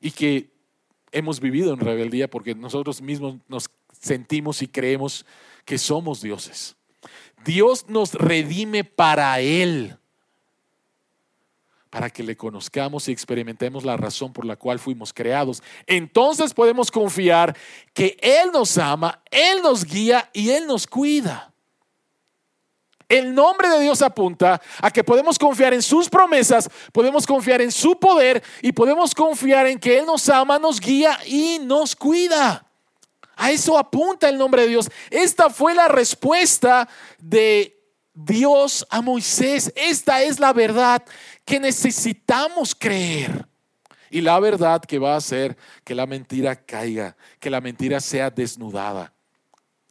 y 0.00 0.10
que 0.10 0.50
hemos 1.10 1.40
vivido 1.40 1.72
en 1.72 1.80
rebeldía 1.80 2.28
porque 2.28 2.54
nosotros 2.54 3.00
mismos 3.00 3.36
nos 3.48 3.70
sentimos 4.00 4.62
y 4.62 4.68
creemos 4.68 5.26
que 5.64 5.78
somos 5.78 6.20
dioses. 6.20 6.76
Dios 7.44 7.86
nos 7.88 8.14
redime 8.14 8.84
para 8.84 9.40
Él, 9.40 9.96
para 11.90 12.10
que 12.10 12.22
le 12.22 12.36
conozcamos 12.36 13.08
y 13.08 13.12
experimentemos 13.12 13.84
la 13.84 13.96
razón 13.96 14.32
por 14.32 14.44
la 14.44 14.56
cual 14.56 14.78
fuimos 14.78 15.12
creados. 15.12 15.62
Entonces 15.86 16.52
podemos 16.52 16.90
confiar 16.90 17.56
que 17.94 18.16
Él 18.20 18.50
nos 18.52 18.76
ama, 18.78 19.22
Él 19.30 19.62
nos 19.62 19.84
guía 19.84 20.28
y 20.32 20.50
Él 20.50 20.66
nos 20.66 20.86
cuida. 20.86 21.52
El 23.08 23.32
nombre 23.32 23.68
de 23.68 23.80
Dios 23.80 24.02
apunta 24.02 24.60
a 24.80 24.90
que 24.90 25.04
podemos 25.04 25.38
confiar 25.38 25.72
en 25.72 25.82
sus 25.82 26.08
promesas, 26.08 26.68
podemos 26.92 27.24
confiar 27.24 27.62
en 27.62 27.70
su 27.70 27.96
poder 27.96 28.42
y 28.62 28.72
podemos 28.72 29.14
confiar 29.14 29.66
en 29.68 29.78
que 29.78 29.98
Él 29.98 30.06
nos 30.06 30.28
ama, 30.28 30.58
nos 30.58 30.80
guía 30.80 31.16
y 31.24 31.60
nos 31.60 31.94
cuida. 31.94 32.65
A 33.36 33.52
eso 33.52 33.78
apunta 33.78 34.28
el 34.28 34.38
nombre 34.38 34.62
de 34.62 34.68
Dios. 34.68 34.90
Esta 35.10 35.50
fue 35.50 35.74
la 35.74 35.88
respuesta 35.88 36.88
de 37.18 37.78
Dios 38.14 38.86
a 38.90 39.02
Moisés. 39.02 39.72
Esta 39.76 40.22
es 40.22 40.40
la 40.40 40.54
verdad 40.54 41.04
que 41.44 41.60
necesitamos 41.60 42.74
creer. 42.74 43.46
Y 44.10 44.22
la 44.22 44.40
verdad 44.40 44.80
que 44.82 44.98
va 44.98 45.14
a 45.14 45.18
hacer 45.18 45.56
que 45.84 45.94
la 45.94 46.06
mentira 46.06 46.56
caiga, 46.56 47.16
que 47.38 47.50
la 47.50 47.60
mentira 47.60 48.00
sea 48.00 48.30
desnudada. 48.30 49.12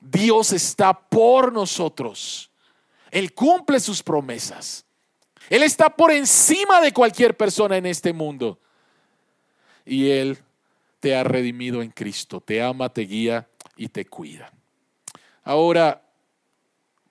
Dios 0.02 0.52
está 0.52 0.93
por 0.93 1.54
nosotros. 1.54 2.50
Él 3.12 3.34
cumple 3.34 3.80
sus 3.80 4.02
promesas. 4.02 4.86
Él 5.50 5.62
está 5.62 5.89
por 5.89 6.12
encima 6.12 6.82
de 6.82 6.91
cualquier 6.91 7.38
persona 7.38 7.78
en 7.78 7.86
este 7.86 8.12
mundo. 8.12 8.60
Y 9.86 10.10
Él 10.10 10.39
te 11.06 11.16
ha 11.16 11.24
redimido 11.24 11.84
en 11.84 11.91
Cristo, 11.91 12.41
te 12.41 12.64
ama, 12.64 12.89
te 12.89 13.01
guía 13.01 13.47
y 13.78 13.89
te 13.89 14.06
cuida. 14.06 14.51
Ahora, 15.43 16.01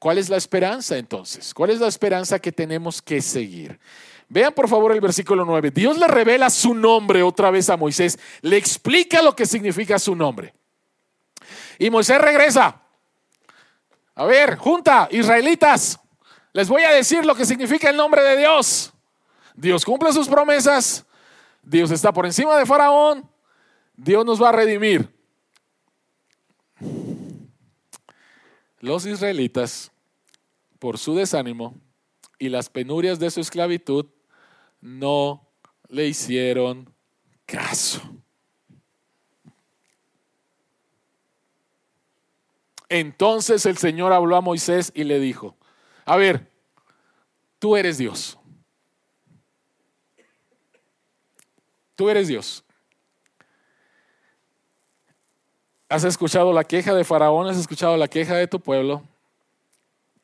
¿cuál 0.01 0.18
es 0.18 0.28
la 0.28 0.36
esperanza 0.36 0.99
entonces? 0.99 1.55
¿Cuál 1.55 1.70
es 1.70 1.78
la 1.78 1.86
esperanza 1.86 2.40
que 2.40 2.51
tenemos 2.51 3.01
que 3.01 3.22
seguir? 3.22 3.78
Vean 4.28 4.53
por 4.53 4.68
favor 4.68 4.90
el 4.90 5.01
versículo 5.01 5.45
9. 5.45 5.70
Dios 5.70 5.97
le 5.97 6.09
revela 6.09 6.51
su 6.51 6.74
nombre 6.74 7.22
otra 7.22 7.53
vez 7.53 7.70
a 7.70 7.76
Moisés, 7.76 8.18
le 8.42 8.57
explica 8.57 9.22
lo 9.22 9.36
que 9.36 9.47
significa 9.47 9.97
su 10.01 10.16
nombre. 10.16 10.53
Y 11.78 11.88
Moisés 11.88 12.20
regresa. 12.20 12.82
A 14.16 14.24
ver, 14.24 14.57
junta, 14.57 15.07
israelitas, 15.12 16.01
les 16.53 16.68
voy 16.68 16.82
a 16.82 16.90
decir 16.90 17.24
lo 17.24 17.36
que 17.36 17.47
significa 17.47 17.90
el 17.90 17.97
nombre 17.97 18.24
de 18.24 18.38
Dios. 18.38 18.92
Dios 19.55 19.84
cumple 19.84 20.12
sus 20.12 20.26
promesas, 20.26 21.05
Dios 21.62 21.92
está 21.92 22.12
por 22.12 22.26
encima 22.26 22.59
de 22.59 22.66
Faraón, 22.66 23.32
Dios 23.97 24.24
nos 24.24 24.42
va 24.42 24.51
a 24.51 24.53
redimir. 24.53 25.09
Los 28.80 29.07
israelitas, 29.07 29.92
por 30.78 30.99
su 30.99 31.14
desánimo 31.14 31.74
y 32.38 32.51
las 32.51 32.68
penurias 32.68 33.18
de 33.18 33.30
su 33.30 33.40
esclavitud, 33.40 34.07
no 34.80 35.49
le 35.88 36.07
hicieron 36.07 36.92
caso. 37.47 38.03
Entonces 42.88 43.64
el 43.66 43.78
Señor 43.78 44.12
habló 44.12 44.36
a 44.36 44.40
Moisés 44.40 44.92
y 44.95 45.05
le 45.05 45.18
dijo, 45.18 45.57
a 46.05 46.16
ver, 46.16 46.51
tú 47.59 47.76
eres 47.76 47.99
Dios. 47.99 48.38
Tú 51.95 52.11
eres 52.11 52.28
Dios. 52.28 52.64
¿Has 55.95 56.03
escuchado 56.03 56.53
la 56.53 56.64
queja 56.64 56.92
de 56.92 57.05
Faraón? 57.05 57.47
¿Has 57.47 57.57
escuchado 57.57 57.97
la 57.97 58.09
queja 58.09 58.34
de 58.34 58.49
tu 58.49 58.59
pueblo? 58.59 59.05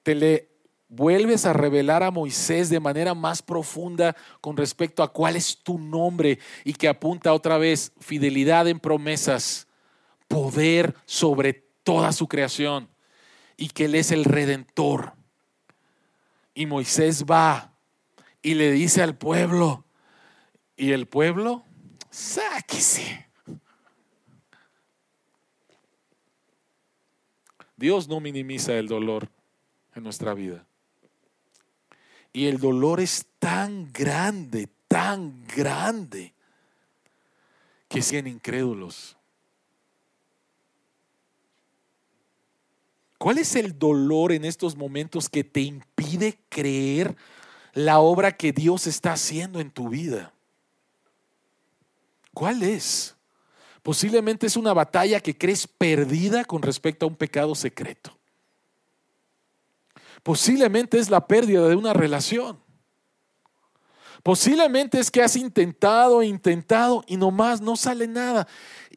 Te 0.03 0.16
le 0.16 0.49
vuelves 0.89 1.47
a 1.47 1.53
revelar 1.53 2.03
a 2.03 2.11
Moisés 2.11 2.71
de 2.71 2.81
manera 2.81 3.14
más 3.14 3.41
profunda 3.41 4.16
con 4.41 4.57
respecto 4.57 5.05
a 5.05 5.12
cuál 5.12 5.37
es 5.37 5.59
tu 5.59 5.79
nombre 5.79 6.41
y 6.64 6.73
que 6.73 6.89
apunta 6.89 7.33
otra 7.33 7.57
vez 7.57 7.93
fidelidad 8.01 8.66
en 8.66 8.81
promesas, 8.81 9.68
poder 10.27 10.97
sobre 11.07 11.53
toda 11.85 12.11
su 12.11 12.27
creación 12.27 12.89
y 13.57 13.68
que 13.68 13.85
Él 13.85 13.95
es 13.95 14.11
el 14.11 14.25
redentor. 14.25 15.12
Y 16.53 16.66
Moisés 16.66 17.27
va 17.27 17.75
y 18.43 18.55
le 18.55 18.73
dice 18.73 19.05
al 19.05 19.16
pueblo, 19.16 19.85
y 20.77 20.91
el 20.91 21.07
pueblo, 21.07 21.62
sáquese. 22.11 23.30
Dios 27.81 28.09
no 28.09 28.20
minimiza 28.20 28.74
el 28.74 28.89
dolor 28.89 29.31
en 29.95 30.03
nuestra 30.03 30.35
vida. 30.35 30.66
Y 32.31 32.45
el 32.45 32.59
dolor 32.59 33.01
es 33.01 33.26
tan 33.39 33.91
grande, 33.91 34.68
tan 34.87 35.47
grande, 35.47 36.35
que 37.89 38.03
siguen 38.03 38.26
incrédulos. 38.26 39.16
¿Cuál 43.16 43.39
es 43.39 43.57
el 43.57 43.78
dolor 43.78 44.33
en 44.33 44.45
estos 44.45 44.76
momentos 44.76 45.31
que 45.31 45.43
te 45.43 45.62
impide 45.62 46.39
creer 46.51 47.16
la 47.72 48.01
obra 48.01 48.37
que 48.37 48.53
Dios 48.53 48.87
está 48.87 49.14
haciendo 49.14 49.59
en 49.59 49.70
tu 49.70 49.89
vida? 49.89 50.35
¿Cuál 52.35 52.62
es? 52.62 53.16
Posiblemente 53.83 54.47
es 54.47 54.57
una 54.57 54.72
batalla 54.72 55.20
que 55.20 55.37
crees 55.37 55.66
perdida 55.66 56.45
con 56.45 56.62
respecto 56.62 57.07
a 57.07 57.09
un 57.09 57.16
pecado 57.16 57.55
secreto. 57.55 58.16
Posiblemente 60.22 60.99
es 60.99 61.09
la 61.09 61.26
pérdida 61.26 61.66
de 61.66 61.76
una 61.76 61.93
relación. 61.93 62.62
Posiblemente 64.22 64.99
es 64.99 65.11
que 65.11 65.22
has 65.22 65.35
intentado, 65.37 66.22
intentado 66.22 67.03
y 67.07 67.16
nomás 67.16 67.61
no 67.62 67.74
sale 67.74 68.07
nada. 68.07 68.47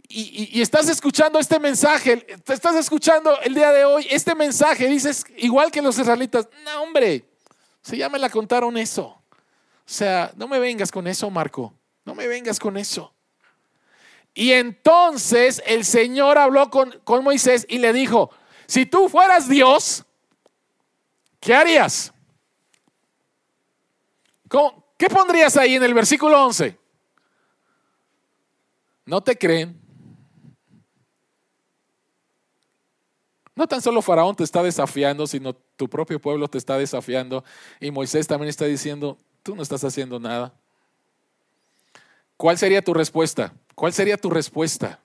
Y, 0.10 0.62
estás 0.62 0.90
escuchando 0.90 1.40
este 1.40 1.60
mensaje, 1.60 2.28
estás 2.46 2.76
escuchando 2.76 3.40
el 3.42 3.56
día 3.56 3.72
de 3.72 3.86
hoy 3.86 4.06
este 4.10 4.36
mensaje, 4.36 4.88
dices, 4.88 5.26
igual 5.38 5.72
que 5.72 5.82
los 5.82 5.98
israelitas, 5.98 6.48
no 6.66 6.84
hombre, 6.84 7.26
se 7.82 7.98
ya 7.98 8.10
me 8.10 8.20
la 8.20 8.30
contaron 8.30 8.78
eso. 8.78 9.06
O 9.06 9.24
sea, 9.86 10.32
no 10.36 10.48
me 10.48 10.60
vengas 10.60 10.92
con 10.92 11.08
eso, 11.08 11.30
Marco, 11.30 11.74
no 12.06 12.14
me 12.14 12.28
vengas 12.28 12.60
con 12.60 12.78
eso. 12.78 13.13
Y 14.34 14.52
entonces 14.54 15.62
el 15.66 15.86
Señor 15.86 16.38
habló 16.38 16.70
con, 16.70 17.00
con 17.04 17.24
Moisés 17.24 17.66
y 17.70 17.78
le 17.78 17.94
dijo, 17.94 18.32
si 18.66 18.86
tú 18.86 19.10
fueras 19.10 19.48
Dios, 19.48 20.04
¿qué 21.40 21.54
harías? 21.54 22.14
¿Qué 24.98 25.10
pondrías 25.10 25.58
ahí 25.58 25.76
en 25.76 25.84
el 25.84 25.94
versículo 25.94 26.46
11? 26.46 26.78
No 29.06 29.22
te 29.22 29.38
creen. 29.38 29.80
No 33.56 33.68
tan 33.68 33.82
solo 33.82 34.02
Faraón 34.02 34.36
te 34.36 34.44
está 34.44 34.64
desafiando, 34.64 35.28
sino 35.28 35.54
tu 35.54 35.88
propio 35.88 36.20
pueblo 36.20 36.48
te 36.48 36.58
está 36.58 36.78
desafiando. 36.78 37.44
Y 37.80 37.92
Moisés 37.92 38.28
también 38.28 38.50
está 38.50 38.66
diciendo, 38.66 39.18
tú 39.44 39.56
no 39.56 39.62
estás 39.62 39.84
haciendo 39.84 40.20
nada. 40.20 40.54
¿Cuál 42.38 42.58
sería 42.58 42.82
tu 42.82 42.94
respuesta? 42.94 43.54
¿Cuál 43.76 43.94
sería 43.94 44.18
tu 44.18 44.30
respuesta? 44.30 45.00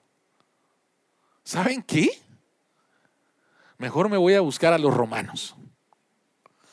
¿Saben 1.43 1.81
qué? 1.81 2.09
Mejor 3.77 4.09
me 4.09 4.17
voy 4.17 4.35
a 4.35 4.41
buscar 4.41 4.73
a 4.73 4.77
los 4.77 4.93
romanos. 4.93 5.55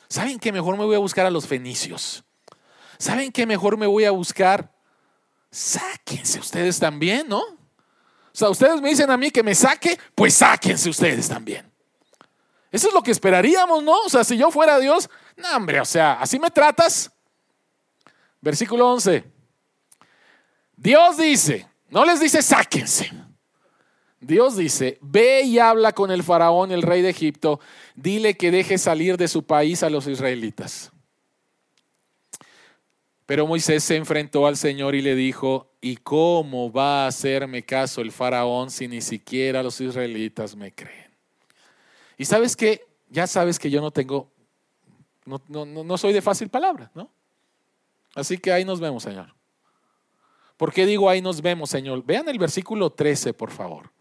¿Saben 0.09 0.39
qué? 0.39 0.51
Mejor 0.51 0.77
me 0.77 0.85
voy 0.85 0.95
a 0.95 0.99
buscar 0.99 1.25
a 1.25 1.31
los 1.31 1.47
fenicios. 1.47 2.23
¿Saben 2.97 3.31
qué? 3.31 3.45
Mejor 3.45 3.77
me 3.77 3.87
voy 3.87 4.05
a 4.05 4.11
buscar. 4.11 4.71
Sáquense 5.49 6.39
ustedes 6.39 6.79
también, 6.79 7.27
¿no? 7.27 7.39
O 7.39 8.39
sea, 8.39 8.49
ustedes 8.49 8.81
me 8.81 8.89
dicen 8.89 9.09
a 9.09 9.17
mí 9.17 9.31
que 9.31 9.41
me 9.41 9.55
saque, 9.55 9.99
pues 10.13 10.35
sáquense 10.35 10.89
ustedes 10.89 11.27
también. 11.27 11.71
Eso 12.71 12.89
es 12.89 12.93
lo 12.93 13.01
que 13.01 13.11
esperaríamos, 13.11 13.81
¿no? 13.83 13.97
O 14.01 14.09
sea, 14.09 14.23
si 14.23 14.37
yo 14.37 14.51
fuera 14.51 14.77
Dios, 14.77 15.09
no, 15.37 15.55
hombre, 15.55 15.79
o 15.79 15.85
sea, 15.85 16.13
así 16.13 16.37
me 16.37 16.51
tratas. 16.51 17.11
Versículo 18.41 18.87
11. 18.91 19.23
Dios 20.75 21.17
dice, 21.17 21.67
no 21.89 22.05
les 22.05 22.19
dice 22.19 22.41
sáquense. 22.41 23.11
Dios 24.19 24.57
dice, 24.57 24.97
ve 25.01 25.43
y 25.43 25.59
habla 25.59 25.91
con 25.91 26.11
el 26.11 26.23
faraón, 26.23 26.71
el 26.71 26.81
rey 26.81 27.01
de 27.01 27.09
Egipto, 27.09 27.59
dile 27.95 28.35
que 28.35 28.51
deje 28.51 28.77
salir 28.77 29.15
de 29.15 29.27
su 29.27 29.43
país 29.43 29.83
a 29.83 29.89
los 29.89 30.07
israelitas. 30.07 30.91
Pero 33.27 33.45
Moisés 33.45 33.83
se 33.83 33.95
enfrentó 33.95 34.47
al 34.47 34.57
Señor 34.57 34.95
y 34.95 35.01
le 35.01 35.13
dijo, 35.13 35.73
¿y 35.81 35.97
cómo 35.97 36.71
va 36.71 37.03
a 37.03 37.07
hacerme 37.07 37.63
caso 37.63 38.01
el 38.01 38.11
faraón 38.11 38.71
si 38.71 38.87
ni 38.87 39.01
siquiera 39.01 39.61
los 39.61 39.79
israelitas 39.81 40.55
me 40.55 40.73
creen? 40.73 41.11
Y 42.17 42.25
sabes 42.25 42.55
que, 42.55 42.85
ya 43.09 43.27
sabes 43.27 43.59
que 43.59 43.69
yo 43.69 43.81
no 43.81 43.91
tengo, 43.91 44.31
no, 45.25 45.65
no, 45.65 45.97
soy 45.97 46.13
de 46.13 46.21
fácil 46.21 46.49
palabra, 46.49 46.89
¿no? 46.95 47.11
Así 48.15 48.37
que 48.37 48.51
ahí 48.51 48.65
nos 48.65 48.79
vemos, 48.79 49.03
Señor. 49.03 49.36
¿Por 50.57 50.73
qué 50.73 50.87
digo 50.87 51.09
ahí 51.09 51.21
nos 51.21 51.41
vemos, 51.41 51.69
Señor? 51.69 52.03
Vean 52.03 52.27
el 52.27 52.39
versículo 52.39 52.89
13, 52.89 53.33
por 53.33 53.51
favor. 53.51 53.91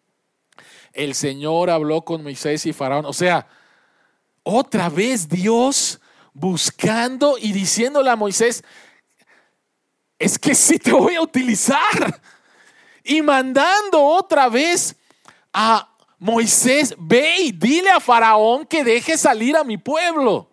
El 0.93 1.15
Señor 1.15 1.69
habló 1.69 2.03
con 2.03 2.23
Moisés 2.23 2.65
y 2.65 2.73
Faraón. 2.73 3.05
O 3.05 3.13
sea, 3.13 3.47
otra 4.43 4.89
vez 4.89 5.29
Dios 5.29 6.01
buscando 6.33 7.37
y 7.39 7.53
diciéndole 7.53 8.09
a 8.09 8.17
Moisés, 8.17 8.65
es 10.19 10.39
que 10.39 10.55
sí 10.55 10.79
te 10.79 10.93
voy 10.93 11.15
a 11.17 11.21
utilizar. 11.21 12.23
Y 13.05 13.21
mandando 13.21 14.03
otra 14.03 14.49
vez 14.49 14.97
a 15.53 15.95
Moisés, 16.19 16.95
ve 16.99 17.37
y 17.41 17.53
dile 17.53 17.91
a 17.91 18.01
Faraón 18.01 18.65
que 18.65 18.83
deje 18.83 19.19
salir 19.19 19.57
a 19.57 19.65
mi 19.65 19.77
pueblo. 19.77 20.51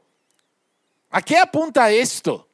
¿A 1.10 1.22
qué 1.22 1.38
apunta 1.38 1.90
esto? 1.90 2.50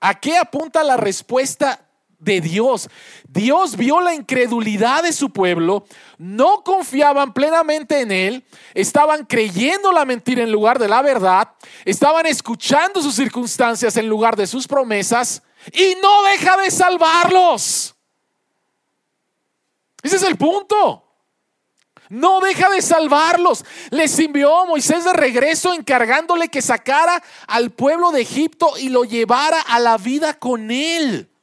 ¿A 0.00 0.18
qué 0.18 0.36
apunta 0.36 0.82
la 0.82 0.96
respuesta 0.96 1.84
de 2.24 2.40
Dios. 2.40 2.88
Dios 3.28 3.76
vio 3.76 4.00
la 4.00 4.14
incredulidad 4.14 5.02
de 5.02 5.12
su 5.12 5.30
pueblo, 5.30 5.86
no 6.18 6.64
confiaban 6.64 7.32
plenamente 7.32 8.00
en 8.00 8.10
Él, 8.10 8.44
estaban 8.72 9.24
creyendo 9.24 9.92
la 9.92 10.04
mentira 10.04 10.42
en 10.42 10.50
lugar 10.50 10.78
de 10.78 10.88
la 10.88 11.02
verdad, 11.02 11.50
estaban 11.84 12.26
escuchando 12.26 13.02
sus 13.02 13.14
circunstancias 13.14 13.96
en 13.96 14.08
lugar 14.08 14.36
de 14.36 14.46
sus 14.46 14.66
promesas 14.66 15.42
y 15.72 15.96
no 16.02 16.22
deja 16.24 16.56
de 16.56 16.70
salvarlos. 16.70 17.94
Ese 20.02 20.16
es 20.16 20.22
el 20.22 20.36
punto. 20.36 21.04
No 22.10 22.40
deja 22.40 22.68
de 22.68 22.82
salvarlos. 22.82 23.64
Les 23.90 24.18
envió 24.18 24.60
a 24.60 24.66
Moisés 24.66 25.04
de 25.04 25.14
regreso 25.14 25.72
encargándole 25.72 26.48
que 26.48 26.60
sacara 26.60 27.22
al 27.46 27.70
pueblo 27.70 28.12
de 28.12 28.20
Egipto 28.20 28.76
y 28.78 28.90
lo 28.90 29.04
llevara 29.04 29.60
a 29.60 29.80
la 29.80 29.96
vida 29.96 30.34
con 30.34 30.70
él. 30.70 31.33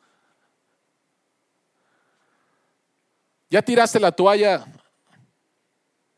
¿Ya 3.51 3.61
tiraste 3.61 3.99
la 3.99 4.11
toalla 4.11 4.65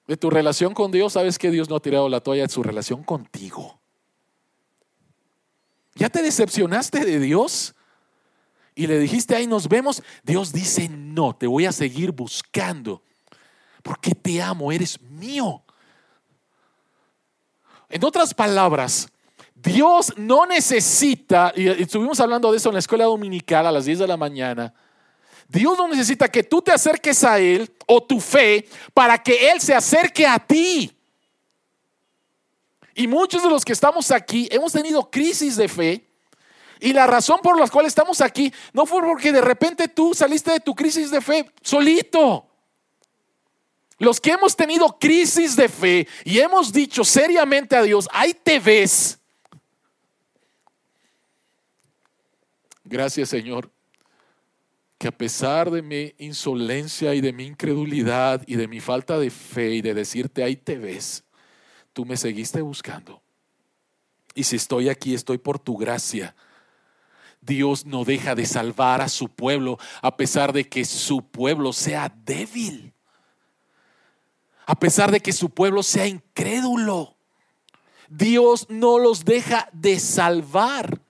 de 0.07 0.15
tu 0.15 0.29
relación 0.29 0.73
con 0.73 0.89
Dios? 0.89 1.11
¿Sabes 1.11 1.38
que 1.38 1.51
Dios 1.51 1.69
no 1.69 1.75
ha 1.75 1.81
tirado 1.81 2.07
la 2.07 2.21
toalla 2.21 2.43
de 2.43 2.49
su 2.49 2.63
relación 2.63 3.03
contigo? 3.03 3.77
¿Ya 5.95 6.09
te 6.09 6.21
decepcionaste 6.21 7.03
de 7.03 7.19
Dios? 7.19 7.75
y 8.75 8.88
le 8.88 8.99
dijiste, 8.99 9.36
ahí 9.36 9.47
nos 9.47 9.67
vemos, 9.67 10.01
Dios 10.23 10.51
dice, 10.51 10.89
no, 10.89 11.36
te 11.36 11.47
voy 11.47 11.65
a 11.65 11.71
seguir 11.71 12.11
buscando, 12.11 13.03
porque 13.81 14.15
te 14.15 14.41
amo, 14.41 14.71
eres 14.71 14.99
mío. 15.01 15.63
En 17.89 18.03
otras 18.03 18.34
palabras, 18.34 19.07
Dios 19.53 20.13
no 20.17 20.45
necesita, 20.45 21.53
y 21.55 21.67
estuvimos 21.67 22.19
hablando 22.19 22.51
de 22.51 22.57
eso 22.57 22.69
en 22.69 22.73
la 22.73 22.79
escuela 22.79 23.05
dominical 23.05 23.67
a 23.67 23.71
las 23.71 23.86
10 23.86 23.99
de 23.99 24.07
la 24.07 24.17
mañana, 24.17 24.73
Dios 25.54 25.78
no 25.78 25.88
necesita 25.88 26.28
que 26.28 26.41
tú 26.41 26.64
te 26.64 26.72
acerques 26.72 27.24
a 27.24 27.38
Él 27.38 27.72
o 27.86 28.01
tu 28.01 28.20
fe 28.20 28.68
para 28.91 29.22
que 29.22 29.51
Él 29.51 29.62
se 29.62 29.76
acerque 29.76 30.26
a 30.26 30.39
ti. 30.39 30.91
Y 32.95 33.06
muchos 33.06 33.43
de 33.43 33.49
los 33.49 33.64
que 33.64 33.74
estamos 33.74 34.10
aquí 34.10 34.47
hemos 34.51 34.72
tenido 34.72 35.10
crisis 35.10 35.56
de 35.56 35.68
fe 35.68 36.08
Y 36.80 36.93
la 36.93 37.08
razón 37.08 37.39
por 37.41 37.60
la 37.60 37.68
cual 37.68 37.86
estamos 37.86 38.20
aquí 38.20 38.51
no 38.72 38.88
fue 38.88 39.01
porque 39.01 39.32
de 39.32 39.41
repente 39.41 39.88
tú 39.88 40.16
saliste 40.16 40.51
de 40.51 40.60
tu 40.60 40.74
crisis 40.74 41.12
de 41.12 41.22
fe 41.22 41.51
solito. 41.62 42.47
Los 43.99 44.20
que 44.20 44.32
hemos 44.32 44.56
tenido 44.56 44.97
crisis 44.99 45.56
de 45.56 45.70
fe 45.70 46.08
y 46.26 46.39
hemos 46.39 46.74
dicho 46.74 47.04
seriamente 47.04 47.76
a 47.76 47.84
Dios, 47.84 48.10
ahí 48.12 48.34
te 48.34 48.60
ves. 48.60 49.20
Gracias 52.84 53.30
Señor, 53.30 53.70
que 55.04 55.10
a 55.10 55.12
pesar 55.12 55.70
de 55.70 55.82
mi 55.82 56.16
insolencia 56.18 57.14
y 57.14 57.20
de 57.20 57.34
mi 57.34 57.43
incredulidad 57.43 58.41
y 58.47 58.56
de 58.56 58.70
mi 58.70 58.80
falta 58.80 59.20
de 59.20 59.30
fe 59.32 59.72
y 59.72 59.82
de 59.82 59.93
decirte, 59.93 60.45
ahí 60.45 60.56
te 60.56 60.78
ves, 60.78 61.26
tú 61.91 62.06
me 62.06 62.16
seguiste 62.16 62.62
buscando. 62.62 63.22
Y 64.34 64.45
si 64.45 64.56
estoy 64.56 64.88
aquí, 64.88 65.14
estoy 65.14 65.39
por 65.39 65.60
tu 65.60 65.76
gracia. 65.76 66.38
Dios 67.41 67.86
no 67.86 68.06
deja 68.06 68.34
de 68.34 68.45
salvar 68.45 69.01
a 69.01 69.10
su 69.10 69.28
pueblo 69.28 69.78
a 70.01 70.16
pesar 70.16 70.54
de 70.54 70.70
que 70.70 70.86
su 70.86 71.22
pueblo 71.22 71.74
sea 71.74 72.08
débil. 72.24 72.93
A 74.66 74.76
pesar 74.76 75.12
de 75.12 75.20
que 75.20 75.34
su 75.34 75.49
pueblo 75.49 75.84
sea 75.84 76.08
incrédulo. 76.08 77.18
Dios 78.08 78.68
no 78.70 78.99
los 78.99 79.26
deja 79.26 79.68
de 79.74 79.99
salvar. 79.99 81.03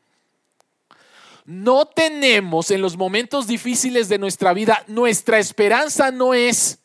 No 1.46 1.86
tenemos 1.86 2.72
en 2.72 2.82
los 2.82 2.96
momentos 2.96 3.48
difíciles 3.48 4.08
de 4.08 4.18
nuestra 4.18 4.54
vida, 4.54 4.84
nuestra 4.88 5.40
esperanza 5.40 6.10
no 6.12 6.34
es, 6.34 6.80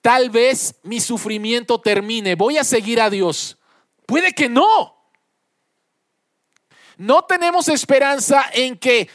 tal 0.00 0.30
vez 0.30 0.76
mi 0.82 1.00
sufrimiento 1.00 1.80
termine, 1.80 2.34
voy 2.34 2.56
a 2.56 2.64
seguir 2.64 3.00
a 3.00 3.10
Dios. 3.10 3.58
Puede 4.06 4.32
que 4.32 4.48
no. 4.48 4.96
No 6.96 7.22
tenemos 7.22 7.68
esperanza 7.68 8.44
en 8.52 8.76
que 8.76 9.08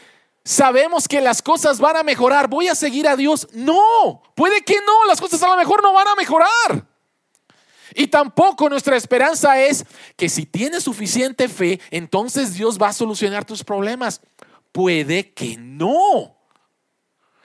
sabemos 0.44 1.08
que 1.08 1.20
las 1.20 1.42
cosas 1.42 1.78
van 1.80 1.96
a 1.96 2.02
mejorar, 2.02 2.48
voy 2.48 2.68
a 2.68 2.74
seguir 2.74 3.08
a 3.08 3.16
Dios. 3.16 3.48
No, 3.52 4.22
puede 4.34 4.62
que 4.62 4.76
no, 4.86 5.04
las 5.06 5.20
cosas 5.20 5.42
a 5.42 5.48
lo 5.48 5.56
mejor 5.56 5.82
no 5.82 5.92
van 5.92 6.08
a 6.08 6.14
mejorar. 6.14 6.86
Y 7.94 8.08
tampoco 8.08 8.68
nuestra 8.68 8.96
esperanza 8.96 9.60
es 9.60 9.84
que 10.16 10.28
si 10.28 10.46
tienes 10.46 10.84
suficiente 10.84 11.48
fe, 11.48 11.80
entonces 11.90 12.54
Dios 12.54 12.80
va 12.80 12.88
a 12.88 12.92
solucionar 12.92 13.44
tus 13.44 13.64
problemas. 13.64 14.20
Puede 14.76 15.32
que 15.32 15.56
no. 15.56 16.36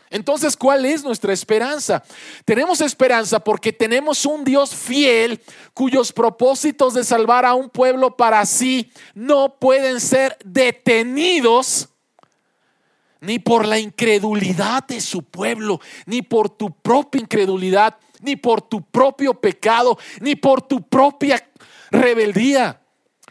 Entonces, 0.10 0.58
¿cuál 0.58 0.86
es 0.86 1.02
nuestra 1.02 1.32
esperanza? 1.32 2.04
Tenemos 2.44 2.82
esperanza 2.82 3.40
porque 3.40 3.72
tenemos 3.72 4.26
un 4.26 4.44
Dios 4.44 4.76
fiel 4.76 5.42
cuyos 5.74 6.12
propósitos 6.12 6.94
de 6.94 7.06
salvar 7.06 7.46
a 7.46 7.54
un 7.54 7.70
pueblo 7.70 8.18
para 8.18 8.46
sí 8.46 8.92
no 9.14 9.58
pueden 9.60 10.02
ser 10.02 10.38
detenidos 10.44 11.88
ni 13.22 13.40
por 13.40 13.66
la 13.66 13.80
incredulidad 13.80 14.86
de 14.86 15.00
su 15.00 15.24
pueblo, 15.24 15.80
ni 16.06 16.22
por 16.22 16.50
tu 16.50 16.70
propia 16.70 17.22
incredulidad, 17.22 17.96
ni 18.20 18.36
por 18.36 18.62
tu 18.62 18.82
propio 18.82 19.36
pecado, 19.36 19.98
ni 20.20 20.36
por 20.36 20.62
tu 20.64 20.82
propia 20.82 21.42
rebeldía. 21.92 22.81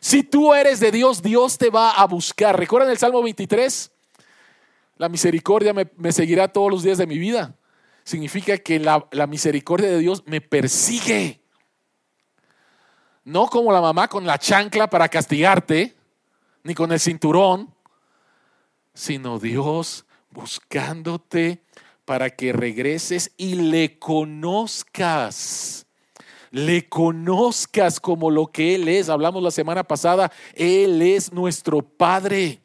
Si 0.00 0.22
tú 0.22 0.54
eres 0.54 0.80
de 0.80 0.90
Dios, 0.90 1.22
Dios 1.22 1.58
te 1.58 1.70
va 1.70 1.90
a 1.90 2.06
buscar. 2.06 2.58
¿Recuerdan 2.58 2.90
el 2.90 2.98
Salmo 2.98 3.22
23? 3.22 3.92
La 4.96 5.08
misericordia 5.08 5.74
me, 5.74 6.12
seguirá 6.12 6.48
todos 6.48 6.70
los 6.70 6.82
días 6.82 6.98
de 6.98 7.06
mi 7.06 7.18
vida. 7.18 7.56
Significa 8.02 8.56
que 8.58 8.80
la, 8.80 9.06
la 9.12 9.26
misericordia 9.26 9.90
de 9.90 9.98
Dios 9.98 10.22
me 10.26 10.40
persigue. 10.40 11.42
No 13.24 13.46
como 13.46 13.72
la 13.72 13.80
mamá 13.80 14.08
con 14.08 14.26
la 14.26 14.38
chancla 14.38 14.88
para 14.88 15.08
castigarte, 15.08 15.94
ni 16.62 16.74
con 16.74 16.92
el 16.92 17.00
cinturón, 17.00 17.74
sino 18.94 19.38
Dios 19.38 20.06
buscándote 20.30 21.62
para 22.04 22.30
que 22.30 22.52
regreses 22.52 23.32
y 23.36 23.54
le 23.54 23.98
conozcas. 23.98 25.86
Le 26.50 26.88
conozcas 26.88 28.00
como 28.00 28.30
lo 28.30 28.48
que 28.48 28.74
Él 28.74 28.88
es. 28.88 29.08
Hablamos 29.08 29.42
la 29.42 29.50
semana 29.50 29.84
pasada, 29.84 30.32
Él 30.54 31.00
es 31.02 31.32
nuestro 31.32 31.82
Padre. 31.82 32.60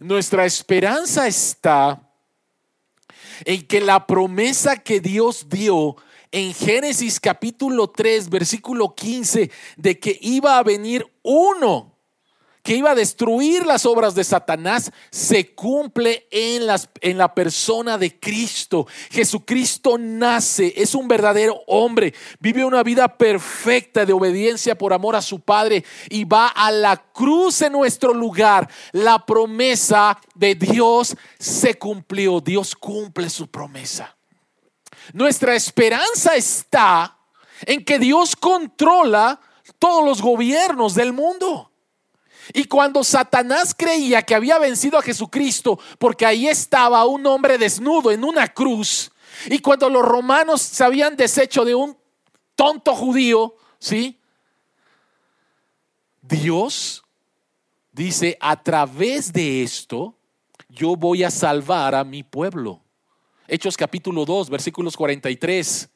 Nuestra 0.00 0.44
esperanza 0.44 1.26
está 1.26 2.02
en 3.44 3.66
que 3.66 3.80
la 3.80 4.06
promesa 4.06 4.76
que 4.76 5.00
Dios 5.00 5.48
dio 5.48 5.96
en 6.32 6.52
Génesis 6.52 7.20
capítulo 7.20 7.88
3, 7.88 8.28
versículo 8.28 8.94
15, 8.94 9.50
de 9.76 9.98
que 9.98 10.18
iba 10.20 10.58
a 10.58 10.62
venir 10.62 11.06
uno 11.22 11.95
que 12.66 12.74
iba 12.74 12.90
a 12.90 12.96
destruir 12.96 13.64
las 13.64 13.86
obras 13.86 14.16
de 14.16 14.24
Satanás 14.24 14.90
se 15.12 15.54
cumple 15.54 16.26
en, 16.32 16.66
las, 16.66 16.88
en 17.00 17.16
la 17.16 17.32
persona 17.32 17.96
de 17.96 18.18
Cristo. 18.18 18.88
Jesucristo 19.08 19.96
nace, 19.98 20.74
es 20.74 20.96
un 20.96 21.06
verdadero 21.06 21.60
hombre, 21.68 22.12
vive 22.40 22.64
una 22.64 22.82
vida 22.82 23.16
perfecta 23.16 24.04
de 24.04 24.12
obediencia 24.12 24.76
por 24.76 24.92
amor 24.92 25.14
a 25.14 25.22
su 25.22 25.38
Padre 25.38 25.84
y 26.10 26.24
va 26.24 26.48
a 26.48 26.72
la 26.72 26.96
cruz 26.96 27.62
en 27.62 27.70
nuestro 27.70 28.12
lugar. 28.12 28.68
La 28.90 29.24
promesa 29.24 30.18
de 30.34 30.56
Dios 30.56 31.16
se 31.38 31.78
cumplió, 31.78 32.40
Dios 32.40 32.74
cumple 32.74 33.30
su 33.30 33.46
promesa. 33.46 34.16
Nuestra 35.12 35.54
esperanza 35.54 36.34
está 36.34 37.16
en 37.64 37.84
que 37.84 38.00
Dios 38.00 38.34
controla 38.34 39.40
todos 39.78 40.04
los 40.04 40.20
gobiernos 40.20 40.96
del 40.96 41.12
mundo. 41.12 41.70
Y 42.52 42.64
cuando 42.64 43.02
Satanás 43.02 43.74
creía 43.76 44.22
que 44.22 44.34
había 44.34 44.58
vencido 44.58 44.98
a 44.98 45.02
Jesucristo, 45.02 45.78
porque 45.98 46.26
ahí 46.26 46.46
estaba 46.46 47.04
un 47.04 47.26
hombre 47.26 47.58
desnudo 47.58 48.10
en 48.10 48.24
una 48.24 48.48
cruz, 48.48 49.10
y 49.46 49.58
cuando 49.58 49.88
los 49.90 50.02
romanos 50.02 50.62
se 50.62 50.84
habían 50.84 51.16
deshecho 51.16 51.64
de 51.64 51.74
un 51.74 51.96
tonto 52.54 52.94
judío, 52.94 53.54
¿sí? 53.78 54.18
Dios 56.22 57.04
dice, 57.92 58.36
a 58.40 58.62
través 58.62 59.32
de 59.32 59.62
esto, 59.62 60.16
yo 60.68 60.96
voy 60.96 61.24
a 61.24 61.30
salvar 61.30 61.94
a 61.94 62.04
mi 62.04 62.22
pueblo. 62.22 62.82
Hechos 63.48 63.76
capítulo 63.76 64.24
2, 64.24 64.50
versículos 64.50 64.96
43. 64.96 65.88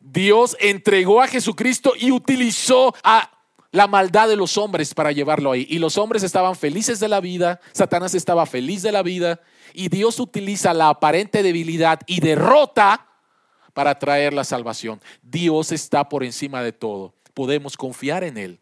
Dios 0.00 0.56
entregó 0.60 1.22
a 1.22 1.28
Jesucristo 1.28 1.94
y 1.98 2.10
utilizó 2.10 2.94
a 3.02 3.30
la 3.74 3.88
maldad 3.88 4.28
de 4.28 4.36
los 4.36 4.56
hombres 4.56 4.94
para 4.94 5.10
llevarlo 5.10 5.50
ahí. 5.50 5.66
Y 5.68 5.80
los 5.80 5.98
hombres 5.98 6.22
estaban 6.22 6.54
felices 6.54 7.00
de 7.00 7.08
la 7.08 7.20
vida, 7.20 7.60
Satanás 7.72 8.14
estaba 8.14 8.46
feliz 8.46 8.82
de 8.82 8.92
la 8.92 9.02
vida, 9.02 9.40
y 9.72 9.88
Dios 9.88 10.20
utiliza 10.20 10.72
la 10.72 10.90
aparente 10.90 11.42
debilidad 11.42 11.98
y 12.06 12.20
derrota 12.20 13.08
para 13.72 13.98
traer 13.98 14.32
la 14.32 14.44
salvación. 14.44 15.00
Dios 15.22 15.72
está 15.72 16.08
por 16.08 16.22
encima 16.22 16.62
de 16.62 16.70
todo. 16.70 17.14
Podemos 17.34 17.76
confiar 17.76 18.22
en 18.22 18.38
Él. 18.38 18.60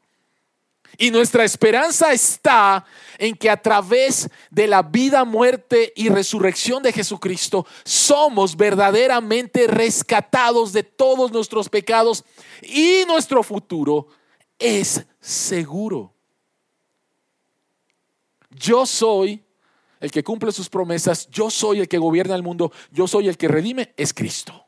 Y 0.97 1.11
nuestra 1.11 1.45
esperanza 1.45 2.15
está 2.15 2.87
en 3.19 3.35
que 3.35 3.51
a 3.51 3.61
través 3.61 4.31
de 4.51 4.67
la 4.67 4.81
vida, 4.81 5.27
muerte 5.27 5.93
y 5.95 6.09
resurrección 6.09 6.83
de 6.83 6.91
Jesucristo 6.91 7.67
somos 7.85 8.57
verdaderamente 8.57 9.67
rescatados 9.67 10.73
de 10.73 10.85
todos 10.85 11.33
nuestros 11.33 11.69
pecados 11.69 12.25
y 12.63 13.05
nuestro 13.07 13.43
futuro 13.43 14.09
es 14.63 15.05
seguro. 15.21 16.15
Yo 18.51 18.87
soy 18.87 19.45
el 20.01 20.11
que 20.11 20.23
cumple 20.23 20.53
sus 20.53 20.69
promesas, 20.69 21.29
yo 21.31 21.51
soy 21.51 21.81
el 21.81 21.89
que 21.89 21.99
gobierna 21.99 22.35
el 22.35 22.43
mundo, 22.43 22.73
yo 22.91 23.07
soy 23.07 23.29
el 23.29 23.37
que 23.37 23.49
redime, 23.49 23.93
es 23.97 24.15
Cristo. 24.15 24.67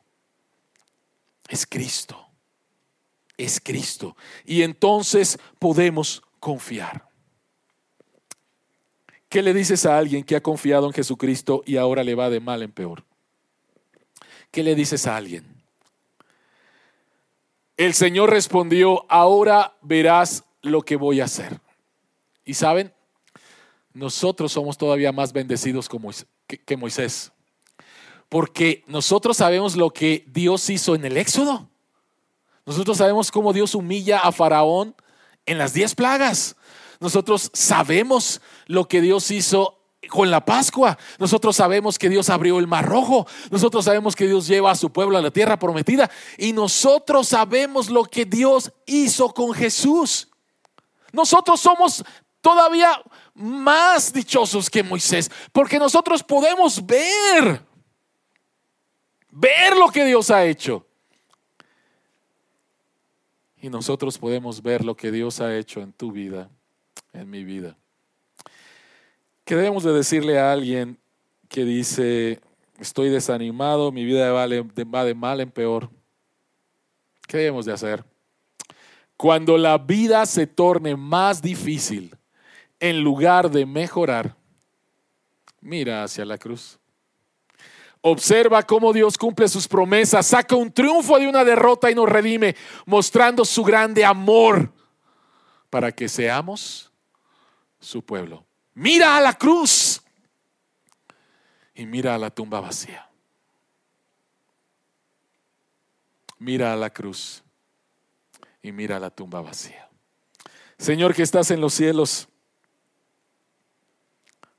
Es 1.47 1.65
Cristo. 1.65 2.27
Es 3.37 3.59
Cristo. 3.59 4.15
Y 4.45 4.61
entonces 4.61 5.37
podemos 5.59 6.21
confiar. 6.39 7.07
¿Qué 9.29 9.41
le 9.41 9.53
dices 9.53 9.85
a 9.85 9.97
alguien 9.97 10.23
que 10.23 10.35
ha 10.35 10.41
confiado 10.41 10.87
en 10.87 10.93
Jesucristo 10.93 11.63
y 11.65 11.77
ahora 11.77 12.03
le 12.03 12.15
va 12.15 12.29
de 12.29 12.39
mal 12.39 12.61
en 12.61 12.71
peor? 12.71 13.03
¿Qué 14.51 14.63
le 14.63 14.75
dices 14.75 15.07
a 15.07 15.17
alguien? 15.17 15.54
El 17.77 17.93
Señor 17.93 18.29
respondió, 18.29 19.05
ahora 19.09 19.75
verás 19.81 20.43
lo 20.61 20.81
que 20.81 20.95
voy 20.95 21.19
a 21.19 21.25
hacer. 21.25 21.59
Y 22.45 22.53
saben, 22.53 22.93
nosotros 23.93 24.51
somos 24.51 24.77
todavía 24.77 25.11
más 25.11 25.33
bendecidos 25.33 25.89
que 26.47 26.77
Moisés. 26.77 27.31
Porque 28.29 28.83
nosotros 28.87 29.37
sabemos 29.37 29.75
lo 29.75 29.91
que 29.91 30.23
Dios 30.27 30.69
hizo 30.69 30.95
en 30.95 31.05
el 31.05 31.17
Éxodo. 31.17 31.69
Nosotros 32.65 32.97
sabemos 32.97 33.31
cómo 33.31 33.53
Dios 33.53 33.75
humilla 33.75 34.19
a 34.19 34.31
Faraón 34.31 34.95
en 35.45 35.57
las 35.57 35.73
diez 35.73 35.95
plagas. 35.95 36.55
Nosotros 36.99 37.51
sabemos 37.53 38.41
lo 38.67 38.87
que 38.87 39.01
Dios 39.01 39.29
hizo 39.31 39.79
con 40.09 40.29
la 40.29 40.43
Pascua. 40.43 40.97
Nosotros 41.19 41.55
sabemos 41.55 41.97
que 41.99 42.09
Dios 42.09 42.29
abrió 42.29 42.59
el 42.59 42.67
mar 42.67 42.85
rojo. 42.85 43.27
Nosotros 43.51 43.85
sabemos 43.85 44.15
que 44.15 44.27
Dios 44.27 44.47
lleva 44.47 44.71
a 44.71 44.75
su 44.75 44.91
pueblo 44.91 45.17
a 45.17 45.21
la 45.21 45.31
tierra 45.31 45.57
prometida. 45.57 46.09
Y 46.37 46.53
nosotros 46.53 47.27
sabemos 47.27 47.89
lo 47.89 48.03
que 48.05 48.25
Dios 48.25 48.71
hizo 48.85 49.33
con 49.33 49.53
Jesús. 49.53 50.29
Nosotros 51.11 51.59
somos 51.59 52.03
todavía 52.41 53.01
más 53.33 54.13
dichosos 54.13 54.69
que 54.69 54.83
Moisés, 54.83 55.31
porque 55.51 55.79
nosotros 55.79 56.21
podemos 56.21 56.85
ver, 56.85 57.61
ver 59.29 59.75
lo 59.75 59.89
que 59.89 60.05
Dios 60.05 60.29
ha 60.29 60.45
hecho. 60.45 60.85
Y 63.61 63.69
nosotros 63.69 64.17
podemos 64.17 64.61
ver 64.61 64.85
lo 64.85 64.95
que 64.95 65.11
Dios 65.11 65.41
ha 65.41 65.57
hecho 65.57 65.81
en 65.81 65.91
tu 65.91 66.11
vida, 66.11 66.49
en 67.13 67.29
mi 67.29 67.43
vida. 67.43 67.75
¿Qué 69.45 69.55
debemos 69.55 69.83
de 69.83 69.93
decirle 69.93 70.39
a 70.39 70.51
alguien 70.51 70.97
que 71.49 71.65
dice, 71.65 72.41
estoy 72.79 73.09
desanimado, 73.09 73.91
mi 73.91 74.03
vida 74.03 74.31
va 74.31 74.47
de 75.05 75.13
mal 75.13 75.39
en 75.39 75.51
peor? 75.51 75.91
¿Qué 77.27 77.37
debemos 77.37 77.65
de 77.67 77.73
hacer? 77.73 78.03
Cuando 79.15 79.57
la 79.57 79.77
vida 79.77 80.25
se 80.25 80.47
torne 80.47 80.95
más 80.95 81.43
difícil, 81.43 82.17
en 82.79 83.03
lugar 83.03 83.51
de 83.51 83.67
mejorar, 83.67 84.35
mira 85.61 86.03
hacia 86.03 86.25
la 86.25 86.37
cruz. 86.37 86.79
Observa 88.01 88.63
cómo 88.63 88.93
Dios 88.93 89.17
cumple 89.17 89.47
sus 89.47 89.67
promesas, 89.67 90.27
saca 90.27 90.55
un 90.55 90.71
triunfo 90.71 91.17
de 91.19 91.27
una 91.27 91.43
derrota 91.43 91.89
y 91.89 91.95
nos 91.95 92.09
redime, 92.09 92.55
mostrando 92.85 93.45
su 93.45 93.63
grande 93.63 94.03
amor 94.03 94.71
para 95.69 95.91
que 95.91 96.09
seamos 96.09 96.91
su 97.79 98.03
pueblo. 98.03 98.44
Mira 98.75 99.15
a 99.15 99.21
la 99.21 99.33
cruz 99.33 100.01
y 101.73 101.85
mira 101.85 102.13
a 102.15 102.17
la 102.17 102.29
tumba 102.29 102.59
vacía. 102.59 103.09
Mira 106.37 106.73
a 106.73 106.75
la 106.75 106.89
cruz 106.89 107.41
y 108.61 108.73
mira 108.73 108.97
a 108.97 108.99
la 108.99 109.09
tumba 109.09 109.41
vacía. 109.41 109.89
Señor 110.77 111.15
que 111.15 111.23
estás 111.23 111.51
en 111.51 111.61
los 111.61 111.73
cielos, 111.73 112.27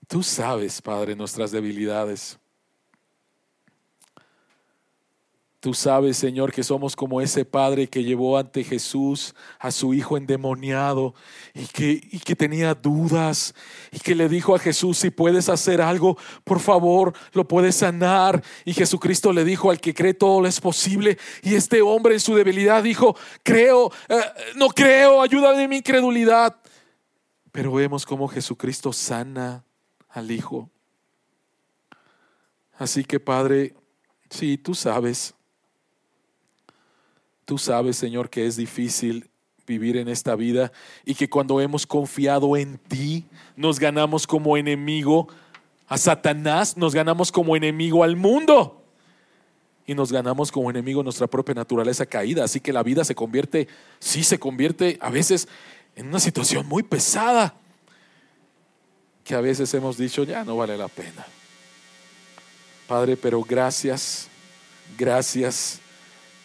tú 0.08 0.22
sabes, 0.22 0.80
Padre, 0.80 1.14
nuestras 1.14 1.50
debilidades. 1.50 2.38
Tú 5.66 5.74
sabes, 5.74 6.16
Señor, 6.16 6.52
que 6.52 6.62
somos 6.62 6.94
como 6.94 7.20
ese 7.20 7.44
padre 7.44 7.88
que 7.88 8.04
llevó 8.04 8.38
ante 8.38 8.62
Jesús 8.62 9.34
a 9.58 9.72
su 9.72 9.94
hijo 9.94 10.16
endemoniado 10.16 11.12
y 11.54 11.66
que, 11.66 12.36
tenía 12.36 12.72
dudas 12.72 13.52
y 13.90 13.98
que 13.98 14.14
le 14.14 14.28
dijo 14.28 14.54
a 14.54 14.60
Jesús, 14.60 14.96
si 14.96 15.10
puedes 15.10 15.48
hacer 15.48 15.82
algo, 15.82 16.16
por 16.44 16.60
favor, 16.60 17.14
lo 17.32 17.48
puedes 17.48 17.74
sanar. 17.74 18.44
Y 18.64 18.74
Jesucristo 18.74 19.32
le 19.32 19.44
dijo, 19.44 19.72
al 19.72 19.80
que 19.80 19.92
cree 19.92 20.14
todo 20.14 20.40
lo 20.40 20.46
es 20.46 20.60
posible. 20.60 21.18
Y 21.42 21.56
este 21.56 21.82
hombre 21.82 22.14
en 22.14 22.20
su 22.20 22.36
debilidad 22.36 22.84
dijo, 22.84 23.16
creo, 23.42 23.90
eh, 24.08 24.20
no 24.54 24.68
creo, 24.68 25.20
ayúdame 25.20 25.64
en 25.64 25.70
mi 25.70 25.78
incredulidad. 25.78 26.54
Pero 27.50 27.72
vemos 27.72 28.06
cómo 28.06 28.28
Jesucristo 28.28 28.92
sana 28.92 29.64
al 30.10 30.30
hijo. 30.30 30.70
Así 32.78 33.02
que 33.02 33.18
Padre, 33.18 33.74
sí, 34.30 34.58
tú 34.58 34.72
sabes 34.72 35.35
Tú 37.46 37.58
sabes, 37.58 37.96
Señor, 37.96 38.28
que 38.28 38.44
es 38.44 38.56
difícil 38.56 39.30
vivir 39.68 39.96
en 39.96 40.08
esta 40.08 40.34
vida 40.34 40.72
y 41.04 41.14
que 41.14 41.30
cuando 41.30 41.60
hemos 41.60 41.86
confiado 41.86 42.56
en 42.56 42.76
ti, 42.76 43.24
nos 43.54 43.78
ganamos 43.78 44.26
como 44.26 44.56
enemigo 44.56 45.28
a 45.86 45.96
Satanás, 45.96 46.76
nos 46.76 46.92
ganamos 46.92 47.30
como 47.30 47.54
enemigo 47.54 48.02
al 48.02 48.16
mundo 48.16 48.82
y 49.86 49.94
nos 49.94 50.10
ganamos 50.10 50.50
como 50.50 50.70
enemigo 50.70 51.04
nuestra 51.04 51.28
propia 51.28 51.54
naturaleza 51.54 52.04
caída. 52.04 52.42
Así 52.42 52.58
que 52.58 52.72
la 52.72 52.82
vida 52.82 53.04
se 53.04 53.14
convierte, 53.14 53.68
sí 54.00 54.24
se 54.24 54.40
convierte 54.40 54.98
a 55.00 55.10
veces 55.10 55.46
en 55.94 56.08
una 56.08 56.18
situación 56.18 56.66
muy 56.66 56.82
pesada 56.82 57.54
que 59.22 59.36
a 59.36 59.40
veces 59.40 59.72
hemos 59.72 59.96
dicho, 59.96 60.24
ya 60.24 60.44
no 60.44 60.56
vale 60.56 60.76
la 60.76 60.88
pena. 60.88 61.24
Padre, 62.88 63.16
pero 63.16 63.40
gracias, 63.42 64.28
gracias 64.98 65.80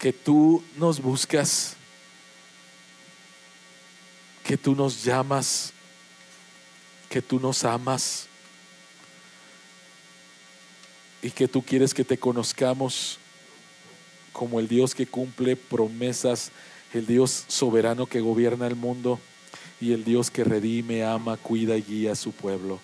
que 0.02 0.12
tú 0.12 0.64
nos 0.78 1.00
buscas, 1.00 1.76
que 4.44 4.58
tú 4.58 4.74
nos 4.74 5.04
llamas, 5.04 5.74
que 7.08 7.22
tú 7.22 7.40
nos 7.40 7.64
amas 7.64 8.26
y 11.22 11.30
que 11.30 11.48
tú 11.48 11.62
quieres 11.62 11.94
que 11.94 12.04
te 12.04 12.18
conozcamos 12.18 13.20
como 14.34 14.60
el 14.60 14.68
Dios 14.68 14.96
que 14.96 15.06
cumple 15.06 15.56
promesas, 15.56 16.52
el 16.96 17.06
Dios 17.06 17.46
soberano 17.48 18.08
que 18.08 18.22
gobierna 18.22 18.66
el 18.66 18.76
mundo 18.76 19.20
y 19.80 19.94
el 19.94 20.04
Dios 20.04 20.32
que 20.32 20.44
redime, 20.44 21.04
ama, 21.04 21.38
cuida 21.38 21.78
y 21.78 21.84
guía 21.84 22.14
a 22.14 22.16
su 22.16 22.32
pueblo. 22.32 22.80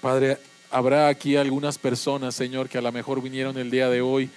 Padre, 0.00 0.38
habrá 0.70 1.08
aquí 1.08 1.36
algunas 1.36 1.76
personas, 1.76 2.34
Señor, 2.34 2.70
que 2.70 2.78
a 2.78 2.82
lo 2.82 2.90
mejor 2.92 3.20
vinieron 3.20 3.58
el 3.58 3.70
día 3.70 3.90
de 3.90 4.00
hoy 4.00 4.30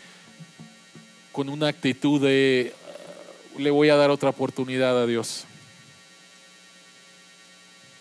con 1.34 1.50
una 1.50 1.68
actitud 1.68 2.22
de 2.22 2.74
le 3.58 3.72
voy 3.72 3.90
a 3.90 3.96
dar 3.98 4.10
otra 4.10 4.30
oportunidad 4.30 4.98
a 5.02 5.06
Dios. 5.06 5.44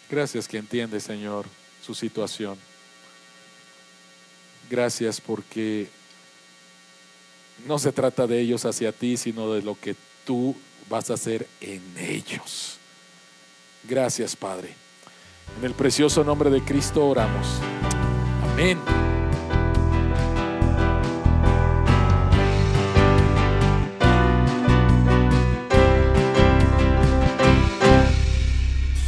Gracias 0.08 0.46
que 0.46 0.58
entiende, 0.58 1.00
Señor, 1.00 1.46
su 1.84 1.94
situación. 1.94 2.56
Gracias 4.70 5.20
porque 5.20 5.88
no 7.66 7.78
se 7.78 7.92
trata 7.92 8.26
de 8.26 8.40
ellos 8.40 8.64
hacia 8.64 8.92
ti, 8.92 9.16
sino 9.16 9.52
de 9.52 9.62
lo 9.62 9.78
que 9.78 9.96
tú 10.24 10.54
vas 10.88 11.10
a 11.10 11.14
hacer 11.14 11.46
en 11.60 11.82
ellos. 11.98 12.76
Gracias, 13.84 14.36
Padre. 14.36 14.74
En 15.58 15.64
el 15.64 15.74
precioso 15.74 16.24
nombre 16.24 16.50
de 16.50 16.62
Cristo 16.62 17.06
oramos. 17.06 17.46
Amén. 18.52 18.78